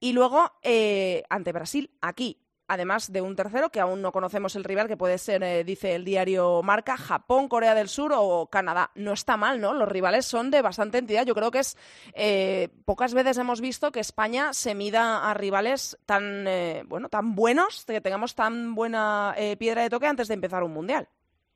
y 0.00 0.12
luego 0.12 0.50
ante 1.30 1.52
Brasil, 1.52 1.90
aquí 2.00 2.41
además 2.68 3.12
de 3.12 3.20
un 3.20 3.36
tercero 3.36 3.70
que 3.70 3.80
aún 3.80 4.02
no 4.02 4.12
conocemos 4.12 4.56
el 4.56 4.64
rival, 4.64 4.88
que 4.88 4.96
puede 4.96 5.18
ser, 5.18 5.42
eh, 5.42 5.64
dice 5.64 5.94
el 5.94 6.04
diario 6.04 6.62
Marca, 6.62 6.96
Japón, 6.96 7.48
Corea 7.48 7.74
del 7.74 7.88
Sur 7.88 8.12
o 8.14 8.46
Canadá. 8.46 8.90
No 8.94 9.12
está 9.12 9.36
mal, 9.36 9.60
¿no? 9.60 9.74
Los 9.74 9.88
rivales 9.88 10.26
son 10.26 10.50
de 10.50 10.62
bastante 10.62 10.98
entidad. 10.98 11.26
Yo 11.26 11.34
creo 11.34 11.50
que 11.50 11.60
es 11.60 11.76
eh, 12.14 12.68
pocas 12.84 13.14
veces 13.14 13.38
hemos 13.38 13.60
visto 13.60 13.92
que 13.92 14.00
España 14.00 14.52
se 14.52 14.74
mida 14.74 15.30
a 15.30 15.34
rivales 15.34 15.98
tan 16.06 16.46
eh, 16.46 16.82
bueno, 16.86 17.08
tan 17.08 17.34
buenos, 17.34 17.84
que 17.86 18.00
tengamos 18.00 18.34
tan 18.34 18.74
buena 18.74 19.34
piedra 19.58 19.82
de 19.82 19.90
toque 19.90 20.06
antes 20.06 20.28
de 20.28 20.34
empezar 20.34 20.62
un 20.62 20.72
mundial. 20.72 21.08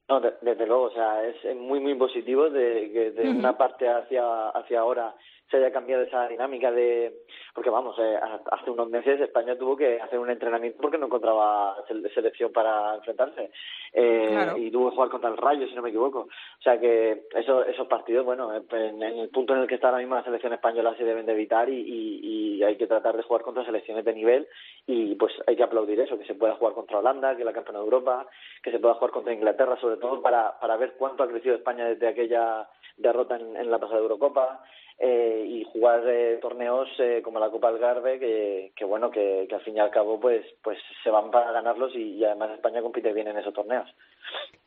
No, 0.09 0.21
desde 0.21 0.67
luego, 0.67 0.85
o 0.85 0.93
sea, 0.93 1.25
es 1.27 1.57
muy 1.57 1.81
muy 1.81 1.95
positivo 1.97 2.49
de 2.49 2.91
que 2.93 3.11
de 3.11 3.29
una 3.29 3.59
parte 3.59 3.89
hacia 3.89 4.51
hacia 4.51 4.81
ahora 4.81 5.15
se 5.51 5.59
haya 5.59 5.73
cambiado 5.73 6.03
esa 6.03 6.27
dinámica 6.29 6.71
de 6.73 7.23
porque 7.55 7.71
vamos 7.71 7.97
eh, 7.99 8.19
hace 8.51 8.71
unos 8.71 8.91
meses 8.91 9.21
España 9.21 9.57
tuvo 9.57 9.77
que 9.77 10.01
hacer 10.01 10.19
un 10.19 10.31
entrenamiento 10.31 10.79
porque 10.81 10.99
no 10.99 11.07
encontraba 11.07 11.77
selección 12.15 12.53
para 12.53 12.97
enfrentarse. 12.97 13.51
Eh, 13.93 14.53
y 14.57 14.71
tuvo 14.71 14.91
que 14.91 14.97
jugar 14.97 15.11
contra 15.11 15.31
el 15.31 15.37
Rayo 15.37 15.67
si 15.69 15.75
no 15.75 15.83
me 15.83 15.91
equivoco. 15.91 16.21
O 16.21 16.63
sea 16.63 16.79
que 16.79 17.27
eso, 17.35 17.65
esos 17.65 17.87
partidos 17.87 18.25
bueno 18.25 18.53
en, 18.55 19.03
el 19.03 19.29
punto 19.29 19.55
en 19.55 19.61
el 19.61 19.69
que 19.69 19.77
está 19.77 19.89
ahora 19.89 20.01
mismo 20.01 20.17
la 20.17 20.25
selección 20.25 20.53
española 20.53 20.95
se 20.97 21.05
deben 21.05 21.27
de 21.27 21.33
evitar 21.33 21.69
y, 21.69 21.81
y, 21.81 22.63
hay 22.63 22.77
que 22.77 22.87
tratar 22.87 23.17
de 23.17 23.23
jugar 23.23 23.43
contra 23.43 23.65
selecciones 23.65 24.05
de 24.05 24.15
nivel 24.15 24.49
y 24.87 25.15
pues 25.15 25.33
hay 25.47 25.57
que 25.57 25.63
aplaudir 25.63 26.01
eso 26.01 26.19
que 26.19 26.25
se 26.25 26.35
pueda 26.35 26.55
jugar 26.55 26.75
contra 26.75 26.99
Holanda 26.99 27.35
que 27.35 27.43
es 27.43 27.47
la 27.47 27.53
campeona 27.53 27.79
de 27.79 27.85
Europa 27.85 28.27
que 28.63 28.73
se 28.73 28.79
pueda 28.79 28.95
jugar 28.95 29.11
contra 29.13 29.33
Inglaterra 29.33 29.77
sobre 29.81 29.99
todo 29.99 30.21
para 30.21 30.59
para 30.59 30.77
ver 30.77 30.95
cuánto 30.99 31.23
ha 31.23 31.29
crecido 31.29 31.55
España 31.55 31.85
desde 31.85 32.09
aquella 32.09 32.69
derrota 32.97 33.37
en, 33.37 33.57
en 33.57 33.71
la 33.71 33.79
pasada 33.79 34.01
Eurocopa 34.01 34.65
eh, 34.99 35.45
y 35.47 35.65
jugar 35.65 36.03
eh, 36.07 36.39
torneos 36.41 36.89
eh, 36.99 37.21
como 37.23 37.39
la 37.39 37.51
Copa 37.51 37.69
Algarve 37.69 38.19
que, 38.19 38.73
que 38.75 38.85
bueno 38.85 39.11
que, 39.11 39.47
que, 39.49 39.55
al 39.55 39.61
fin 39.63 39.77
y 39.77 39.81
al 39.81 39.91
cabo 39.91 40.19
pues 40.19 40.45
pues 40.63 40.79
se 41.05 41.11
van 41.11 41.31
para 41.31 41.53
ganarlos 41.53 41.95
y, 41.95 42.15
y 42.15 42.25
además 42.25 42.53
España 42.53 42.81
compite 42.81 43.13
bien 43.13 43.29
en 43.29 43.39
esos 43.39 43.53
torneos 43.53 43.89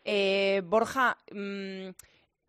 eh, 0.06 0.62
Borja 0.63 1.18
mmm, 1.32 1.89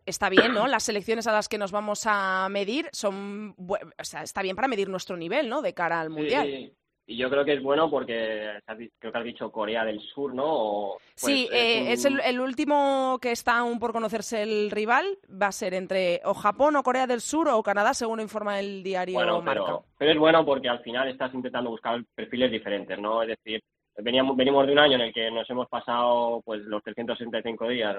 está 0.05 0.29
bien, 0.29 0.53
¿no? 0.53 0.67
Las 0.67 0.83
selecciones 0.83 1.27
a 1.27 1.31
las 1.31 1.49
que 1.49 1.57
nos 1.57 1.71
vamos 1.71 2.03
a 2.05 2.47
medir 2.49 2.89
son, 2.91 3.55
o 3.57 4.03
sea, 4.03 4.23
está 4.23 4.41
bien 4.41 4.55
para 4.55 4.67
medir 4.67 4.89
nuestro 4.89 5.17
nivel, 5.17 5.49
¿no? 5.49 5.61
De 5.61 5.73
cara 5.73 5.99
al 5.99 6.09
mundial. 6.09 6.47
Sí. 6.47 6.73
Y 7.11 7.17
yo 7.17 7.29
creo 7.29 7.43
que 7.43 7.55
es 7.55 7.61
bueno 7.61 7.89
porque 7.89 8.61
creo 8.97 9.11
que 9.11 9.17
has 9.17 9.23
dicho 9.25 9.51
Corea 9.51 9.83
del 9.83 9.99
Sur, 9.99 10.33
¿no? 10.33 10.45
O, 10.47 10.97
pues, 10.97 11.13
sí, 11.15 11.49
eh, 11.51 11.91
es, 11.91 12.05
un... 12.05 12.13
es 12.13 12.25
el, 12.25 12.35
el, 12.35 12.39
último 12.39 13.19
que 13.21 13.33
está 13.33 13.57
aún 13.57 13.79
por 13.79 13.91
conocerse 13.91 14.43
el 14.43 14.71
rival. 14.71 15.05
Va 15.29 15.47
a 15.47 15.51
ser 15.51 15.73
entre 15.73 16.21
o 16.23 16.33
Japón 16.33 16.77
o 16.77 16.83
Corea 16.83 17.07
del 17.07 17.19
Sur 17.19 17.49
o 17.49 17.61
Canadá, 17.61 17.93
según 17.93 18.21
informa 18.21 18.61
el 18.61 18.81
diario 18.81 19.15
bueno, 19.15 19.41
Marca. 19.41 19.65
Pero, 19.65 19.83
pero 19.97 20.11
es 20.11 20.17
bueno 20.17 20.45
porque 20.45 20.69
al 20.69 20.79
final 20.79 21.09
estás 21.09 21.33
intentando 21.33 21.69
buscar 21.69 22.01
perfiles 22.15 22.49
diferentes, 22.49 22.97
¿no? 22.97 23.23
Es 23.23 23.27
decir, 23.27 23.61
veníamos, 23.97 24.37
venimos 24.37 24.65
de 24.65 24.71
un 24.71 24.79
año 24.79 24.95
en 24.95 25.01
el 25.01 25.13
que 25.13 25.29
nos 25.29 25.49
hemos 25.49 25.67
pasado 25.67 26.41
pues 26.45 26.61
los 26.61 26.81
365 26.81 27.67
días 27.67 27.97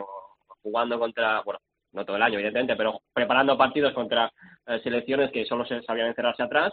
jugando 0.62 0.98
contra, 0.98 1.42
bueno, 1.42 1.60
no 1.92 2.06
todo 2.06 2.16
el 2.16 2.22
año, 2.22 2.36
evidentemente, 2.36 2.76
pero 2.76 3.02
preparando 3.12 3.58
partidos 3.58 3.92
contra 3.92 4.32
eh, 4.66 4.80
selecciones 4.82 5.30
que 5.30 5.44
solo 5.44 5.66
se 5.66 5.82
sabían 5.82 6.06
encerrarse 6.06 6.44
atrás 6.44 6.72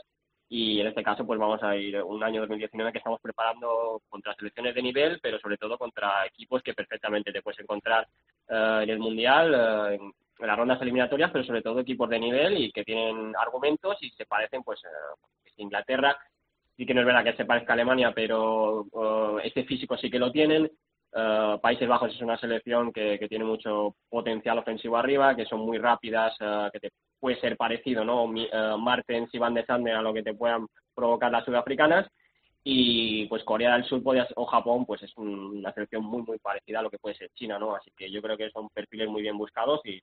y 0.51 0.81
en 0.81 0.88
este 0.88 1.03
caso 1.03 1.25
pues 1.27 1.39
vamos 1.39 1.62
a 1.62 1.75
ir 1.75 2.01
un 2.01 2.23
año 2.23 2.41
2019 2.41 2.91
que 2.91 2.97
estamos 2.97 3.21
preparando 3.21 4.01
contra 4.09 4.33
selecciones 4.33 4.73
de 4.73 4.81
nivel, 4.81 5.19
pero 5.21 5.39
sobre 5.39 5.57
todo 5.57 5.77
contra 5.77 6.25
equipos 6.25 6.63
que 6.63 6.73
perfectamente 6.73 7.31
te 7.31 7.43
puedes 7.43 7.59
encontrar 7.59 8.07
uh, 8.49 8.81
en 8.81 8.89
el 8.89 8.97
Mundial, 8.97 9.51
uh, 9.51 9.93
en, 9.93 10.12
las 10.39 10.57
rondas 10.57 10.81
eliminatorias, 10.81 11.29
pero 11.31 11.43
sobre 11.43 11.62
todo 11.62 11.81
equipos 11.81 12.09
de 12.09 12.17
nivel 12.17 12.57
y 12.57 12.71
que 12.71 12.83
tienen 12.83 13.35
argumentos 13.39 13.97
y 14.01 14.09
se 14.12 14.25
parecen 14.25 14.63
pues 14.63 14.81
uh, 14.83 15.62
Inglaterra 15.62 16.17
sí 16.75 16.85
que 16.85 16.93
no 16.95 17.01
es 17.01 17.05
verdad 17.05 17.25
que 17.25 17.33
se 17.33 17.45
parezca 17.45 17.73
a 17.73 17.75
Alemania, 17.75 18.13
pero 18.15 18.88
este 19.43 19.65
físico 19.65 19.97
sí 19.97 20.09
que 20.09 20.17
lo 20.17 20.31
tienen. 20.31 20.71
Países 21.62 21.89
Bajos 21.89 22.15
es 22.15 22.21
una 22.21 22.38
selección 22.38 22.93
que, 22.93 23.19
que, 23.19 23.27
tiene 23.27 23.43
mucho 23.43 23.95
potencial 24.07 24.59
ofensivo 24.59 24.95
arriba, 24.95 25.35
que 25.35 25.43
son 25.43 25.59
muy 25.59 25.77
rápidas, 25.77 26.38
que 26.71 26.79
te 26.79 26.91
puede 27.19 27.39
ser 27.39 27.58
parecido, 27.58 28.03
¿no? 28.03 28.23
Uh, 28.23 28.77
Martens 28.77 29.34
y 29.34 29.38
Van 29.38 29.53
de 29.53 29.65
Sande 29.65 29.91
a 29.91 30.01
lo 30.01 30.13
que 30.13 30.23
te 30.23 30.34
puedan 30.34 30.67
provocar 30.95 31.32
las 31.32 31.45
sudafricanas. 31.45 32.08
Y 32.63 33.25
pues 33.27 33.43
Corea 33.43 33.73
del 33.73 33.86
Sur 33.86 34.03
podía, 34.03 34.27
o 34.36 34.45
Japón, 34.45 34.86
pues 34.86 35.01
es 35.03 35.15
un, 35.17 35.29
una 35.29 35.73
selección 35.73 36.03
muy, 36.03 36.23
muy 36.23 36.38
parecida 36.39 36.79
a 36.79 36.82
lo 36.82 36.89
que 36.89 36.99
puede 36.99 37.15
ser 37.15 37.29
China, 37.34 37.58
¿no? 37.58 37.75
Así 37.75 37.91
que 37.95 38.12
yo 38.12 38.21
creo 38.21 38.38
que 38.38 38.49
son 38.51 38.69
perfiles 38.69 39.08
muy 39.08 39.21
bien 39.21 39.38
buscados 39.38 39.79
y, 39.86 40.01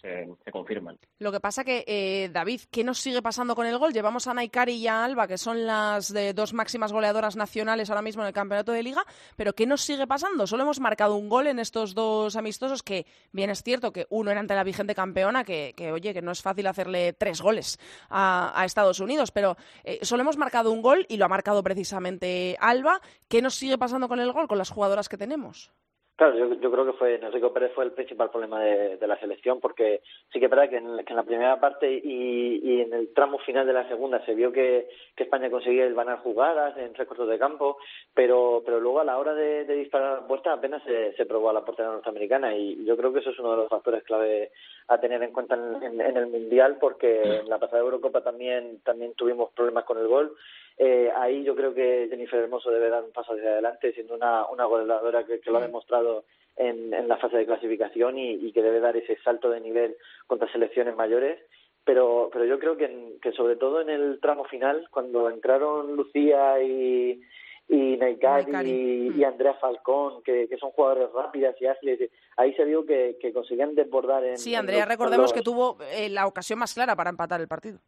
se, 0.00 0.26
confirman. 0.50 0.98
Lo 1.18 1.32
que 1.32 1.40
pasa 1.40 1.64
que, 1.64 1.84
eh, 1.86 2.30
David, 2.32 2.62
¿qué 2.70 2.84
nos 2.84 2.98
sigue 2.98 3.22
pasando 3.22 3.54
con 3.54 3.66
el 3.66 3.78
gol? 3.78 3.92
Llevamos 3.92 4.26
a 4.26 4.34
Naikari 4.34 4.74
y 4.74 4.86
a 4.86 5.04
Alba, 5.04 5.26
que 5.26 5.38
son 5.38 5.66
las 5.66 6.14
dos 6.34 6.52
máximas 6.52 6.92
goleadoras 6.92 7.36
nacionales 7.36 7.90
ahora 7.90 8.02
mismo 8.02 8.22
en 8.22 8.28
el 8.28 8.34
campeonato 8.34 8.72
de 8.72 8.82
liga, 8.82 9.04
pero 9.36 9.54
¿qué 9.54 9.66
nos 9.66 9.82
sigue 9.82 10.06
pasando? 10.06 10.46
Solo 10.46 10.62
hemos 10.62 10.80
marcado 10.80 11.16
un 11.16 11.28
gol 11.28 11.46
en 11.46 11.58
estos 11.58 11.94
dos 11.94 12.36
amistosos, 12.36 12.82
que 12.82 13.06
bien 13.32 13.50
es 13.50 13.62
cierto 13.62 13.92
que 13.92 14.06
uno 14.10 14.30
era 14.30 14.40
ante 14.40 14.54
la 14.54 14.64
vigente 14.64 14.94
campeona, 14.94 15.44
que, 15.44 15.74
oye, 15.92 16.14
que 16.14 16.22
no 16.22 16.32
es 16.32 16.42
fácil 16.42 16.66
hacerle 16.66 17.12
tres 17.12 17.40
goles 17.40 17.78
a, 18.08 18.52
a 18.58 18.64
Estados 18.64 19.00
Unidos, 19.00 19.30
pero 19.30 19.56
eh, 19.84 19.98
solo 20.02 20.22
hemos 20.22 20.36
marcado 20.36 20.72
un 20.72 20.82
gol 20.82 21.06
y 21.08 21.16
lo 21.16 21.24
ha 21.24 21.28
marcado 21.28 21.62
precisamente 21.62 22.56
Alba. 22.60 23.00
¿Qué 23.28 23.42
nos 23.42 23.54
sigue 23.54 23.78
pasando 23.78 24.08
con 24.08 24.20
el 24.20 24.32
gol, 24.32 24.48
con 24.48 24.58
las 24.58 24.70
jugadoras 24.70 25.08
que 25.08 25.16
tenemos? 25.16 25.72
Claro, 26.20 26.36
yo, 26.36 26.52
yo 26.60 26.70
creo 26.70 26.84
que 26.84 26.98
fue 26.98 27.14
Enrico 27.14 27.50
Pérez 27.50 27.72
fue 27.74 27.82
el 27.82 27.92
principal 27.92 28.28
problema 28.28 28.60
de, 28.60 29.06
la 29.06 29.18
selección 29.18 29.58
porque 29.58 30.02
sí 30.30 30.38
que 30.38 30.44
es 30.44 30.50
verdad 30.50 30.68
que 30.68 30.76
en, 30.76 30.98
que 30.98 31.14
en 31.14 31.16
la 31.16 31.22
primera 31.22 31.58
parte 31.58 31.90
y, 31.90 32.82
en 32.82 32.92
el 32.92 33.14
tramo 33.14 33.38
final 33.38 33.66
de 33.66 33.72
la 33.72 33.88
segunda 33.88 34.22
se 34.26 34.34
vio 34.34 34.52
que, 34.52 34.86
España 35.16 35.50
conseguía 35.50 35.86
el 35.86 35.94
ganar 35.94 36.18
jugadas 36.18 36.76
en 36.76 36.94
recortes 36.94 37.26
de 37.26 37.38
campo, 37.38 37.78
pero 38.12 38.62
pero 38.66 38.80
luego 38.80 39.00
a 39.00 39.04
la 39.04 39.16
hora 39.18 39.32
de, 39.32 39.64
disparar 39.64 40.20
la 40.20 40.26
puerta 40.26 40.52
apenas 40.52 40.82
se, 40.82 41.14
se 41.14 41.24
probó 41.24 41.48
a 41.48 41.54
la 41.54 41.64
portería 41.64 41.92
norteamericana 41.92 42.54
y 42.54 42.84
yo 42.84 42.98
creo 42.98 43.12
que 43.12 43.20
eso 43.20 43.30
es 43.30 43.38
uno 43.38 43.52
de 43.52 43.56
los 43.58 43.68
factores 43.68 44.02
clave 44.02 44.50
a 44.88 44.98
tener 44.98 45.22
en 45.22 45.32
cuenta 45.32 45.54
en, 45.54 45.82
en, 45.82 46.00
en 46.02 46.16
el 46.18 46.26
mundial 46.26 46.76
porque 46.80 47.22
en 47.22 47.48
la 47.48 47.58
pasada 47.58 47.80
Eurocopa 47.80 48.22
también 48.22 48.80
también 48.82 49.14
tuvimos 49.14 49.52
problemas 49.52 49.84
con 49.84 49.96
el 49.96 50.08
gol 50.08 50.36
eh, 50.82 51.12
ahí 51.14 51.44
yo 51.44 51.54
creo 51.54 51.74
que 51.74 52.06
Jennifer 52.08 52.40
Hermoso 52.40 52.70
debe 52.70 52.88
dar 52.88 53.04
un 53.04 53.12
paso 53.12 53.34
hacia 53.34 53.50
adelante, 53.50 53.92
siendo 53.92 54.14
una, 54.14 54.46
una 54.46 54.64
goleadora 54.64 55.26
que, 55.26 55.38
que 55.38 55.50
lo 55.50 55.58
ha 55.58 55.60
demostrado 55.60 56.24
en, 56.56 56.94
en 56.94 57.06
la 57.06 57.18
fase 57.18 57.36
de 57.36 57.44
clasificación 57.44 58.16
y, 58.16 58.36
y, 58.36 58.50
que 58.50 58.62
debe 58.62 58.80
dar 58.80 58.96
ese 58.96 59.18
salto 59.22 59.50
de 59.50 59.60
nivel 59.60 59.94
contra 60.26 60.50
selecciones 60.50 60.96
mayores. 60.96 61.38
Pero, 61.84 62.30
pero 62.32 62.46
yo 62.46 62.58
creo 62.58 62.78
que, 62.78 62.86
en, 62.86 63.20
que 63.20 63.32
sobre 63.32 63.56
todo 63.56 63.82
en 63.82 63.90
el 63.90 64.20
tramo 64.20 64.44
final, 64.44 64.88
cuando 64.90 65.28
entraron 65.28 65.96
Lucía 65.96 66.62
y, 66.62 67.20
y 67.68 67.96
Naikari 67.98 68.70
y, 68.70 69.20
y, 69.20 69.24
Andrea 69.24 69.52
Falcón, 69.60 70.22
que, 70.22 70.48
que, 70.48 70.56
son 70.56 70.70
jugadores 70.70 71.12
rápidas 71.12 71.60
y 71.60 71.66
ágiles, 71.66 72.10
ahí 72.38 72.54
se 72.54 72.64
vio 72.64 72.86
que, 72.86 73.18
que 73.20 73.34
conseguían 73.34 73.74
desbordar 73.74 74.24
en. 74.24 74.38
Sí, 74.38 74.54
Andrea, 74.54 74.84
en 74.84 74.88
los, 74.88 74.88
recordemos 74.88 75.24
los... 75.24 75.32
que 75.34 75.42
tuvo 75.42 75.76
eh, 75.92 76.08
la 76.08 76.26
ocasión 76.26 76.58
más 76.58 76.72
clara 76.72 76.96
para 76.96 77.10
empatar 77.10 77.38
el 77.42 77.48
partido. 77.48 77.80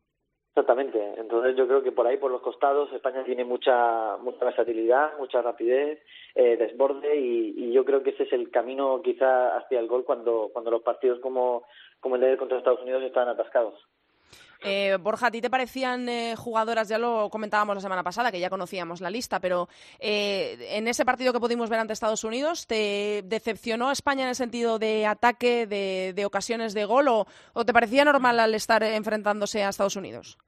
Exactamente. 0.54 1.14
Entonces 1.16 1.56
yo 1.56 1.66
creo 1.66 1.82
que 1.82 1.92
por 1.92 2.06
ahí, 2.06 2.18
por 2.18 2.30
los 2.30 2.42
costados, 2.42 2.92
España 2.92 3.24
tiene 3.24 3.42
mucha 3.42 4.18
mucha 4.18 4.44
versatilidad, 4.44 5.16
mucha 5.18 5.40
rapidez, 5.40 5.98
eh, 6.34 6.58
desborde 6.58 7.16
y, 7.16 7.54
y, 7.56 7.72
yo 7.72 7.86
creo 7.86 8.02
que 8.02 8.10
ese 8.10 8.24
es 8.24 8.32
el 8.34 8.50
camino 8.50 9.00
quizá 9.02 9.56
hacia 9.56 9.80
el 9.80 9.86
gol 9.86 10.04
cuando 10.04 10.50
cuando 10.52 10.70
los 10.70 10.82
partidos 10.82 11.20
como 11.20 11.64
como 12.00 12.16
el 12.16 12.20
de 12.20 12.36
contra 12.36 12.58
Estados 12.58 12.82
Unidos 12.82 13.02
están 13.02 13.28
atascados. 13.28 13.74
Eh, 14.64 14.96
Borja, 15.00 15.26
¿a 15.26 15.30
ti 15.30 15.40
te 15.40 15.50
parecían 15.50 16.08
eh, 16.08 16.36
jugadoras? 16.36 16.88
Ya 16.88 16.98
lo 16.98 17.28
comentábamos 17.30 17.74
la 17.74 17.80
semana 17.80 18.04
pasada, 18.04 18.30
que 18.30 18.38
ya 18.38 18.50
conocíamos 18.50 19.00
la 19.00 19.10
lista, 19.10 19.40
pero 19.40 19.68
eh, 19.98 20.76
en 20.76 20.86
ese 20.86 21.04
partido 21.04 21.32
que 21.32 21.40
pudimos 21.40 21.68
ver 21.68 21.80
ante 21.80 21.92
Estados 21.92 22.22
Unidos, 22.22 22.66
¿te 22.66 23.22
decepcionó 23.24 23.90
España 23.90 24.22
en 24.22 24.28
el 24.28 24.34
sentido 24.34 24.78
de 24.78 25.06
ataque, 25.06 25.66
de, 25.66 26.12
de 26.14 26.24
ocasiones 26.24 26.74
de 26.74 26.84
gol, 26.84 27.08
o, 27.08 27.26
o, 27.54 27.64
te 27.64 27.72
parecía 27.72 28.04
normal 28.04 28.38
al 28.38 28.54
estar 28.54 28.82
enfrentándose 28.84 29.64
a 29.64 29.70
Estados 29.70 29.96
Unidos? 29.96 30.38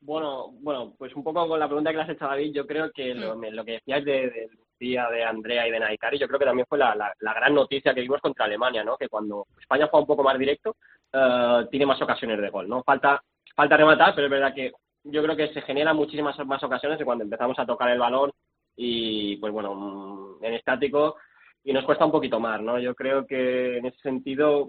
Bueno, 0.00 0.52
bueno, 0.60 0.94
pues 0.96 1.14
un 1.14 1.24
poco 1.24 1.46
con 1.46 1.58
la 1.58 1.66
pregunta 1.66 1.90
que 1.90 1.96
le 1.96 2.02
has 2.04 2.08
hecho 2.08 2.24
a 2.26 2.28
David, 2.28 2.54
yo 2.54 2.66
creo 2.66 2.90
que 2.92 3.14
lo, 3.14 3.34
lo 3.34 3.64
que 3.64 3.72
decías 3.72 4.04
de, 4.04 4.30
de, 4.30 4.48
Lucía, 4.80 5.08
de 5.10 5.24
Andrea 5.24 5.66
y 5.66 5.70
de 5.72 5.80
Naikari, 5.80 6.18
yo 6.18 6.26
creo 6.26 6.38
que 6.38 6.46
también 6.46 6.66
fue 6.68 6.78
la, 6.78 6.94
la, 6.94 7.12
la, 7.18 7.34
gran 7.34 7.52
noticia 7.52 7.92
que 7.92 8.00
vimos 8.00 8.20
contra 8.20 8.46
Alemania, 8.46 8.82
¿no? 8.82 8.96
Que 8.96 9.08
cuando 9.08 9.46
España 9.60 9.88
juega 9.90 10.02
un 10.02 10.06
poco 10.06 10.22
más 10.22 10.38
directo, 10.38 10.76
uh, 11.12 11.66
tiene 11.68 11.84
más 11.84 12.00
ocasiones 12.00 12.40
de 12.40 12.48
gol, 12.48 12.66
¿no? 12.66 12.82
Falta 12.82 13.22
falta 13.54 13.76
rematar, 13.76 14.14
pero 14.14 14.26
es 14.26 14.30
verdad 14.30 14.54
que 14.54 14.72
yo 15.04 15.22
creo 15.22 15.36
que 15.36 15.52
se 15.52 15.62
generan 15.62 15.96
muchísimas 15.96 16.38
más 16.46 16.62
ocasiones 16.62 16.98
de 16.98 17.04
cuando 17.04 17.24
empezamos 17.24 17.58
a 17.58 17.66
tocar 17.66 17.90
el 17.90 17.98
balón 17.98 18.30
y, 18.76 19.36
pues 19.36 19.52
bueno, 19.52 20.38
en 20.42 20.54
estático 20.54 21.16
y 21.64 21.72
nos 21.72 21.84
cuesta 21.84 22.04
un 22.04 22.12
poquito 22.12 22.40
más, 22.40 22.60
¿no? 22.60 22.78
Yo 22.78 22.94
creo 22.94 23.26
que 23.26 23.78
en 23.78 23.86
ese 23.86 23.98
sentido 23.98 24.68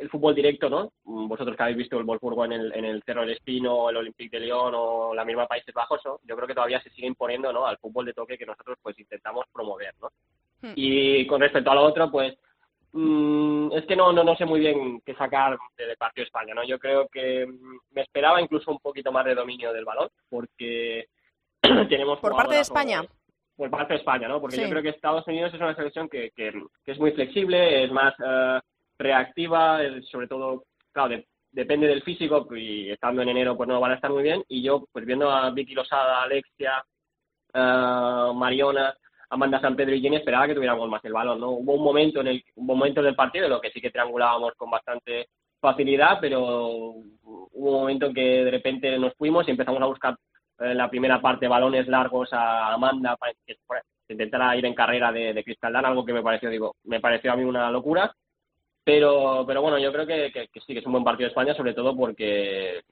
el 0.00 0.10
fútbol 0.10 0.34
directo, 0.34 0.68
¿no? 0.68 0.92
Vosotros 1.04 1.56
que 1.56 1.62
habéis 1.62 1.78
visto 1.78 1.98
el 1.98 2.04
Wolfsburgo 2.04 2.44
en 2.44 2.52
el, 2.52 2.72
en 2.74 2.84
el 2.84 3.02
Cerro 3.02 3.22
del 3.22 3.30
Espino, 3.30 3.90
el 3.90 3.96
Olympique 3.96 4.38
de 4.38 4.46
Lyon 4.46 4.72
o 4.74 5.14
la 5.14 5.24
misma 5.24 5.46
Países 5.46 5.74
Bajos, 5.74 6.00
¿no? 6.04 6.20
yo 6.24 6.36
creo 6.36 6.46
que 6.46 6.54
todavía 6.54 6.80
se 6.80 6.90
sigue 6.90 7.06
imponiendo, 7.06 7.52
¿no? 7.52 7.66
Al 7.66 7.78
fútbol 7.78 8.06
de 8.06 8.14
toque 8.14 8.38
que 8.38 8.46
nosotros 8.46 8.78
pues 8.82 8.98
intentamos 8.98 9.46
promover, 9.52 9.94
¿no? 10.00 10.08
Hmm. 10.62 10.72
Y 10.74 11.26
con 11.26 11.40
respecto 11.40 11.70
a 11.70 11.74
lo 11.74 11.82
otro, 11.82 12.10
pues 12.10 12.34
Mm, 12.98 13.72
es 13.74 13.84
que 13.84 13.94
no, 13.94 14.10
no, 14.10 14.24
no 14.24 14.34
sé 14.36 14.46
muy 14.46 14.58
bien 14.58 15.02
qué 15.04 15.14
sacar 15.14 15.58
del 15.76 15.96
partido 15.98 16.22
de 16.22 16.28
España, 16.28 16.54
¿no? 16.54 16.64
Yo 16.64 16.78
creo 16.78 17.06
que 17.08 17.46
me 17.90 18.00
esperaba 18.00 18.40
incluso 18.40 18.70
un 18.70 18.78
poquito 18.78 19.12
más 19.12 19.26
de 19.26 19.34
dominio 19.34 19.70
del 19.74 19.84
balón, 19.84 20.08
porque 20.30 21.08
tenemos... 21.60 22.18
¿Por 22.20 22.34
parte 22.34 22.54
de 22.54 22.62
España? 22.62 23.04
Por 23.54 23.68
parte 23.68 23.92
de 23.92 23.98
España, 23.98 24.28
¿no? 24.28 24.40
Porque 24.40 24.56
sí. 24.56 24.62
yo 24.62 24.70
creo 24.70 24.82
que 24.82 24.88
Estados 24.88 25.26
Unidos 25.26 25.52
es 25.52 25.60
una 25.60 25.74
selección 25.74 26.08
que, 26.08 26.30
que, 26.34 26.52
que 26.84 26.92
es 26.92 26.98
muy 26.98 27.12
flexible, 27.12 27.84
es 27.84 27.92
más 27.92 28.14
uh, 28.18 28.60
reactiva, 28.98 29.80
sobre 30.10 30.26
todo, 30.26 30.64
claro, 30.90 31.10
de, 31.10 31.26
depende 31.52 31.88
del 31.88 32.02
físico 32.02 32.46
y 32.56 32.90
estando 32.90 33.20
en 33.20 33.28
enero 33.28 33.58
pues 33.58 33.68
no 33.68 33.78
van 33.78 33.92
a 33.92 33.96
estar 33.96 34.10
muy 34.10 34.22
bien. 34.22 34.42
Y 34.48 34.62
yo, 34.62 34.86
pues 34.90 35.04
viendo 35.04 35.30
a 35.30 35.50
Vicky 35.50 35.74
Losada, 35.74 36.22
Alexia, 36.22 36.82
uh, 37.52 38.32
Mariona, 38.32 38.96
Amanda 39.30 39.60
San 39.60 39.76
Pedro 39.76 39.94
y 39.94 40.00
Jenny 40.00 40.16
esperaba 40.16 40.46
que 40.46 40.54
tuviéramos 40.54 40.88
más 40.88 41.04
el 41.04 41.12
balón, 41.12 41.40
¿no? 41.40 41.50
Hubo 41.50 41.74
un 41.74 41.82
momento 41.82 42.20
en 42.20 42.28
el 42.28 42.44
un 42.54 42.66
momento 42.66 43.02
del 43.02 43.14
partido 43.14 43.46
en 43.46 43.50
lo 43.50 43.60
que 43.60 43.70
sí 43.70 43.80
que 43.80 43.90
triangulábamos 43.90 44.54
con 44.56 44.70
bastante 44.70 45.28
facilidad, 45.60 46.18
pero 46.20 46.42
hubo 46.44 47.48
un 47.52 47.74
momento 47.80 48.06
en 48.06 48.14
que 48.14 48.44
de 48.44 48.50
repente 48.50 48.98
nos 48.98 49.14
fuimos 49.14 49.46
y 49.48 49.50
empezamos 49.50 49.82
a 49.82 49.86
buscar 49.86 50.16
en 50.58 50.70
eh, 50.70 50.74
la 50.74 50.88
primera 50.88 51.20
parte 51.20 51.48
balones 51.48 51.86
largos 51.88 52.32
a 52.32 52.72
Amanda 52.72 53.16
para 53.16 53.32
que 53.44 53.56
intentara 54.08 54.56
ir 54.56 54.64
en 54.64 54.74
carrera 54.74 55.10
de, 55.12 55.34
de 55.34 55.44
Cristal 55.44 55.72
Dan, 55.72 55.86
algo 55.86 56.04
que 56.04 56.12
me 56.12 56.22
pareció, 56.22 56.48
digo, 56.48 56.76
me 56.84 57.00
pareció 57.00 57.32
a 57.32 57.36
mí 57.36 57.44
una 57.44 57.70
locura. 57.70 58.14
Pero, 58.84 59.42
pero 59.44 59.62
bueno, 59.62 59.78
yo 59.78 59.92
creo 59.92 60.06
que, 60.06 60.30
que 60.32 60.60
sí 60.60 60.72
que 60.72 60.78
es 60.78 60.86
un 60.86 60.92
buen 60.92 61.02
partido 61.02 61.26
de 61.26 61.30
España, 61.30 61.54
sobre 61.54 61.74
todo 61.74 61.96
porque 61.96 62.82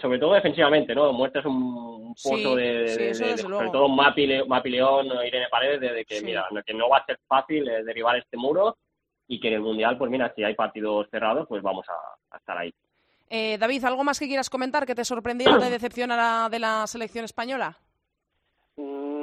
sobre 0.00 0.18
todo 0.18 0.34
defensivamente, 0.34 0.94
¿no? 0.94 1.12
Muestras 1.12 1.44
un 1.46 2.14
pozo 2.14 2.36
sí, 2.36 2.56
de, 2.56 2.72
de, 2.82 3.14
sí, 3.14 3.24
de, 3.24 3.30
de 3.30 3.38
sobre 3.38 3.70
todo 3.70 3.88
Mapi, 3.88 4.28
Mapi 4.46 4.70
León, 4.70 5.06
Irene 5.26 5.46
Paredes, 5.50 5.80
de, 5.80 6.04
que, 6.04 6.18
sí. 6.18 6.24
mira, 6.24 6.46
que 6.66 6.74
no 6.74 6.88
va 6.88 6.98
a 6.98 7.06
ser 7.06 7.18
fácil 7.26 7.68
eh, 7.68 7.84
derribar 7.84 8.16
este 8.16 8.36
muro 8.36 8.76
y 9.28 9.38
que 9.38 9.48
en 9.48 9.54
el 9.54 9.60
Mundial, 9.60 9.96
pues 9.98 10.10
mira, 10.10 10.32
si 10.34 10.42
hay 10.42 10.54
partidos 10.54 11.06
cerrados, 11.10 11.46
pues 11.48 11.62
vamos 11.62 11.86
a, 11.88 12.34
a 12.34 12.38
estar 12.38 12.58
ahí. 12.58 12.72
Eh, 13.30 13.58
David, 13.58 13.84
¿algo 13.84 14.04
más 14.04 14.18
que 14.18 14.26
quieras 14.26 14.48
comentar 14.48 14.86
que 14.86 14.94
te 14.94 15.04
sorprendiera 15.04 15.56
o 15.56 15.60
te 15.60 15.70
decepcionara 15.70 16.48
de 16.48 16.58
la 16.58 16.86
selección 16.86 17.24
española? 17.24 17.76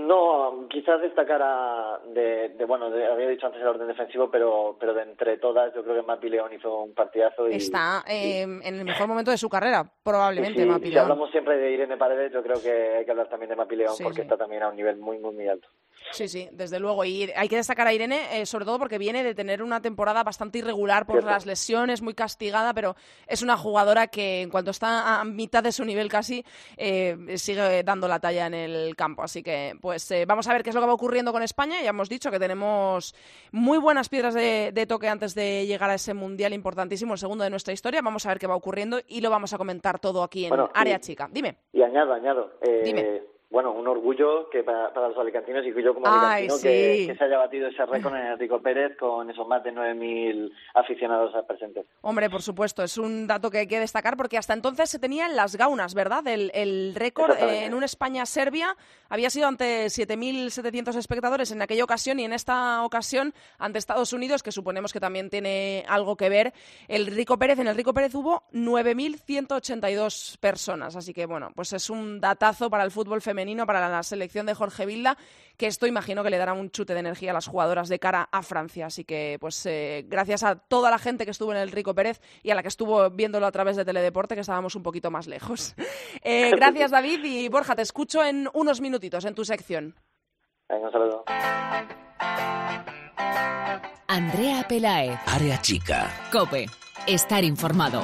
No, 0.06 0.68
quizás 0.70 1.02
destacara 1.02 2.00
de, 2.14 2.50
de 2.50 2.66
bueno, 2.66 2.90
de- 2.90 3.06
había 3.08 3.28
dicho 3.30 3.46
antes 3.48 3.62
el 3.62 3.68
orden 3.68 3.88
defensivo, 3.88 4.30
pero 4.30 4.78
pero 4.80 4.94
de 4.94 5.04
entre 5.04 5.38
todas 5.38 5.74
yo 5.74 5.84
creo 5.84 5.96
que 5.96 6.02
Mapi 6.08 6.30
León 6.30 6.52
hizo 6.54 6.84
un 6.84 6.94
partidazo 6.94 7.50
y 7.50 7.56
Está 7.56 8.04
eh, 8.08 8.42
en 8.42 8.64
el 8.64 8.86
mejor 8.86 9.08
momento 9.08 9.32
de 9.32 9.38
su 9.38 9.50
carrera, 9.50 9.90
probablemente, 10.04 10.60
y 10.60 10.64
si, 10.64 10.70
Mapi 10.70 10.86
si 10.86 10.92
León. 10.92 11.04
hablamos 11.04 11.32
siempre 11.32 11.58
de 11.58 11.72
Irene 11.72 11.98
Paredes, 11.98 12.32
yo 12.34 12.44
creo 12.44 12.62
que 12.62 12.98
hay 12.98 13.06
que 13.06 13.12
hablar 13.12 13.30
también 13.30 13.50
de 13.50 13.56
Mapi 13.56 13.76
León 13.76 13.96
Sí, 13.96 14.04
porque 14.04 14.18
sí. 14.18 14.22
está 14.22 14.38
también 14.38 14.64
a 14.64 14.70
un 14.70 14.76
nivel 14.76 14.98
muy 14.98 15.18
muy 15.18 15.34
muy 15.34 15.48
alto. 15.48 15.68
Sí, 16.12 16.28
sí, 16.28 16.48
desde 16.52 16.80
luego. 16.80 17.04
Y 17.04 17.32
hay 17.36 17.48
que 17.50 17.56
destacar 17.56 17.88
a 17.88 17.94
Irene, 17.94 18.40
eh, 18.40 18.46
sobre 18.46 18.64
todo 18.64 18.78
porque 18.78 19.00
viene 19.00 19.24
de 19.24 19.34
tener 19.34 19.64
una 19.64 19.82
temporada 19.82 20.24
bastante 20.24 20.60
irregular 20.60 21.08
por 21.08 21.16
Cierto. 21.16 21.30
las 21.32 21.48
lesiones, 21.48 22.04
muy 22.04 22.14
castigada, 22.14 22.76
pero 22.76 22.96
es 23.26 23.42
una 23.42 23.58
jugadora 23.58 24.06
que 24.06 24.44
en 24.44 24.52
cuanto 24.52 24.70
está 24.70 25.20
a 25.20 25.26
mitad 25.26 25.64
de 25.64 25.72
su 25.72 25.84
nivel 25.84 26.08
casi, 26.08 26.46
eh, 26.78 27.18
sigue 27.38 27.82
dando 27.84 28.08
la 28.08 28.20
talla 28.20 28.46
en 28.46 28.54
el 28.54 28.96
campo. 28.96 29.24
Así 29.24 29.42
que, 29.42 29.74
pues 29.82 29.95
eh, 30.12 30.26
vamos 30.26 30.48
a 30.48 30.54
ver 30.54 30.64
qué 30.64 30.70
es 30.70 30.76
lo 30.76 30.82
que 30.82 30.88
va 30.88 30.94
ocurriendo 30.94 31.32
con 31.32 31.44
España. 31.44 31.82
Ya 31.82 31.90
hemos 31.90 32.10
dicho 32.10 32.32
que 32.32 32.40
tenemos 32.40 33.16
muy 33.52 33.78
buenas 33.78 34.10
piedras 34.10 34.34
de, 34.34 34.72
de 34.74 34.86
toque 34.86 35.08
antes 35.08 35.36
de 35.36 35.66
llegar 35.66 35.90
a 35.90 35.96
ese 35.96 36.14
mundial 36.14 36.54
importantísimo, 36.54 37.14
el 37.14 37.20
segundo 37.20 37.44
de 37.44 37.50
nuestra 37.50 37.74
historia. 37.74 38.02
Vamos 38.02 38.26
a 38.26 38.30
ver 38.30 38.40
qué 38.40 38.48
va 38.48 38.56
ocurriendo 38.56 39.00
y 39.08 39.22
lo 39.22 39.30
vamos 39.30 39.54
a 39.54 39.58
comentar 39.58 40.00
todo 40.00 40.24
aquí 40.24 40.46
en 40.46 40.50
Bueno, 40.50 40.70
y- 40.74 40.80
Área 40.80 41.00
Chica. 41.00 41.28
Dime. 41.32 41.58
Y 41.74 41.82
añado, 41.82 42.14
añado, 42.14 42.54
eh, 42.62 42.82
Dime. 42.84 43.35
Bueno, 43.50 43.72
un 43.72 43.88
orgullo 43.88 44.50
que 44.50 44.64
para, 44.64 44.94
para 44.94 45.10
los 45.10 45.18
alicantinos 45.18 45.66
y 45.66 45.74
que 45.74 45.84
yo 45.84 45.94
como 45.94 46.08
Ay, 46.08 46.48
alicantino 46.48 46.56
sí. 46.58 46.68
que, 46.68 47.08
que 47.08 47.16
se 47.18 47.24
haya 47.24 47.38
batido 47.38 47.68
ese 47.68 47.86
récord 47.86 48.16
en 48.16 48.28
Enrico 48.28 48.62
Pérez 48.62 48.98
con 48.98 49.30
esos 49.30 49.48
más 49.48 49.64
de 49.64 49.74
9.000 49.74 50.52
aficionados 50.74 51.34
presentes. 51.46 51.86
Hombre, 52.02 52.30
por 52.30 52.42
supuesto, 52.42 52.84
es 52.84 52.98
un 52.98 53.28
dato 53.28 53.50
que 53.50 53.60
hay 53.60 53.68
que 53.68 53.80
destacar 53.80 54.18
porque 54.18 54.38
hasta 54.38 54.54
entonces 54.54 54.90
se 54.90 55.00
tenía 55.00 55.26
en 55.26 55.36
las 55.36 55.56
gaunas, 55.56 55.94
¿verdad? 55.94 56.26
El, 56.28 56.52
el 56.54 56.94
récord 56.96 57.32
eh, 57.38 57.66
en 57.66 57.74
un 57.74 57.84
España-Serbia 57.84 58.76
había 59.10 59.30
sido 59.30 59.48
ante 59.48 59.86
7.700 59.86 60.96
espectadores 60.96 61.52
en 61.52 61.62
aquella 61.62 61.84
ocasión 61.84 62.20
y 62.20 62.26
en 62.26 62.34
esta 62.34 62.84
ocasión 62.84 63.34
ante 63.58 63.80
Estados 63.80 64.14
Unidos, 64.14 64.44
que 64.44 64.52
suponemos 64.52 64.92
que 64.92 65.00
también 65.00 65.30
tiene 65.30 65.86
algo 65.88 66.16
que 66.16 66.30
ver, 66.30 66.54
el 66.88 67.08
Rico 67.08 67.38
Pérez. 67.38 67.60
En 67.60 67.68
el 67.68 67.76
Rico 67.76 67.94
Pérez 67.94 68.14
hubo 68.16 68.44
9.182 68.54 70.38
personas, 70.40 70.96
así 70.96 71.14
que 71.14 71.26
bueno, 71.26 71.52
pues 71.56 71.74
es 71.74 71.90
un 71.90 72.20
datazo 72.20 72.70
para 72.70 72.84
el 72.84 72.92
fútbol 72.92 73.22
femenino, 73.22 73.45
para 73.66 73.88
la 73.88 74.04
selección 74.04 74.46
de 74.46 74.54
Jorge 74.54 74.86
Vilda, 74.86 75.18
que 75.58 75.68
esto 75.68 75.88
imagino 75.88 76.24
que 76.24 76.30
le 76.30 76.38
dará 76.38 76.54
un 76.54 76.72
chute 76.72 76.94
de 76.94 77.00
energía 77.00 77.32
a 77.32 77.34
las 77.34 77.48
jugadoras 77.48 77.90
de 77.90 78.00
cara 78.00 78.28
a 78.32 78.42
Francia. 78.42 78.88
Así 78.88 79.06
que, 79.06 79.38
pues, 79.40 79.66
eh, 79.66 80.04
gracias 80.08 80.44
a 80.44 80.56
toda 80.56 80.90
la 80.90 80.98
gente 80.98 81.26
que 81.26 81.32
estuvo 81.32 81.52
en 81.52 81.60
el 81.60 81.72
Rico 81.72 81.94
Pérez 81.94 82.20
y 82.44 82.50
a 82.50 82.56
la 82.56 82.62
que 82.62 82.68
estuvo 82.68 83.10
viéndolo 83.12 83.46
a 83.46 83.52
través 83.52 83.76
de 83.76 83.86
Teledeporte, 83.86 84.36
que 84.36 84.42
estábamos 84.42 84.76
un 84.76 84.84
poquito 84.84 85.12
más 85.12 85.28
lejos. 85.28 85.76
Eh, 86.28 86.52
gracias, 86.56 86.90
David. 86.90 87.24
Y 87.24 87.50
Borja, 87.50 87.76
te 87.76 87.84
escucho 87.84 88.24
en 88.24 88.50
unos 88.54 88.82
minutitos 88.82 89.26
en 89.26 89.36
tu 89.36 89.46
sección. 89.46 89.94
Venga, 90.68 90.88
un 90.88 90.92
saludo. 90.92 91.24
Andrea 94.08 94.66
Pelaez. 94.68 95.20
Área 95.28 95.62
chica. 95.62 96.10
Cope. 96.32 96.66
Estar 97.06 97.44
informado. 97.44 98.02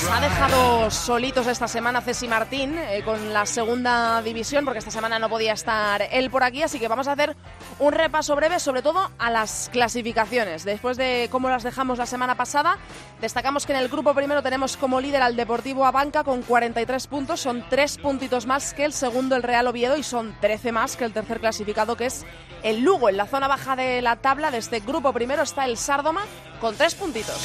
Nos 0.00 0.10
ha 0.12 0.20
dejado 0.20 0.90
solitos 0.90 1.46
esta 1.46 1.68
semana 1.68 2.00
Ceci 2.00 2.26
Martín 2.26 2.74
eh, 2.78 3.02
con 3.04 3.34
la 3.34 3.44
segunda 3.44 4.22
división, 4.22 4.64
porque 4.64 4.78
esta 4.78 4.90
semana 4.90 5.18
no 5.18 5.28
podía 5.28 5.52
estar 5.52 6.00
él 6.10 6.30
por 6.30 6.42
aquí, 6.42 6.62
así 6.62 6.78
que 6.78 6.88
vamos 6.88 7.06
a 7.06 7.12
hacer 7.12 7.36
un 7.78 7.92
repaso 7.92 8.34
breve, 8.34 8.60
sobre 8.60 8.80
todo 8.80 9.10
a 9.18 9.30
las 9.30 9.68
clasificaciones. 9.70 10.64
Después 10.64 10.96
de 10.96 11.28
cómo 11.30 11.50
las 11.50 11.64
dejamos 11.64 11.98
la 11.98 12.06
semana 12.06 12.34
pasada, 12.34 12.78
destacamos 13.20 13.66
que 13.66 13.72
en 13.74 13.78
el 13.78 13.88
grupo 13.88 14.14
primero 14.14 14.42
tenemos 14.42 14.78
como 14.78 15.02
líder 15.02 15.20
al 15.20 15.36
Deportivo 15.36 15.84
Abanca 15.84 16.24
con 16.24 16.40
43 16.42 17.06
puntos, 17.06 17.40
son 17.40 17.62
tres 17.68 17.98
puntitos 17.98 18.46
más 18.46 18.72
que 18.72 18.86
el 18.86 18.94
segundo, 18.94 19.36
el 19.36 19.42
Real 19.42 19.66
Oviedo, 19.66 19.98
y 19.98 20.02
son 20.02 20.34
13 20.40 20.72
más 20.72 20.96
que 20.96 21.04
el 21.04 21.12
tercer 21.12 21.40
clasificado, 21.40 21.96
que 21.96 22.06
es 22.06 22.24
el 22.62 22.80
Lugo. 22.80 23.10
En 23.10 23.18
la 23.18 23.26
zona 23.26 23.48
baja 23.48 23.76
de 23.76 24.00
la 24.00 24.16
tabla 24.16 24.50
de 24.50 24.58
este 24.58 24.80
grupo 24.80 25.12
primero 25.12 25.42
está 25.42 25.66
el 25.66 25.76
Sárdoma 25.76 26.22
con 26.58 26.74
tres 26.74 26.94
puntitos. 26.94 27.38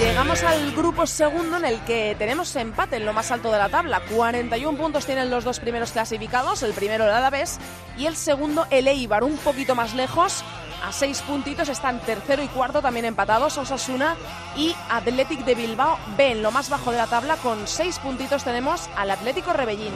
Llegamos 0.00 0.42
al 0.42 0.72
grupo 0.72 1.06
segundo 1.06 1.56
en 1.56 1.64
el 1.64 1.80
que 1.80 2.14
tenemos 2.18 2.54
empate 2.56 2.96
en 2.96 3.04
lo 3.04 3.12
más 3.12 3.30
alto 3.30 3.50
de 3.50 3.58
la 3.58 3.68
tabla. 3.68 4.00
41 4.10 4.78
puntos 4.78 5.04
tienen 5.06 5.30
los 5.30 5.44
dos 5.44 5.60
primeros 5.60 5.92
clasificados, 5.92 6.62
el 6.62 6.72
primero 6.72 7.04
el 7.04 7.10
Alavés 7.10 7.58
y 7.98 8.06
el 8.06 8.16
segundo 8.16 8.66
el 8.70 8.88
Eibar, 8.88 9.24
un 9.24 9.36
poquito 9.36 9.74
más 9.74 9.94
lejos. 9.94 10.44
A 10.84 10.92
seis 10.92 11.20
puntitos 11.22 11.68
están 11.68 12.00
tercero 12.00 12.42
y 12.42 12.48
cuarto 12.48 12.80
también 12.80 13.06
empatados 13.06 13.58
Osasuna 13.58 14.16
y 14.56 14.74
Athletic 14.88 15.44
de 15.44 15.54
Bilbao 15.54 15.98
B. 16.16 16.32
En 16.32 16.42
lo 16.42 16.50
más 16.50 16.70
bajo 16.70 16.90
de 16.90 16.98
la 16.98 17.06
tabla 17.06 17.36
con 17.36 17.66
seis 17.66 17.98
puntitos 17.98 18.44
tenemos 18.44 18.88
al 18.96 19.10
Atlético 19.10 19.52
Rebellín. 19.52 19.92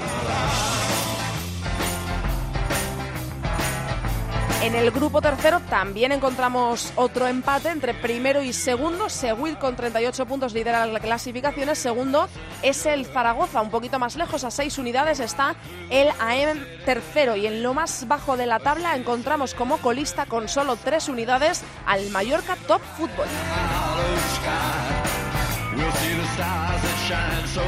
En 4.62 4.74
el 4.74 4.90
grupo 4.90 5.22
tercero 5.22 5.60
también 5.70 6.12
encontramos 6.12 6.92
otro 6.94 7.26
empate 7.26 7.70
entre 7.70 7.94
primero 7.94 8.42
y 8.42 8.52
segundo. 8.52 9.08
Seguir 9.08 9.56
con 9.56 9.74
38 9.74 10.26
puntos 10.26 10.52
lidera 10.52 10.84
las 10.84 11.00
clasificaciones. 11.00 11.78
Segundo 11.78 12.28
es 12.62 12.84
el 12.84 13.06
Zaragoza, 13.06 13.62
un 13.62 13.70
poquito 13.70 13.98
más 13.98 14.16
lejos, 14.16 14.44
a 14.44 14.50
seis 14.50 14.76
unidades 14.76 15.18
está 15.18 15.54
el 15.88 16.08
AM 16.20 16.62
tercero. 16.84 17.36
Y 17.36 17.46
en 17.46 17.62
lo 17.62 17.72
más 17.72 18.06
bajo 18.06 18.36
de 18.36 18.46
la 18.46 18.58
tabla 18.58 18.96
encontramos 18.96 19.54
como 19.54 19.78
colista 19.78 20.26
con 20.26 20.46
solo 20.46 20.76
tres 20.76 21.08
unidades 21.08 21.62
al 21.86 22.10
Mallorca 22.10 22.56
Top 22.66 22.82
Fútbol. 22.98 23.28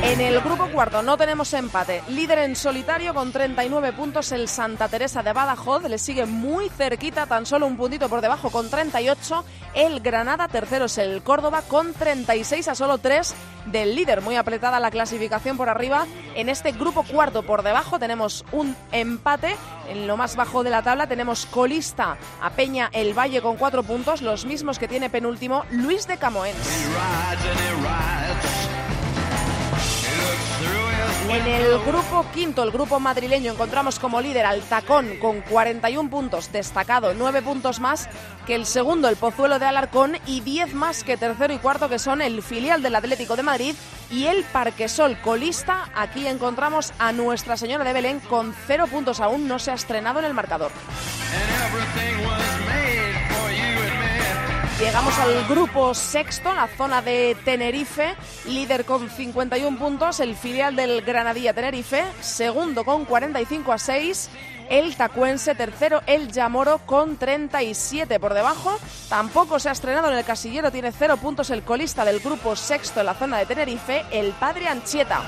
En 0.02 0.20
el 0.20 0.40
grupo 0.40 0.68
cuarto 0.68 1.02
no 1.02 1.16
tenemos 1.16 1.52
empate. 1.54 2.02
Líder 2.08 2.38
en 2.38 2.56
solitario 2.56 3.14
con 3.14 3.32
39 3.32 3.92
puntos 3.92 4.32
el 4.32 4.48
Santa 4.48 4.88
Teresa 4.88 5.22
de 5.22 5.32
Badajoz. 5.32 5.84
Le 5.84 5.98
sigue 5.98 6.26
muy 6.26 6.68
cerquita, 6.68 7.26
tan 7.26 7.46
solo 7.46 7.66
un 7.66 7.76
puntito 7.76 8.08
por 8.08 8.20
debajo 8.20 8.50
con 8.50 8.70
38. 8.70 9.44
El 9.74 10.00
Granada 10.00 10.48
tercero 10.48 10.84
es 10.86 10.98
el 10.98 11.22
Córdoba 11.22 11.62
con 11.66 11.92
36 11.92 12.68
a 12.68 12.74
solo 12.74 12.98
3 12.98 13.34
del 13.66 13.94
líder. 13.94 14.20
Muy 14.20 14.36
apretada 14.36 14.80
la 14.80 14.90
clasificación 14.90 15.56
por 15.56 15.68
arriba. 15.68 16.06
En 16.34 16.48
este 16.48 16.72
grupo 16.72 17.02
cuarto 17.02 17.42
por 17.42 17.62
debajo 17.62 17.98
tenemos 17.98 18.44
un 18.52 18.76
empate. 18.92 19.56
En 19.88 20.06
lo 20.06 20.16
más 20.16 20.36
bajo 20.36 20.62
de 20.62 20.70
la 20.70 20.82
tabla 20.82 21.06
tenemos 21.06 21.46
colista 21.46 22.16
a 22.40 22.50
Peña 22.50 22.90
El 22.92 23.16
Valle 23.18 23.42
con 23.42 23.56
4 23.56 23.82
puntos, 23.82 24.22
los 24.22 24.44
mismos 24.44 24.78
que 24.78 24.88
tiene 24.88 25.10
penúltimo 25.10 25.64
Luis 25.70 26.06
de 26.06 26.16
Camoens. 26.16 26.56
En 31.32 31.46
el 31.46 31.78
grupo 31.78 32.26
quinto, 32.34 32.62
el 32.62 32.70
grupo 32.70 33.00
madrileño, 33.00 33.52
encontramos 33.52 33.98
como 33.98 34.20
líder 34.20 34.44
al 34.44 34.60
Tacón 34.60 35.16
con 35.18 35.40
41 35.40 36.10
puntos, 36.10 36.52
destacado 36.52 37.14
9 37.14 37.40
puntos 37.40 37.80
más 37.80 38.10
que 38.46 38.54
el 38.54 38.66
segundo, 38.66 39.08
el 39.08 39.16
Pozuelo 39.16 39.58
de 39.58 39.64
Alarcón, 39.64 40.18
y 40.26 40.42
10 40.42 40.74
más 40.74 41.04
que 41.04 41.16
tercero 41.16 41.54
y 41.54 41.58
cuarto, 41.58 41.88
que 41.88 41.98
son 41.98 42.20
el 42.20 42.42
filial 42.42 42.82
del 42.82 42.96
Atlético 42.96 43.34
de 43.34 43.44
Madrid 43.44 43.74
y 44.10 44.26
el 44.26 44.44
Parquesol 44.44 45.18
colista. 45.22 45.88
Aquí 45.94 46.26
encontramos 46.26 46.92
a 46.98 47.12
Nuestra 47.12 47.56
Señora 47.56 47.84
de 47.84 47.94
Belén 47.94 48.20
con 48.20 48.54
0 48.66 48.86
puntos 48.88 49.18
aún, 49.20 49.48
no 49.48 49.58
se 49.58 49.70
ha 49.70 49.74
estrenado 49.74 50.18
en 50.18 50.26
el 50.26 50.34
marcador. 50.34 50.70
Llegamos 54.82 55.16
al 55.20 55.46
grupo 55.46 55.94
sexto, 55.94 56.52
la 56.52 56.66
zona 56.66 57.02
de 57.02 57.36
Tenerife, 57.44 58.16
líder 58.48 58.84
con 58.84 59.08
51 59.08 59.78
puntos, 59.78 60.18
el 60.18 60.34
filial 60.34 60.74
del 60.74 61.02
Granadilla 61.02 61.54
Tenerife, 61.54 62.04
segundo 62.20 62.84
con 62.84 63.04
45 63.04 63.72
a 63.72 63.78
6, 63.78 64.30
el 64.70 64.96
Tacuense, 64.96 65.54
tercero 65.54 66.02
el 66.06 66.32
Yamoro 66.32 66.78
con 66.84 67.16
37 67.16 68.18
por 68.18 68.34
debajo, 68.34 68.76
tampoco 69.08 69.60
se 69.60 69.68
ha 69.68 69.72
estrenado 69.72 70.10
en 70.10 70.18
el 70.18 70.24
casillero, 70.24 70.72
tiene 70.72 70.90
0 70.90 71.16
puntos 71.18 71.50
el 71.50 71.62
colista 71.62 72.04
del 72.04 72.18
grupo 72.18 72.56
sexto 72.56 72.98
en 72.98 73.06
la 73.06 73.14
zona 73.14 73.38
de 73.38 73.46
Tenerife, 73.46 74.04
el 74.10 74.32
Padre 74.32 74.66
Anchieta. 74.66 75.22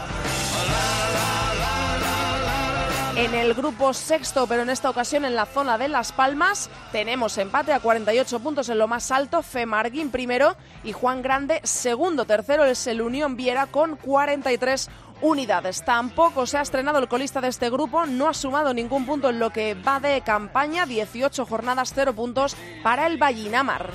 En 3.17 3.33
el 3.33 3.55
grupo 3.55 3.95
sexto, 3.95 4.49
pero 4.49 4.63
en 4.63 4.71
esta 4.71 4.91
ocasión 4.91 5.25
en 5.25 5.37
la 5.37 5.47
zona 5.47 5.79
de 5.79 5.87
Las 5.87 6.11
Palmas, 6.11 6.69
tenemos 6.91 7.39
empate 7.39 7.73
a 7.73 7.79
48 7.79 8.41
puntos 8.41 8.69
en 8.69 8.79
lo 8.79 8.89
más 8.89 9.13
alto, 9.13 9.43
Femarguín 9.43 10.11
primero 10.11 10.57
y 10.83 10.91
Juan 10.91 11.23
Grande 11.23 11.61
segundo. 11.63 12.25
Tercero 12.25 12.65
es 12.65 12.85
el 12.89 13.01
Unión 13.01 13.37
Viera 13.37 13.67
con 13.67 13.95
43 13.95 14.91
unidades. 15.21 15.85
Tampoco 15.85 16.45
se 16.47 16.59
ha 16.59 16.63
estrenado 16.63 16.99
el 16.99 17.07
colista 17.07 17.41
de 17.41 17.49
este 17.49 17.71
grupo, 17.71 18.05
no 18.05 18.29
ha 18.29 18.35
sumado 18.35 18.75
ningún 18.75 19.07
punto 19.07 19.31
en 19.31 19.39
lo 19.39 19.51
que 19.51 19.75
va 19.75 20.01
de 20.01 20.21
campaña, 20.23 20.85
18 20.85 21.47
jornadas, 21.47 21.93
0 21.95 22.15
puntos 22.15 22.57
para 22.83 23.07
el 23.07 23.17
Vallinamar. 23.17 23.91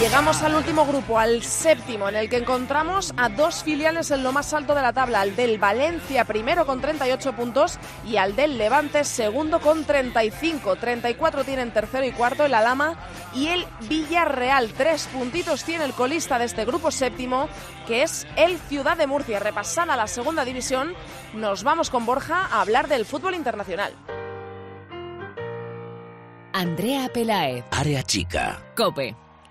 Llegamos 0.00 0.42
al 0.42 0.54
último 0.54 0.84
grupo, 0.84 1.18
al 1.18 1.42
séptimo, 1.42 2.08
en 2.08 2.16
el 2.16 2.28
que 2.28 2.36
encontramos 2.36 3.14
a 3.16 3.28
dos 3.28 3.62
filiales 3.62 4.10
en 4.10 4.22
lo 4.22 4.32
más 4.32 4.52
alto 4.52 4.74
de 4.74 4.82
la 4.82 4.92
tabla, 4.92 5.22
al 5.22 5.34
del 5.36 5.58
Valencia 5.58 6.24
primero 6.24 6.66
con 6.66 6.80
38 6.80 7.34
puntos 7.34 7.78
y 8.06 8.16
al 8.16 8.36
del 8.36 8.58
Levante 8.58 9.04
segundo 9.04 9.60
con 9.60 9.84
35. 9.84 10.76
34 10.76 11.44
tienen 11.44 11.70
tercero 11.70 12.04
y 12.04 12.12
cuarto 12.12 12.44
el 12.44 12.54
Alama 12.54 12.96
y 13.34 13.48
el 13.48 13.66
Villarreal. 13.88 14.72
Tres 14.76 15.08
puntitos 15.12 15.64
tiene 15.64 15.84
el 15.84 15.92
colista 15.92 16.38
de 16.38 16.44
este 16.44 16.64
grupo 16.64 16.90
séptimo, 16.90 17.48
que 17.86 18.02
es 18.02 18.26
el 18.36 18.58
Ciudad 18.58 18.98
de 18.98 19.06
Murcia. 19.06 19.38
Repasada 19.38 19.96
la 19.96 20.06
segunda 20.06 20.44
división, 20.44 20.92
nos 21.32 21.62
vamos 21.62 21.88
con 21.88 22.04
Borja 22.04 22.46
a 22.46 22.60
hablar 22.60 22.88
del 22.88 23.06
fútbol 23.06 23.34
internacional. 23.34 23.94
Andrea 26.52 27.08
Pelaez. 27.08 27.64
Área 27.70 28.02
chica. 28.02 28.62
Cope. 28.76 29.23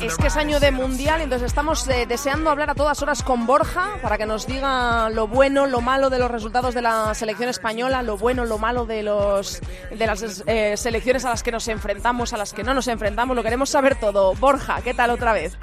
Es 0.00 0.16
que 0.16 0.28
es 0.28 0.36
año 0.36 0.60
de 0.60 0.70
mundial, 0.70 1.20
entonces 1.20 1.46
estamos 1.46 1.86
eh, 1.88 2.06
deseando 2.06 2.50
hablar 2.50 2.70
a 2.70 2.74
todas 2.74 3.02
horas 3.02 3.22
con 3.22 3.46
Borja 3.46 3.98
para 4.00 4.16
que 4.16 4.26
nos 4.26 4.46
diga 4.46 5.10
lo 5.10 5.26
bueno, 5.26 5.66
lo 5.66 5.80
malo 5.80 6.08
de 6.08 6.18
los 6.18 6.30
resultados 6.30 6.74
de 6.74 6.82
la 6.82 7.14
selección 7.14 7.48
española, 7.48 8.02
lo 8.02 8.16
bueno, 8.16 8.44
lo 8.44 8.58
malo 8.58 8.86
de 8.86 9.02
los 9.02 9.60
de 9.90 10.06
las 10.06 10.44
eh, 10.46 10.76
selecciones 10.76 11.24
a 11.24 11.30
las 11.30 11.42
que 11.42 11.50
nos 11.50 11.66
enfrentamos, 11.68 12.32
a 12.32 12.36
las 12.36 12.52
que 12.52 12.62
no 12.62 12.74
nos 12.74 12.86
enfrentamos. 12.86 13.36
Lo 13.36 13.42
queremos 13.42 13.70
saber 13.70 13.96
todo. 13.96 14.34
Borja, 14.34 14.80
¿qué 14.82 14.94
tal 14.94 15.10
otra 15.10 15.32
vez? 15.32 15.58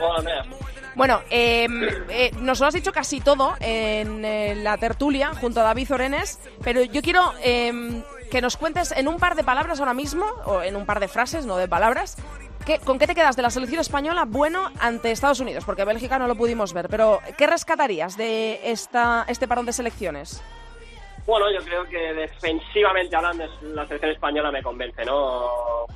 Hola. 0.00 0.44
Bueno, 0.98 1.20
eh, 1.30 1.68
eh, 2.08 2.32
nos 2.40 2.58
lo 2.58 2.66
has 2.66 2.74
dicho 2.74 2.90
casi 2.90 3.20
todo 3.20 3.54
en 3.60 4.24
eh, 4.24 4.56
la 4.56 4.78
tertulia 4.78 5.30
junto 5.40 5.60
a 5.60 5.62
David 5.62 5.92
Orenes, 5.92 6.40
pero 6.64 6.82
yo 6.82 7.02
quiero 7.02 7.34
eh, 7.40 8.02
que 8.32 8.40
nos 8.40 8.56
cuentes 8.56 8.90
en 8.90 9.06
un 9.06 9.18
par 9.18 9.36
de 9.36 9.44
palabras 9.44 9.78
ahora 9.78 9.94
mismo, 9.94 10.26
o 10.44 10.60
en 10.60 10.74
un 10.74 10.86
par 10.86 10.98
de 10.98 11.06
frases, 11.06 11.46
no 11.46 11.56
de 11.56 11.68
palabras, 11.68 12.16
¿qué- 12.68 12.78
¿con 12.80 12.98
qué 12.98 13.06
te 13.06 13.14
quedas 13.14 13.34
de 13.34 13.42
la 13.42 13.48
selección 13.50 13.80
española 13.80 14.24
bueno 14.26 14.68
ante 14.78 15.10
Estados 15.10 15.40
Unidos? 15.40 15.64
Porque 15.64 15.84
Bélgica 15.84 16.18
no 16.18 16.26
lo 16.28 16.34
pudimos 16.36 16.72
ver, 16.74 16.88
pero 16.90 17.20
¿qué 17.38 17.46
rescatarías 17.46 18.16
de 18.18 18.60
esta, 18.70 19.24
este 19.26 19.48
parón 19.48 19.64
de 19.66 19.72
selecciones? 19.72 20.42
Bueno, 21.26 21.50
yo 21.50 21.60
creo 21.64 21.84
que 21.88 21.98
defensivamente 22.14 23.16
hablando 23.16 23.44
la 23.62 23.86
selección 23.86 24.12
española 24.12 24.50
me 24.52 24.62
convence, 24.62 25.02
¿no? 25.04 25.86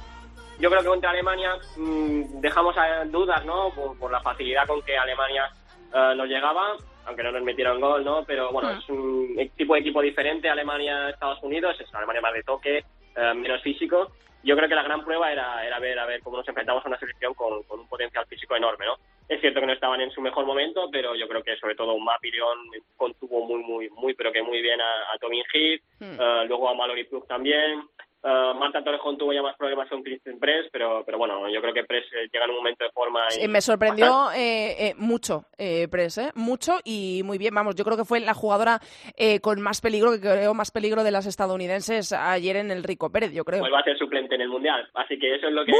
Yo 0.59 0.71
creo 0.71 0.81
que 0.83 0.89
contra 0.89 1.11
Alemania 1.11 1.51
mm, 1.77 2.41
dejamos 2.41 2.77
a 2.79 3.05
dudas, 3.05 3.45
¿no? 3.45 3.71
Por, 3.75 3.99
por 3.99 4.11
la 4.11 4.21
facilidad 4.21 4.67
con 4.67 4.81
que 4.83 4.97
Alemania 4.97 5.51
eh, 5.95 6.15
nos 6.17 6.27
llegaba, 6.27 6.77
aunque 7.07 7.23
no 7.23 7.33
nos 7.33 7.43
metieron 7.43 7.81
gol, 7.81 8.03
¿no? 8.05 8.25
Pero 8.25 8.51
bueno, 8.51 8.71
Mm. 8.73 8.79
es 8.79 8.89
un 8.89 9.51
tipo 9.57 9.75
de 9.75 9.81
equipo 9.81 10.01
diferente, 10.01 10.49
Alemania-Estados 10.49 11.43
Unidos, 11.43 11.77
es 11.81 11.95
Alemania 11.95 12.21
más 12.23 12.33
de 12.35 12.43
toque, 12.43 12.79
eh, 12.79 13.35
menos 13.35 13.61
físico. 13.63 14.13
Yo 14.45 14.57
creo 14.57 14.69
que 14.69 14.75
la 14.75 14.83
gran 14.83 15.05
prueba 15.05 15.31
era, 15.31 15.65
era 15.65 15.79
ver 15.79 15.99
a 15.99 16.07
ver 16.07 16.21
cómo 16.23 16.37
nos 16.37 16.49
enfrentamos 16.49 16.85
a 16.85 16.89
una 16.89 16.99
selección 16.99 17.35
con, 17.35 17.63
con 17.65 17.81
un 17.81 17.89
potencial 17.89 18.27
físico 18.27 18.57
enorme, 18.57 18.87
¿no? 18.87 18.97
Es 19.29 19.41
cierto 19.41 19.61
que 19.61 19.67
no 19.67 19.73
estaban 19.73 20.01
en 20.01 20.11
su 20.11 20.21
mejor 20.21 20.45
momento, 20.45 20.89
pero 20.91 21.15
yo 21.15 21.29
creo 21.29 21.43
que 21.43 21.57
sobre 21.57 21.75
todo 21.77 21.97
Mapirion 21.99 22.59
contuvo 22.97 23.47
muy, 23.47 23.63
muy, 23.63 23.89
muy, 23.91 24.15
pero 24.15 24.33
que 24.33 24.43
muy 24.43 24.61
bien 24.61 24.81
a, 24.81 25.13
a 25.15 25.19
Tommy 25.21 25.43
Heath, 25.53 25.83
Hmm. 26.01 26.21
eh, 26.21 26.45
luego 26.49 26.69
a 26.69 26.75
Mallory 26.75 27.05
Plug 27.05 27.27
también. 27.29 27.83
Eh, 28.25 28.53
Marta 28.57 28.85
Torrejón 28.85 29.19
tuvo 29.19 29.33
ya 29.33 29.43
más 29.43 29.57
problemas 29.57 29.89
con 29.89 30.03
Christian 30.03 30.39
Press, 30.39 30.69
pero, 30.73 31.03
pero 31.05 31.19
bueno, 31.19 31.49
yo 31.49 31.61
creo 31.61 31.75
que 31.75 31.83
Press 31.85 32.05
eh, 32.13 32.29
llega 32.33 32.45
en 32.45 32.51
un 32.51 32.57
momento 32.59 32.85
de 32.85 32.91
forma. 32.93 33.21
y- 33.43 33.49
me 33.49 33.61
sorprendió 33.61 34.31
eh, 34.33 34.89
eh, 34.91 34.95
mucho, 34.97 35.47
eh, 35.59 35.89
Pres, 35.91 36.19
¿eh? 36.19 36.31
mucho 36.37 36.79
y 36.85 37.23
muy 37.25 37.37
bien. 37.39 37.53
Vamos, 37.55 37.75
yo 37.75 37.85
creo 37.85 37.97
que 37.97 38.05
fue 38.05 38.21
la 38.21 38.35
jugadora 38.35 38.81
eh, 39.17 39.41
con 39.41 39.61
más 39.61 39.81
peligro, 39.81 40.13
que 40.13 40.21
creo 40.21 40.55
más 40.55 40.71
peligro 40.71 41.03
de 41.03 41.11
las 41.11 41.27
estadounidenses 41.27 42.13
ayer 42.13 42.57
en 42.57 42.71
el 42.71 42.85
Rico 42.85 43.11
Pérez, 43.11 43.33
yo 43.33 43.45
creo. 43.45 43.61
Pues 43.61 43.73
va 43.73 43.81
a 43.81 43.85
ser 43.85 43.99
suplente 43.99 44.37
en 44.37 44.43
el 44.43 44.49
Mundial. 44.49 44.89
Así 44.95 45.19
que 45.19 45.35
eso 45.35 45.49
es 45.49 45.53
lo 45.53 45.65
que 45.65 45.73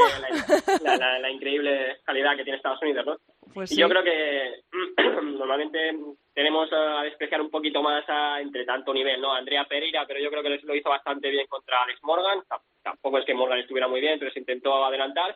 la, 0.83 0.97
la- 0.97 1.19
la 1.19 1.29
increíble 1.31 1.97
calidad 2.03 2.35
que 2.35 2.43
tiene 2.43 2.57
Estados 2.57 2.81
Unidos, 2.81 3.05
¿no? 3.05 3.17
Pues 3.53 3.71
Y 3.71 3.75
sí. 3.75 3.81
yo 3.81 3.89
creo 3.89 4.03
que 4.03 4.61
normalmente 5.21 5.95
tenemos 6.33 6.71
a 6.73 7.03
despreciar 7.03 7.41
un 7.41 7.49
poquito 7.51 7.81
más 7.81 8.03
a, 8.07 8.41
entre 8.41 8.65
tanto 8.65 8.93
nivel, 8.93 9.21
¿no? 9.21 9.33
Andrea 9.33 9.65
Pereira, 9.65 10.05
pero 10.07 10.19
yo 10.19 10.29
creo 10.29 10.41
que 10.43 10.59
lo 10.63 10.75
hizo 10.75 10.89
bastante 10.89 11.29
bien 11.29 11.45
contra 11.47 11.83
Alex 11.83 11.99
Morgan. 12.03 12.41
Tampoco 12.81 13.19
es 13.19 13.25
que 13.25 13.33
Morgan 13.33 13.59
estuviera 13.59 13.87
muy 13.87 14.01
bien, 14.01 14.17
pero 14.19 14.31
se 14.31 14.39
intentó 14.39 14.83
adelantar. 14.83 15.35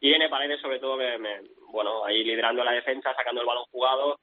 Y 0.00 0.12
N. 0.14 0.28
Paredes, 0.28 0.60
sobre 0.60 0.78
todo, 0.78 0.96
me- 0.96 1.18
me- 1.18 1.40
bueno, 1.72 2.04
ahí 2.04 2.22
liderando 2.24 2.62
la 2.64 2.72
defensa, 2.72 3.12
sacando 3.14 3.40
el 3.40 3.46
balón 3.46 3.64
jugado, 3.70 4.18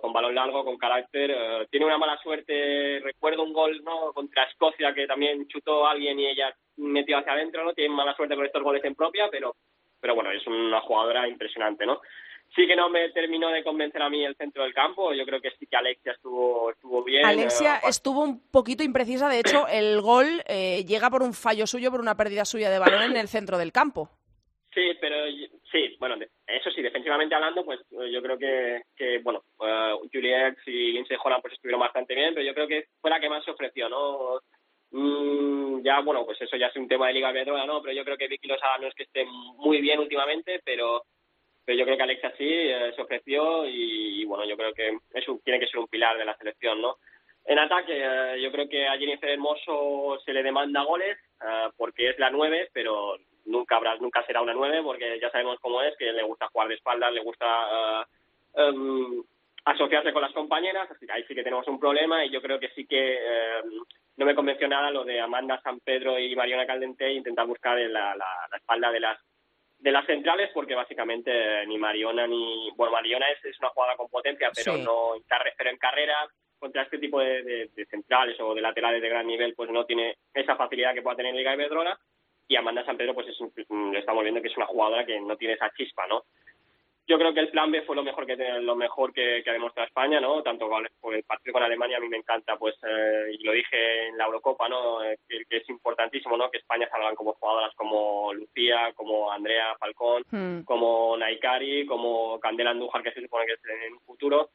con 0.00 0.12
balón 0.12 0.34
largo, 0.34 0.64
con 0.64 0.76
carácter. 0.76 1.68
tiene 1.70 1.86
una 1.86 1.98
mala 1.98 2.18
suerte. 2.22 2.98
Recuerdo 3.04 3.44
un 3.44 3.52
gol 3.52 3.82
¿no? 3.84 4.12
contra 4.12 4.44
Escocia 4.44 4.92
que 4.92 5.06
también 5.06 5.46
chutó 5.46 5.86
a 5.86 5.92
alguien 5.92 6.18
y 6.18 6.26
ella 6.26 6.52
metió 6.78 7.18
hacia 7.18 7.34
adentro. 7.34 7.62
no 7.62 7.72
Tiene 7.72 7.94
mala 7.94 8.16
suerte 8.16 8.34
con 8.34 8.44
estos 8.46 8.62
goles 8.64 8.82
en 8.84 8.96
propia, 8.96 9.28
pero, 9.30 9.54
pero 10.00 10.14
bueno, 10.16 10.32
es 10.32 10.44
una 10.48 10.80
jugadora 10.80 11.28
impresionante, 11.28 11.86
¿no? 11.86 12.00
Sí 12.54 12.66
que 12.66 12.76
no 12.76 12.88
me 12.88 13.10
terminó 13.10 13.50
de 13.50 13.64
convencer 13.64 14.00
a 14.00 14.08
mí 14.08 14.24
el 14.24 14.36
centro 14.36 14.62
del 14.62 14.72
campo. 14.72 15.12
Yo 15.12 15.24
creo 15.24 15.40
que 15.40 15.50
sí 15.58 15.66
que 15.66 15.76
Alexia 15.76 16.12
estuvo, 16.12 16.70
estuvo 16.70 17.02
bien. 17.02 17.26
Alexia 17.26 17.76
eh, 17.76 17.88
estuvo 17.88 18.22
un 18.22 18.48
poquito 18.50 18.82
imprecisa, 18.82 19.28
de 19.28 19.40
hecho 19.40 19.66
el 19.68 20.00
gol 20.00 20.42
eh, 20.46 20.84
llega 20.84 21.10
por 21.10 21.22
un 21.22 21.34
fallo 21.34 21.66
suyo, 21.66 21.90
por 21.90 22.00
una 22.00 22.16
pérdida 22.16 22.44
suya 22.44 22.70
de 22.70 22.78
balón 22.78 23.02
en 23.02 23.16
el 23.16 23.28
centro 23.28 23.58
del 23.58 23.72
campo. 23.72 24.10
Sí, 24.74 24.90
pero 25.00 25.16
sí, 25.70 25.96
bueno, 26.00 26.16
eso 26.48 26.70
sí, 26.72 26.82
defensivamente 26.82 27.34
hablando, 27.34 27.64
pues 27.64 27.80
eh, 27.92 28.10
yo 28.10 28.20
creo 28.20 28.36
que, 28.36 28.82
que 28.96 29.18
bueno, 29.18 29.44
eh, 29.64 29.94
Juliet 30.12 30.56
y 30.66 30.92
Lindsay 30.92 31.16
Holland 31.22 31.42
pues 31.42 31.54
estuvieron 31.54 31.80
bastante 31.80 32.14
bien, 32.14 32.34
pero 32.34 32.44
yo 32.44 32.54
creo 32.54 32.66
que 32.66 32.88
fue 33.00 33.10
la 33.10 33.20
que 33.20 33.28
más 33.28 33.44
se 33.44 33.52
ofreció, 33.52 33.88
¿no? 33.88 34.40
Mm, 34.90 35.82
ya, 35.84 36.00
bueno, 36.00 36.24
pues 36.24 36.40
eso 36.40 36.56
ya 36.56 36.66
es 36.66 36.76
un 36.76 36.88
tema 36.88 37.06
de 37.06 37.14
Liga 37.14 37.30
Iberdrola, 37.30 37.66
¿no? 37.66 37.82
Pero 37.82 37.94
yo 37.94 38.04
creo 38.04 38.16
que 38.16 38.26
Vicky 38.26 38.48
Lozada 38.48 38.78
no 38.78 38.88
es 38.88 38.94
que 38.94 39.04
esté 39.04 39.24
muy 39.24 39.80
bien 39.80 40.00
últimamente, 40.00 40.60
pero 40.64 41.04
pero 41.64 41.78
yo 41.78 41.84
creo 41.84 41.96
que 41.96 42.02
Alexa 42.02 42.32
sí 42.36 42.46
eh, 42.48 42.92
se 42.94 43.02
ofreció 43.02 43.66
y, 43.68 44.24
bueno, 44.26 44.44
yo 44.44 44.56
creo 44.56 44.72
que 44.74 44.98
eso 45.14 45.40
tiene 45.44 45.58
que 45.60 45.66
ser 45.66 45.78
un 45.80 45.88
pilar 45.88 46.16
de 46.18 46.24
la 46.24 46.36
selección, 46.36 46.80
¿no? 46.80 46.96
En 47.46 47.58
ataque, 47.58 47.92
eh, 47.96 48.40
yo 48.40 48.50
creo 48.52 48.68
que 48.68 48.86
a 48.86 48.96
Jennifer 48.98 49.28
Hermoso 49.30 50.18
se 50.24 50.32
le 50.32 50.42
demanda 50.42 50.82
goles 50.82 51.18
eh, 51.42 51.68
porque 51.76 52.10
es 52.10 52.18
la 52.18 52.30
nueve, 52.30 52.68
pero 52.72 53.16
nunca 53.46 53.76
habrá, 53.76 53.96
nunca 53.96 54.24
será 54.26 54.40
una 54.40 54.54
nueve 54.54 54.80
porque 54.82 55.18
ya 55.20 55.30
sabemos 55.30 55.58
cómo 55.60 55.82
es, 55.82 55.94
que 55.98 56.10
le 56.12 56.22
gusta 56.22 56.48
jugar 56.48 56.68
de 56.68 56.74
espaldas, 56.76 57.12
le 57.12 57.20
gusta 57.20 58.06
em, 58.56 59.22
asociarse 59.66 60.12
con 60.12 60.22
las 60.22 60.32
compañeras, 60.32 60.90
así 60.90 61.06
que 61.06 61.12
ahí 61.12 61.24
sí 61.28 61.34
que 61.34 61.42
tenemos 61.42 61.66
un 61.68 61.78
problema 61.80 62.24
y 62.24 62.30
yo 62.30 62.40
creo 62.40 62.58
que 62.58 62.68
sí 62.70 62.86
que 62.86 63.14
eh, 63.14 63.62
no 64.16 64.24
me 64.26 64.34
convenció 64.34 64.68
nada 64.68 64.90
lo 64.90 65.04
de 65.04 65.20
Amanda 65.20 65.60
San 65.62 65.80
Pedro 65.80 66.18
y 66.18 66.34
Mariona 66.36 66.66
Caldente 66.66 67.12
intentar 67.12 67.46
buscar 67.46 67.76
la, 67.78 68.14
la- 68.16 68.46
la 68.50 68.56
espalda 68.56 68.90
de 68.90 69.00
las 69.00 69.18
de 69.84 69.92
las 69.92 70.06
centrales 70.06 70.50
porque 70.54 70.74
básicamente 70.74 71.30
ni 71.66 71.76
Mariona 71.76 72.26
ni 72.26 72.70
bueno 72.74 72.92
Mariona 72.94 73.28
es, 73.30 73.44
es 73.44 73.58
una 73.60 73.68
jugada 73.68 73.96
con 73.96 74.08
potencia 74.08 74.50
pero 74.54 74.72
Sí. 74.76 74.82
no 74.82 75.10
pero 75.58 75.70
en 75.70 75.76
carrera 75.76 76.16
contra 76.58 76.82
este 76.84 76.98
tipo 76.98 77.20
de, 77.20 77.42
de- 77.42 77.68
de 77.74 77.84
centrales 77.86 78.40
o 78.40 78.54
de 78.54 78.62
laterales 78.62 79.02
de 79.02 79.08
gran 79.10 79.26
nivel 79.26 79.54
pues 79.54 79.68
no 79.70 79.84
tiene 79.84 80.16
esa 80.32 80.56
facilidad 80.56 80.94
que 80.94 81.02
pueda 81.02 81.16
tener 81.16 81.30
en 81.32 81.36
Liga 81.36 81.52
Iberdrola 81.54 81.98
y 82.48 82.56
Amanda 82.56 82.82
San 82.86 82.96
Pedro 82.96 83.12
pues 83.12 83.28
es 83.28 83.36
le 83.92 83.98
estamos 83.98 84.22
viendo 84.22 84.40
que 84.40 84.48
es 84.48 84.56
una 84.56 84.66
jugadora 84.66 85.04
que 85.04 85.20
no 85.20 85.36
tiene 85.36 85.52
esa 85.54 85.70
chispa 85.76 86.06
no 86.06 86.22
yo 87.06 87.18
creo 87.18 87.34
que 87.34 87.40
el 87.40 87.50
plan 87.50 87.70
B 87.70 87.82
fue 87.82 87.96
lo 87.96 88.02
mejor 88.02 88.26
que 88.26 88.36
lo 88.36 88.76
mejor 88.76 89.12
que, 89.12 89.42
que 89.42 89.50
ha 89.50 89.52
demostrado 89.52 89.86
España 89.86 90.20
no 90.20 90.42
tanto 90.42 90.68
con 90.68 90.86
por 91.00 91.14
el 91.14 91.22
partido 91.24 91.52
con 91.52 91.62
Alemania 91.62 91.98
a 91.98 92.00
mí 92.00 92.08
me 92.08 92.16
encanta 92.16 92.56
pues 92.56 92.74
eh, 92.82 93.36
y 93.38 93.44
lo 93.44 93.52
dije 93.52 94.08
en 94.08 94.16
la 94.16 94.24
Eurocopa 94.26 94.68
no 94.68 95.02
Eh, 95.04 95.18
que, 95.28 95.44
que 95.48 95.56
es 95.58 95.68
importantísimo 95.68 96.36
no 96.36 96.50
que 96.50 96.58
España 96.58 96.88
salgan 96.90 97.14
como 97.14 97.34
jugadoras 97.34 97.74
como 97.74 98.32
Lucía 98.32 98.92
como 98.94 99.30
Andrea 99.30 99.76
Falcón 99.78 100.22
Hmm. 100.30 100.62
como 100.64 101.16
Naikari 101.16 101.84
como 101.86 102.40
Candela 102.40 102.70
Andújar 102.70 103.02
que 103.02 103.12
se 103.12 103.20
supone 103.20 103.46
que 103.46 103.52
es 103.52 103.60
en 103.86 103.92
un 103.94 104.00
futuro 104.00 104.50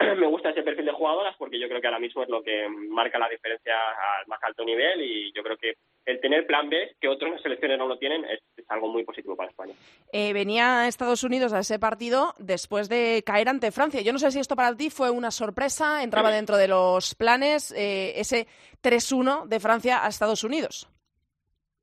me 0.18 0.26
gusta 0.26 0.50
ese 0.50 0.62
perfil 0.62 0.86
de 0.86 0.92
jugadoras 0.92 1.34
porque 1.38 1.58
yo 1.60 1.68
creo 1.68 1.80
que 1.80 1.86
ahora 1.86 1.98
mismo 1.98 2.22
es 2.22 2.28
lo 2.28 2.42
que 2.42 2.68
marca 2.88 3.18
la 3.18 3.28
diferencia 3.28 3.74
al 4.20 4.26
más 4.26 4.40
alto 4.42 4.64
nivel 4.64 5.00
y 5.02 5.32
yo 5.32 5.42
creo 5.42 5.56
que 5.56 5.74
el 6.06 6.20
tener 6.20 6.46
plan 6.46 6.68
B, 6.70 6.96
que 7.00 7.08
otras 7.08 7.40
selecciones 7.42 7.78
no 7.78 7.86
lo 7.86 7.98
tienen, 7.98 8.24
es, 8.24 8.40
es 8.56 8.64
algo 8.70 8.88
muy 8.88 9.04
positivo 9.04 9.36
para 9.36 9.50
España. 9.50 9.74
Eh, 10.12 10.32
venía 10.32 10.88
Estados 10.88 11.22
Unidos 11.22 11.52
a 11.52 11.60
ese 11.60 11.78
partido 11.78 12.34
después 12.38 12.88
de 12.88 13.22
caer 13.24 13.48
ante 13.48 13.70
Francia. 13.70 14.00
Yo 14.00 14.12
no 14.12 14.18
sé 14.18 14.30
si 14.30 14.40
esto 14.40 14.56
para 14.56 14.74
ti 14.76 14.90
fue 14.90 15.10
una 15.10 15.30
sorpresa, 15.30 16.02
entraba 16.02 16.30
dentro 16.30 16.56
de 16.56 16.68
los 16.68 17.14
planes 17.14 17.70
eh, 17.76 18.18
ese 18.18 18.46
3-1 18.82 19.46
de 19.46 19.60
Francia 19.60 20.04
a 20.04 20.08
Estados 20.08 20.42
Unidos. 20.42 20.88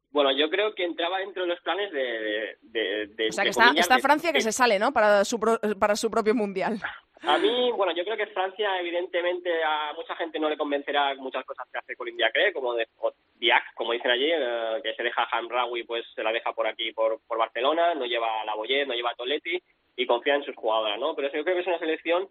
Bueno, 0.09 0.32
yo 0.32 0.49
creo 0.49 0.74
que 0.74 0.84
entraba 0.86 1.20
dentro 1.20 1.43
de 1.43 1.49
los 1.49 1.59
planes 1.61 1.91
de... 1.91 1.99
de, 1.99 2.57
de- 2.61 3.07
de- 3.07 3.28
O 3.30 3.32
sea, 3.32 3.43
que 3.43 3.49
está, 3.51 3.72
está 3.82 3.99
Francia 3.99 4.34
que 4.34 4.41
se 4.41 4.51
sale, 4.51 4.80
¿no? 4.80 4.91
Para 4.91 5.24
su, 5.26 5.39
pro- 5.39 5.59
para 5.80 5.95
su 5.95 6.09
propio 6.09 6.34
mundial. 6.34 6.80
A 7.24 7.38
mí, 7.38 7.72
bueno, 7.72 7.93
yo 7.93 8.03
creo 8.03 8.15
que 8.15 8.28
Francia, 8.28 8.80
evidentemente, 8.80 9.63
a 9.63 9.93
mucha 9.93 10.15
gente 10.15 10.39
no 10.39 10.49
le 10.49 10.57
convencerá 10.57 11.15
muchas 11.15 11.43
cosas 11.45 11.68
que 11.72 11.80
hace 11.80 11.95
Colin 11.95 12.15
Diacre, 12.15 12.53
como 12.53 12.74
de, 12.74 12.88
como 13.76 13.93
dicen 13.93 14.11
allí, 14.11 14.30
eh, 14.32 14.80
que 14.84 14.93
se 14.93 15.03
deja 15.03 15.24
a 15.24 15.38
Hamraoui, 15.38 15.84
pues 15.84 16.05
se 16.13 16.24
la 16.24 16.32
deja 16.32 16.53
por 16.53 16.68
aquí, 16.68 16.91
por, 16.91 17.20
por 17.28 17.38
Barcelona, 17.38 17.95
no 17.95 18.05
lleva 18.05 18.41
a 18.41 18.45
la 18.45 18.55
Boyet, 18.55 18.88
no 18.88 18.93
lleva 18.93 19.11
a 19.11 19.15
Toletti 19.15 19.61
y 19.95 20.05
confía 20.05 20.36
en 20.36 20.43
sus 20.43 20.55
jugadoras, 20.55 20.99
¿no? 20.99 21.15
Pero 21.15 21.32
yo 21.34 21.43
creo 21.43 21.55
que 21.55 21.61
es 21.61 21.68
una 21.68 21.80
selección 21.80 22.28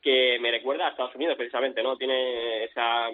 que 0.00 0.38
me 0.40 0.50
recuerda 0.50 0.86
a 0.86 0.90
Estados 0.90 1.14
Unidos, 1.14 1.36
precisamente, 1.36 1.82
¿no? 1.82 1.96
Tiene 1.96 2.64
esa 2.64 3.10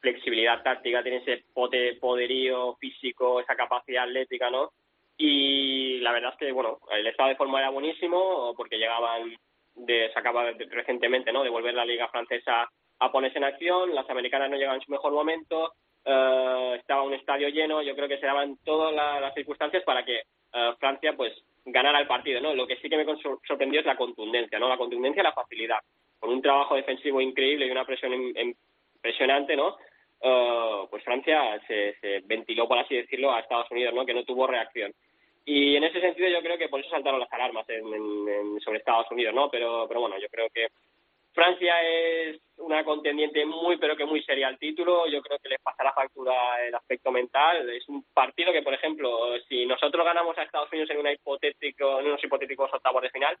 flexibilidad 0.00 0.62
táctica, 0.62 1.02
tiene 1.02 1.18
ese 1.18 1.44
pote, 1.52 1.94
poderío 1.96 2.74
físico, 2.76 3.40
esa 3.40 3.54
capacidad 3.54 4.04
atlética, 4.04 4.50
¿no? 4.50 4.72
Y 5.18 5.98
la 5.98 6.12
verdad 6.12 6.32
es 6.32 6.38
que, 6.38 6.52
bueno, 6.52 6.78
el 6.90 7.06
estado 7.06 7.28
de 7.28 7.36
forma 7.36 7.58
era 7.58 7.68
buenísimo 7.68 8.54
porque 8.56 8.78
llegaban 8.78 9.36
de, 9.74 10.10
se 10.12 10.18
acaba 10.18 10.52
de- 10.52 10.66
recientemente 10.70 11.32
¿no? 11.32 11.42
de 11.42 11.50
volver 11.50 11.74
la 11.74 11.84
liga 11.84 12.08
francesa 12.08 12.68
a 12.98 13.12
ponerse 13.12 13.38
en 13.38 13.44
acción, 13.44 13.94
las 13.94 14.08
americanas 14.10 14.50
no 14.50 14.56
llegaban 14.56 14.76
en 14.80 14.84
su 14.84 14.90
mejor 14.90 15.12
momento, 15.12 15.72
eh, 16.04 16.76
estaba 16.78 17.02
un 17.02 17.14
estadio 17.14 17.48
lleno, 17.48 17.82
yo 17.82 17.94
creo 17.96 18.08
que 18.08 18.18
se 18.18 18.26
daban 18.26 18.56
todas 18.64 18.92
la- 18.94 19.20
las 19.20 19.34
circunstancias 19.34 19.82
para 19.84 20.04
que 20.04 20.22
eh, 20.52 20.72
Francia 20.80 21.14
pues 21.16 21.32
ganara 21.64 22.00
el 22.00 22.06
partido, 22.08 22.40
¿no? 22.40 22.54
Lo 22.54 22.66
que 22.66 22.76
sí 22.76 22.88
que 22.88 22.96
me 22.96 23.06
sorprendió 23.46 23.80
es 23.80 23.86
la 23.86 23.96
contundencia, 23.96 24.58
¿no? 24.58 24.68
La 24.68 24.76
contundencia 24.76 25.20
y 25.20 25.24
la 25.24 25.32
facilidad. 25.32 25.78
Con 26.18 26.30
un 26.30 26.42
trabajo 26.42 26.74
defensivo 26.74 27.20
increíble 27.20 27.66
y 27.66 27.70
una 27.70 27.84
presión 27.84 28.12
im- 28.12 28.34
im- 28.36 28.56
impresionante, 28.96 29.54
¿no? 29.56 29.76
Eh, 30.20 30.86
pues 30.90 31.04
Francia 31.04 31.60
se, 31.68 31.94
se 32.00 32.20
ventiló, 32.24 32.66
por 32.66 32.78
así 32.78 32.96
decirlo, 32.96 33.32
a 33.32 33.40
Estados 33.40 33.70
Unidos, 33.70 33.94
¿no? 33.94 34.04
Que 34.04 34.12
no 34.14 34.24
tuvo 34.24 34.46
reacción. 34.46 34.92
Y 35.44 35.76
en 35.76 35.84
ese 35.84 36.00
sentido 36.00 36.28
yo 36.28 36.40
creo 36.42 36.58
que 36.58 36.68
por 36.68 36.80
eso 36.80 36.90
saltaron 36.90 37.20
las 37.20 37.32
alarmas 37.32 37.68
en, 37.70 37.86
en- 37.92 38.60
sobre 38.60 38.78
Estados 38.78 39.10
Unidos, 39.10 39.34
¿no? 39.34 39.50
Pero, 39.50 39.86
pero 39.88 40.00
bueno, 40.00 40.18
yo 40.18 40.28
creo 40.28 40.48
que 40.50 40.68
Francia 41.32 41.82
es 41.82 42.40
una 42.60 42.84
contendiente 42.84 43.44
muy, 43.44 43.76
pero 43.78 43.96
que 43.96 44.04
muy 44.04 44.22
seria 44.22 44.48
al 44.48 44.58
título. 44.58 45.06
Yo 45.08 45.20
creo 45.22 45.38
que 45.38 45.48
les 45.48 45.60
pasará 45.60 45.92
factura 45.92 46.32
el 46.66 46.74
aspecto 46.74 47.10
mental. 47.10 47.68
Es 47.70 47.88
un 47.88 48.04
partido 48.14 48.52
que, 48.52 48.62
por 48.62 48.74
ejemplo, 48.74 49.10
si 49.48 49.66
nosotros 49.66 50.04
ganamos 50.04 50.36
a 50.38 50.42
Estados 50.42 50.68
Unidos 50.72 50.90
en, 50.90 50.98
una 50.98 51.12
hipotético, 51.12 52.00
en 52.00 52.06
unos 52.06 52.22
hipotéticos 52.22 52.72
octavos 52.72 53.02
de 53.02 53.10
final, 53.10 53.36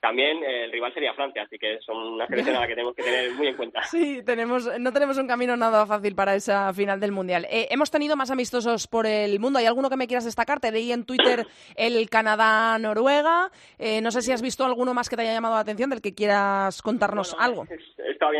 también 0.00 0.42
el 0.44 0.72
rival 0.72 0.92
sería 0.92 1.14
Francia. 1.14 1.42
Así 1.42 1.58
que 1.58 1.78
son 1.80 1.96
una 1.96 2.26
selección 2.26 2.56
a 2.56 2.60
la 2.60 2.66
que 2.66 2.74
tenemos 2.74 2.94
que 2.94 3.02
tener 3.02 3.30
muy 3.32 3.48
en 3.48 3.56
cuenta. 3.56 3.82
Sí, 3.94 4.24
tenemos, 4.24 4.68
no 4.80 4.92
tenemos 4.92 5.18
un 5.18 5.28
camino 5.28 5.56
nada 5.56 5.86
fácil 5.86 6.16
para 6.16 6.34
esa 6.34 6.72
final 6.72 6.98
del 6.98 7.12
Mundial. 7.12 7.46
Eh, 7.48 7.68
hemos 7.70 7.92
tenido 7.92 8.16
más 8.16 8.30
amistosos 8.30 8.88
por 8.88 9.06
el 9.06 9.38
mundo. 9.38 9.60
¿Hay 9.60 9.66
alguno 9.66 9.88
que 9.88 9.96
me 9.96 10.08
quieras 10.08 10.24
destacar? 10.24 10.58
Te 10.58 10.72
leí 10.72 10.90
en 10.90 11.04
Twitter 11.04 11.46
el 11.76 12.10
Canadá-Noruega. 12.10 13.50
Eh, 13.78 14.00
no 14.00 14.10
sé 14.10 14.22
si 14.22 14.32
has 14.32 14.42
visto 14.42 14.64
alguno 14.64 14.94
más 14.94 15.08
que 15.08 15.16
te 15.16 15.22
haya 15.22 15.32
llamado 15.32 15.54
la 15.54 15.60
atención 15.60 15.90
del 15.90 16.00
que 16.00 16.14
quieras 16.14 16.82
contarnos 16.82 17.36
algo. 17.38 17.66
He 17.70 18.10
estado 18.10 18.32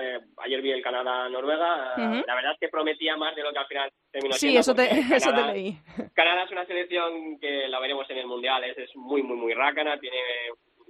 eh, 0.00 0.20
ayer 0.38 0.60
vi 0.62 0.72
el 0.72 0.82
Canadá-Noruega. 0.82 1.94
eh. 1.96 2.24
La 2.26 2.34
verdad 2.34 2.52
es 2.52 2.58
que 2.60 2.68
prometía 2.68 3.16
más 3.16 3.34
de 3.36 3.42
lo 3.42 3.52
que 3.52 3.58
al 3.58 3.66
final 3.66 3.92
terminó 4.10 4.34
Sí, 4.34 4.40
siendo, 4.40 4.60
eso 4.60 4.74
te, 4.74 4.86
porque 4.86 5.00
eso 5.16 5.30
te 5.30 5.36
Canadá- 5.36 5.52
leí. 5.52 5.76
Canadá 6.14 6.42
es 6.44 6.50
una 6.50 6.66
selección 6.66 7.38
que 7.40 7.68
la 7.68 7.78
veremos 7.80 8.08
en 8.10 8.18
el 8.18 8.26
Mundial, 8.26 8.64
es, 8.64 8.78
es 8.78 8.94
muy, 8.96 9.22
muy, 9.22 9.36
muy 9.36 9.54
rácana, 9.54 9.98
tiene, 9.98 10.16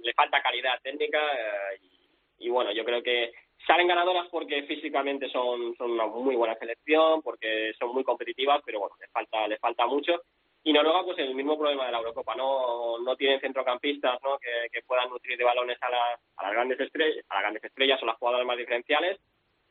le 0.01 0.13
falta 0.13 0.41
calidad 0.41 0.79
técnica 0.83 1.19
eh, 1.19 1.79
y, 2.39 2.47
y 2.47 2.49
bueno, 2.49 2.71
yo 2.71 2.83
creo 2.85 3.01
que 3.01 3.31
salen 3.65 3.87
ganadoras 3.87 4.27
porque 4.29 4.63
físicamente 4.63 5.29
son, 5.29 5.75
son 5.77 5.91
una 5.91 6.05
muy 6.05 6.35
buena 6.35 6.55
selección, 6.55 7.21
porque 7.21 7.73
son 7.79 7.93
muy 7.93 8.03
competitivas, 8.03 8.61
pero 8.65 8.79
bueno, 8.79 8.95
les 8.99 9.09
falta, 9.11 9.47
les 9.47 9.59
falta 9.59 9.85
mucho. 9.87 10.21
Y 10.67 10.73
Noruega, 10.73 11.03
pues 11.03 11.19
el 11.19 11.35
mismo 11.35 11.57
problema 11.59 11.85
de 11.85 11.91
la 11.91 11.99
Eurocopa, 11.99 12.33
no, 12.35 12.97
no 12.97 13.15
tienen 13.15 13.39
centrocampistas 13.39 14.19
¿no? 14.23 14.39
que, 14.39 14.81
puedan 14.81 15.09
nutrir 15.09 15.37
de 15.37 15.43
balones 15.43 15.77
a, 15.79 15.89
las- 15.91 16.19
a 16.37 16.43
las 16.43 16.53
grandes 16.53 16.79
estrellas, 16.79 17.23
a 17.29 17.35
las 17.35 17.43
grandes 17.43 17.63
estrellas 17.63 18.01
o 18.01 18.05
las 18.07 18.17
jugadoras 18.17 18.47
más 18.47 18.57
diferenciales 18.57 19.19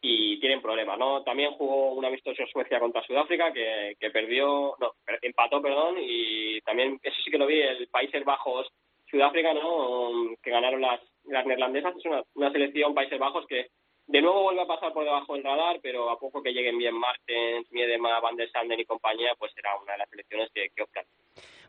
y 0.01 0.39
tienen 0.39 0.63
problemas, 0.63 0.97
¿no? 0.99 1.23
También 1.25 1.53
jugó 1.55 1.95
un 1.95 2.05
amistoso 2.05 2.47
Suecia 2.47 2.79
contra 2.79 3.03
Sudáfrica 3.03 3.53
que, 3.53 3.97
que 3.99 4.11
perdió, 4.11 4.77
no, 4.79 4.93
empató, 5.23 5.61
perdón, 5.63 5.97
y 5.99 6.61
también, 6.61 7.01
eso 7.03 7.17
sí 7.25 7.31
que 7.31 7.39
lo 7.39 7.47
vi, 7.47 7.61
el 7.61 7.89
Países 7.89 8.25
Bajos, 8.25 8.69
Sudáfrica, 9.11 9.53
¿no? 9.55 10.11
Que 10.43 10.51
ganaron 10.51 10.81
las, 10.81 11.01
las 11.25 11.45
neerlandesas, 11.47 11.97
es 11.97 12.05
una, 12.05 12.23
una 12.35 12.53
selección 12.53 12.95
Países 12.95 13.19
Bajos 13.19 13.47
que 13.47 13.69
de 14.07 14.23
nuevo 14.23 14.43
vuelve 14.43 14.63
a 14.63 14.67
pasar 14.67 14.93
por 14.93 15.05
debajo 15.05 15.35
del 15.35 15.45
radar, 15.45 15.81
pero 15.83 16.11
a 16.11 16.19
poco 16.19 16.43
que 16.43 16.53
lleguen 16.53 16.79
bien 16.79 16.95
Martens, 16.95 17.71
Miedema, 17.73 18.21
Van 18.21 18.37
der 18.37 18.51
Sanden 18.51 18.81
y 18.81 18.85
compañía, 18.85 19.35
pues 19.39 19.53
será 19.55 19.77
una 19.81 19.93
de 19.93 19.99
las 19.99 20.11
selecciones 20.11 20.51
que, 20.53 20.69
que 20.75 20.83
optan. 20.83 21.05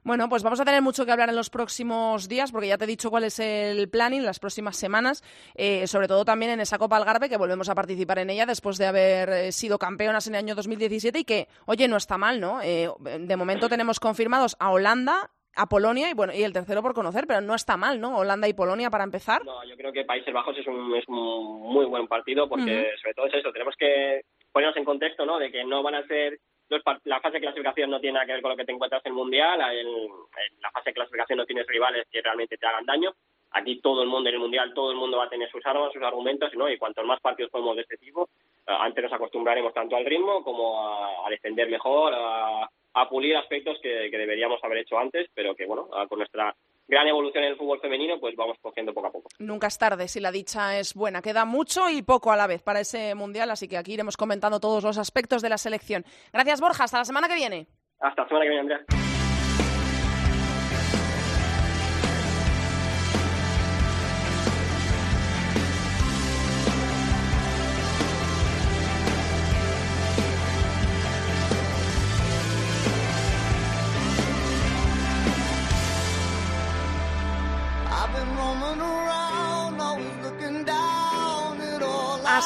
Bueno, 0.05 0.29
pues 0.29 0.43
vamos 0.43 0.59
a 0.59 0.65
tener 0.65 0.83
mucho 0.83 1.03
que 1.03 1.11
hablar 1.11 1.29
en 1.29 1.35
los 1.35 1.49
próximos 1.49 2.29
días, 2.29 2.51
porque 2.51 2.67
ya 2.67 2.77
te 2.77 2.83
he 2.83 2.87
dicho 2.87 3.09
cuál 3.09 3.23
es 3.23 3.39
el 3.39 3.89
planning 3.89 4.23
las 4.23 4.37
próximas 4.37 4.77
semanas, 4.77 5.23
eh, 5.55 5.87
sobre 5.87 6.07
todo 6.07 6.23
también 6.23 6.51
en 6.51 6.59
esa 6.59 6.77
Copa 6.77 6.97
Algarve, 6.97 7.27
que 7.27 7.37
volvemos 7.37 7.69
a 7.69 7.75
participar 7.75 8.19
en 8.19 8.29
ella 8.29 8.45
después 8.45 8.77
de 8.77 8.85
haber 8.85 9.29
eh, 9.29 9.51
sido 9.51 9.79
campeonas 9.79 10.27
en 10.27 10.35
el 10.35 10.39
año 10.39 10.53
2017 10.53 11.17
y 11.17 11.23
que, 11.23 11.47
oye, 11.65 11.87
no 11.87 11.97
está 11.97 12.19
mal, 12.19 12.39
¿no? 12.39 12.61
Eh, 12.61 12.87
de 12.99 13.35
momento 13.35 13.67
tenemos 13.69 13.99
confirmados 13.99 14.55
a 14.59 14.69
Holanda, 14.69 15.31
a 15.55 15.65
Polonia 15.67 16.09
y 16.09 16.13
bueno 16.13 16.33
y 16.33 16.43
el 16.43 16.53
tercero 16.53 16.81
por 16.81 16.93
conocer, 16.93 17.25
pero 17.27 17.41
no 17.41 17.55
está 17.55 17.77
mal, 17.77 17.99
¿no? 18.01 18.17
Holanda 18.17 18.47
y 18.47 18.53
Polonia 18.53 18.89
para 18.89 19.03
empezar. 19.03 19.43
No, 19.45 19.63
yo 19.65 19.75
creo 19.77 19.91
que 19.93 20.03
Países 20.05 20.33
Bajos 20.33 20.57
es 20.57 20.67
un, 20.67 20.95
es 20.95 21.07
un 21.07 21.61
muy 21.61 21.85
buen 21.85 22.07
partido 22.07 22.47
porque 22.49 22.91
sobre 23.01 23.13
todo 23.13 23.25
es 23.27 23.33
eso, 23.35 23.51
tenemos 23.51 23.75
que 23.77 24.21
ponernos 24.51 24.77
en 24.77 24.85
contexto, 24.85 25.25
¿no? 25.25 25.37
De 25.39 25.51
que 25.51 25.63
no 25.63 25.81
van 25.83 25.95
a 25.95 26.07
ser 26.07 26.37
los 26.69 26.81
la 27.03 27.19
fase 27.21 27.35
de 27.35 27.41
clasificación 27.41 27.91
no 27.91 27.99
tiene 27.99 28.15
nada 28.15 28.25
que 28.25 28.31
ver 28.33 28.41
con 28.41 28.51
lo 28.51 28.57
que 28.57 28.65
te 28.65 28.71
encuentras 28.71 29.05
en 29.05 29.11
el 29.11 29.15
mundial, 29.15 29.61
el- 29.71 29.87
en 29.87 30.61
la 30.61 30.71
fase 30.71 30.89
de 30.89 30.93
clasificación 30.95 31.37
no 31.37 31.45
tienes 31.45 31.67
rivales 31.67 32.07
que 32.11 32.21
realmente 32.21 32.57
te 32.57 32.65
hagan 32.65 32.85
daño. 32.85 33.13
Aquí 33.51 33.79
todo 33.79 34.01
el 34.01 34.09
mundo 34.09 34.27
en 34.29 34.35
el 34.35 34.41
mundial, 34.41 34.73
todo 34.73 34.91
el 34.91 34.97
mundo 34.97 35.17
va 35.17 35.25
a 35.25 35.29
tener 35.29 35.49
sus 35.51 35.65
armas, 35.65 35.93
sus 35.93 36.01
argumentos, 36.01 36.51
¿no? 36.55 36.67
Y 36.69 36.77
cuantos 36.77 37.05
más 37.05 37.21
partidos 37.21 37.51
podemos 37.51 37.75
de 37.75 37.83
este 37.83 37.97
tipo, 37.97 38.27
eh, 38.67 38.75
antes 38.79 39.03
nos 39.03 39.13
acostumbraremos 39.13 39.73
tanto 39.73 39.95
al 39.95 40.05
ritmo 40.05 40.43
como 40.43 40.81
a, 40.85 41.27
a 41.27 41.29
defender 41.29 41.69
mejor, 41.69 42.13
a, 42.15 42.67
a 42.95 43.09
pulir 43.09 43.35
aspectos 43.37 43.77
que, 43.81 44.09
que 44.09 44.17
deberíamos 44.17 44.63
haber 44.63 44.79
hecho 44.79 44.97
antes, 44.97 45.29
pero 45.33 45.55
que 45.55 45.65
bueno, 45.65 45.89
con 46.09 46.17
nuestra 46.17 46.55
gran 46.87 47.07
evolución 47.07 47.43
en 47.43 47.51
el 47.51 47.57
fútbol 47.57 47.79
femenino, 47.79 48.19
pues 48.19 48.35
vamos 48.35 48.57
cogiendo 48.61 48.93
poco 48.93 49.07
a 49.07 49.11
poco. 49.11 49.29
Nunca 49.39 49.67
es 49.67 49.77
tarde 49.77 50.07
si 50.07 50.19
la 50.19 50.31
dicha 50.31 50.79
es 50.79 50.93
buena. 50.93 51.21
Queda 51.21 51.45
mucho 51.45 51.89
y 51.89 52.01
poco 52.01 52.31
a 52.31 52.37
la 52.37 52.47
vez 52.47 52.61
para 52.61 52.79
ese 52.79 53.15
mundial, 53.15 53.51
así 53.51 53.67
que 53.67 53.77
aquí 53.77 53.93
iremos 53.93 54.17
comentando 54.17 54.59
todos 54.59 54.83
los 54.83 54.97
aspectos 54.97 55.41
de 55.41 55.49
la 55.49 55.57
selección. 55.57 56.05
Gracias, 56.31 56.61
Borja. 56.61 56.85
Hasta 56.85 56.99
la 56.99 57.05
semana 57.05 57.27
que 57.27 57.35
viene. 57.35 57.67
Hasta 57.99 58.23
la 58.23 58.27
semana 58.27 58.45
que 58.45 58.49
viene, 58.49 58.61
Andrea. 58.61 59.04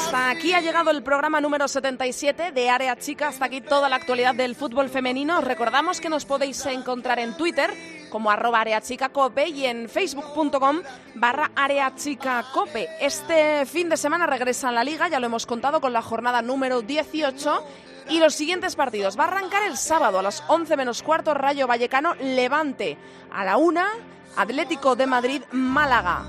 Hasta 0.10 0.32
aquí 0.32 0.56
ha 0.56 0.60
llegado 0.60 0.90
el 0.90 1.04
programa 1.04 1.40
número 1.40 1.68
77 1.68 2.52
de 2.52 2.68
Área 2.68 2.98
Chica. 2.98 3.28
Hasta 3.28 3.46
aquí 3.46 3.62
toda 3.62 3.88
la 3.90 3.98
actualidad 3.98 4.34
del 4.34 4.56
fútbol 4.56 4.90
femenino. 4.90 5.38
Os 5.38 5.44
recordamos 5.44 6.02
que 6.02 6.10
nos 6.10 6.26
podéis 6.26 6.66
encontrar 6.66 7.20
en 7.20 7.38
Twitter 7.38 7.72
como 8.10 8.32
arroba 8.32 8.62
areachicacope 8.62 9.50
y 9.50 9.68
en 9.68 9.88
facebook.com 9.88 10.82
barra 11.14 11.52
areachicacope. 11.56 12.90
Este 13.00 13.68
fin 13.68 13.88
de 13.90 13.98
semana 13.98 14.26
regresa 14.26 14.70
a 14.70 14.72
la 14.72 14.84
liga, 14.84 15.10
ya 15.10 15.20
lo 15.20 15.28
hemos 15.28 15.46
contado 15.46 15.80
con 15.80 15.94
la 15.94 16.02
jornada 16.02 16.42
número 16.42 16.82
18. 16.82 17.64
Y 18.10 18.20
los 18.20 18.34
siguientes 18.34 18.76
partidos. 18.76 19.16
Va 19.16 19.26
a 19.26 19.28
arrancar 19.28 19.62
el 19.62 19.78
sábado 19.78 20.18
a 20.18 20.24
las 20.24 20.44
11 20.48 20.76
menos 20.76 21.04
cuarto, 21.04 21.36
Rayo 21.36 21.68
Vallecano 21.68 22.16
Levante. 22.16 22.98
A 23.32 23.46
la 23.46 23.58
1, 23.58 23.80
Atlético 24.38 24.96
de 24.96 25.06
Madrid 25.06 25.44
Málaga. 25.52 26.24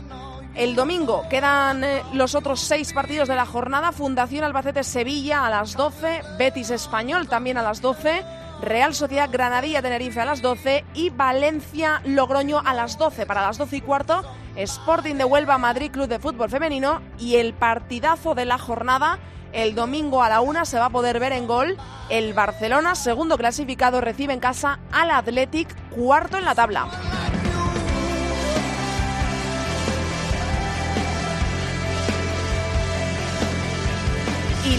El 0.54 0.74
domingo 0.74 1.24
quedan 1.30 1.84
eh, 1.84 2.02
los 2.12 2.34
otros 2.34 2.60
seis 2.60 2.92
partidos 2.92 3.28
de 3.28 3.36
la 3.36 3.46
jornada. 3.46 3.92
Fundación 3.92 4.44
Albacete 4.44 4.82
Sevilla 4.82 5.46
a 5.46 5.50
las 5.50 5.76
12, 5.76 6.22
Betis 6.38 6.70
Español 6.70 7.28
también 7.28 7.56
a 7.56 7.62
las 7.62 7.80
12, 7.80 8.24
Real 8.60 8.94
Sociedad 8.94 9.30
Granadilla 9.30 9.80
Tenerife 9.80 10.20
a 10.20 10.24
las 10.24 10.42
12 10.42 10.84
y 10.94 11.10
Valencia 11.10 12.02
Logroño 12.04 12.60
a 12.64 12.74
las 12.74 12.98
12. 12.98 13.26
Para 13.26 13.42
las 13.42 13.58
12 13.58 13.76
y 13.76 13.80
cuarto, 13.80 14.22
Sporting 14.56 15.14
de 15.14 15.24
Huelva 15.24 15.56
Madrid 15.56 15.90
Club 15.92 16.08
de 16.08 16.18
Fútbol 16.18 16.50
Femenino 16.50 17.00
y 17.18 17.36
el 17.36 17.54
partidazo 17.54 18.34
de 18.34 18.44
la 18.44 18.58
jornada. 18.58 19.18
El 19.52 19.74
domingo 19.74 20.22
a 20.22 20.28
la 20.28 20.40
una 20.40 20.64
se 20.64 20.78
va 20.78 20.86
a 20.86 20.90
poder 20.90 21.20
ver 21.20 21.32
en 21.32 21.46
gol. 21.46 21.76
El 22.08 22.34
Barcelona, 22.34 22.96
segundo 22.96 23.38
clasificado, 23.38 24.00
recibe 24.00 24.32
en 24.32 24.40
casa 24.40 24.80
al 24.92 25.10
Athletic, 25.10 25.74
cuarto 25.90 26.36
en 26.38 26.44
la 26.44 26.54
tabla. 26.54 26.88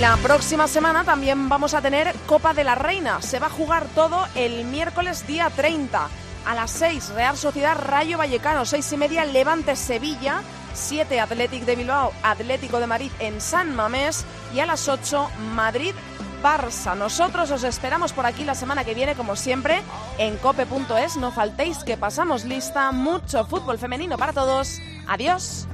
La 0.01 0.17
próxima 0.17 0.67
semana 0.67 1.03
también 1.03 1.47
vamos 1.47 1.75
a 1.75 1.81
tener 1.81 2.11
Copa 2.25 2.55
de 2.55 2.63
la 2.63 2.73
Reina. 2.73 3.21
Se 3.21 3.37
va 3.37 3.45
a 3.45 3.51
jugar 3.51 3.85
todo 3.93 4.25
el 4.33 4.65
miércoles 4.65 5.27
día 5.27 5.51
30. 5.55 6.09
A 6.47 6.55
las 6.55 6.71
6, 6.71 7.09
Real 7.09 7.37
Sociedad 7.37 7.77
Rayo 7.77 8.17
Vallecano. 8.17 8.65
6 8.65 8.93
y 8.93 8.97
media, 8.97 9.25
Levante 9.25 9.75
Sevilla. 9.75 10.41
7, 10.73 11.19
Athletic 11.19 11.65
de 11.65 11.75
Bilbao, 11.75 12.13
Atlético 12.23 12.79
de 12.79 12.87
Madrid 12.87 13.11
en 13.19 13.39
San 13.39 13.75
Mamés. 13.75 14.25
Y 14.55 14.59
a 14.59 14.65
las 14.65 14.87
8, 14.87 15.29
Madrid 15.53 15.93
Barça. 16.41 16.97
Nosotros 16.97 17.51
os 17.51 17.63
esperamos 17.63 18.11
por 18.11 18.25
aquí 18.25 18.43
la 18.43 18.55
semana 18.55 18.83
que 18.83 18.95
viene, 18.95 19.13
como 19.13 19.35
siempre, 19.35 19.83
en 20.17 20.35
cope.es. 20.37 21.17
No 21.17 21.31
faltéis 21.31 21.83
que 21.83 21.95
pasamos 21.95 22.43
lista. 22.43 22.91
Mucho 22.91 23.45
fútbol 23.45 23.77
femenino 23.77 24.17
para 24.17 24.33
todos. 24.33 24.79
Adiós. 25.07 25.67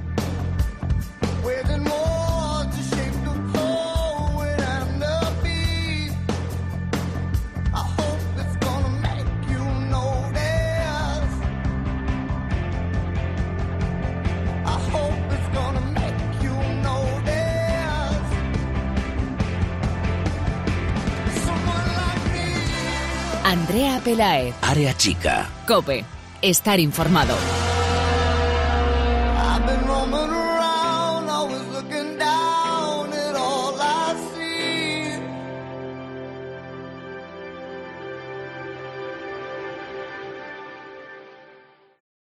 Pelaez. 24.00 24.54
Área 24.62 24.94
chica. 24.94 25.48
Cope. 25.66 26.04
Estar 26.40 26.78
informado. 26.80 27.34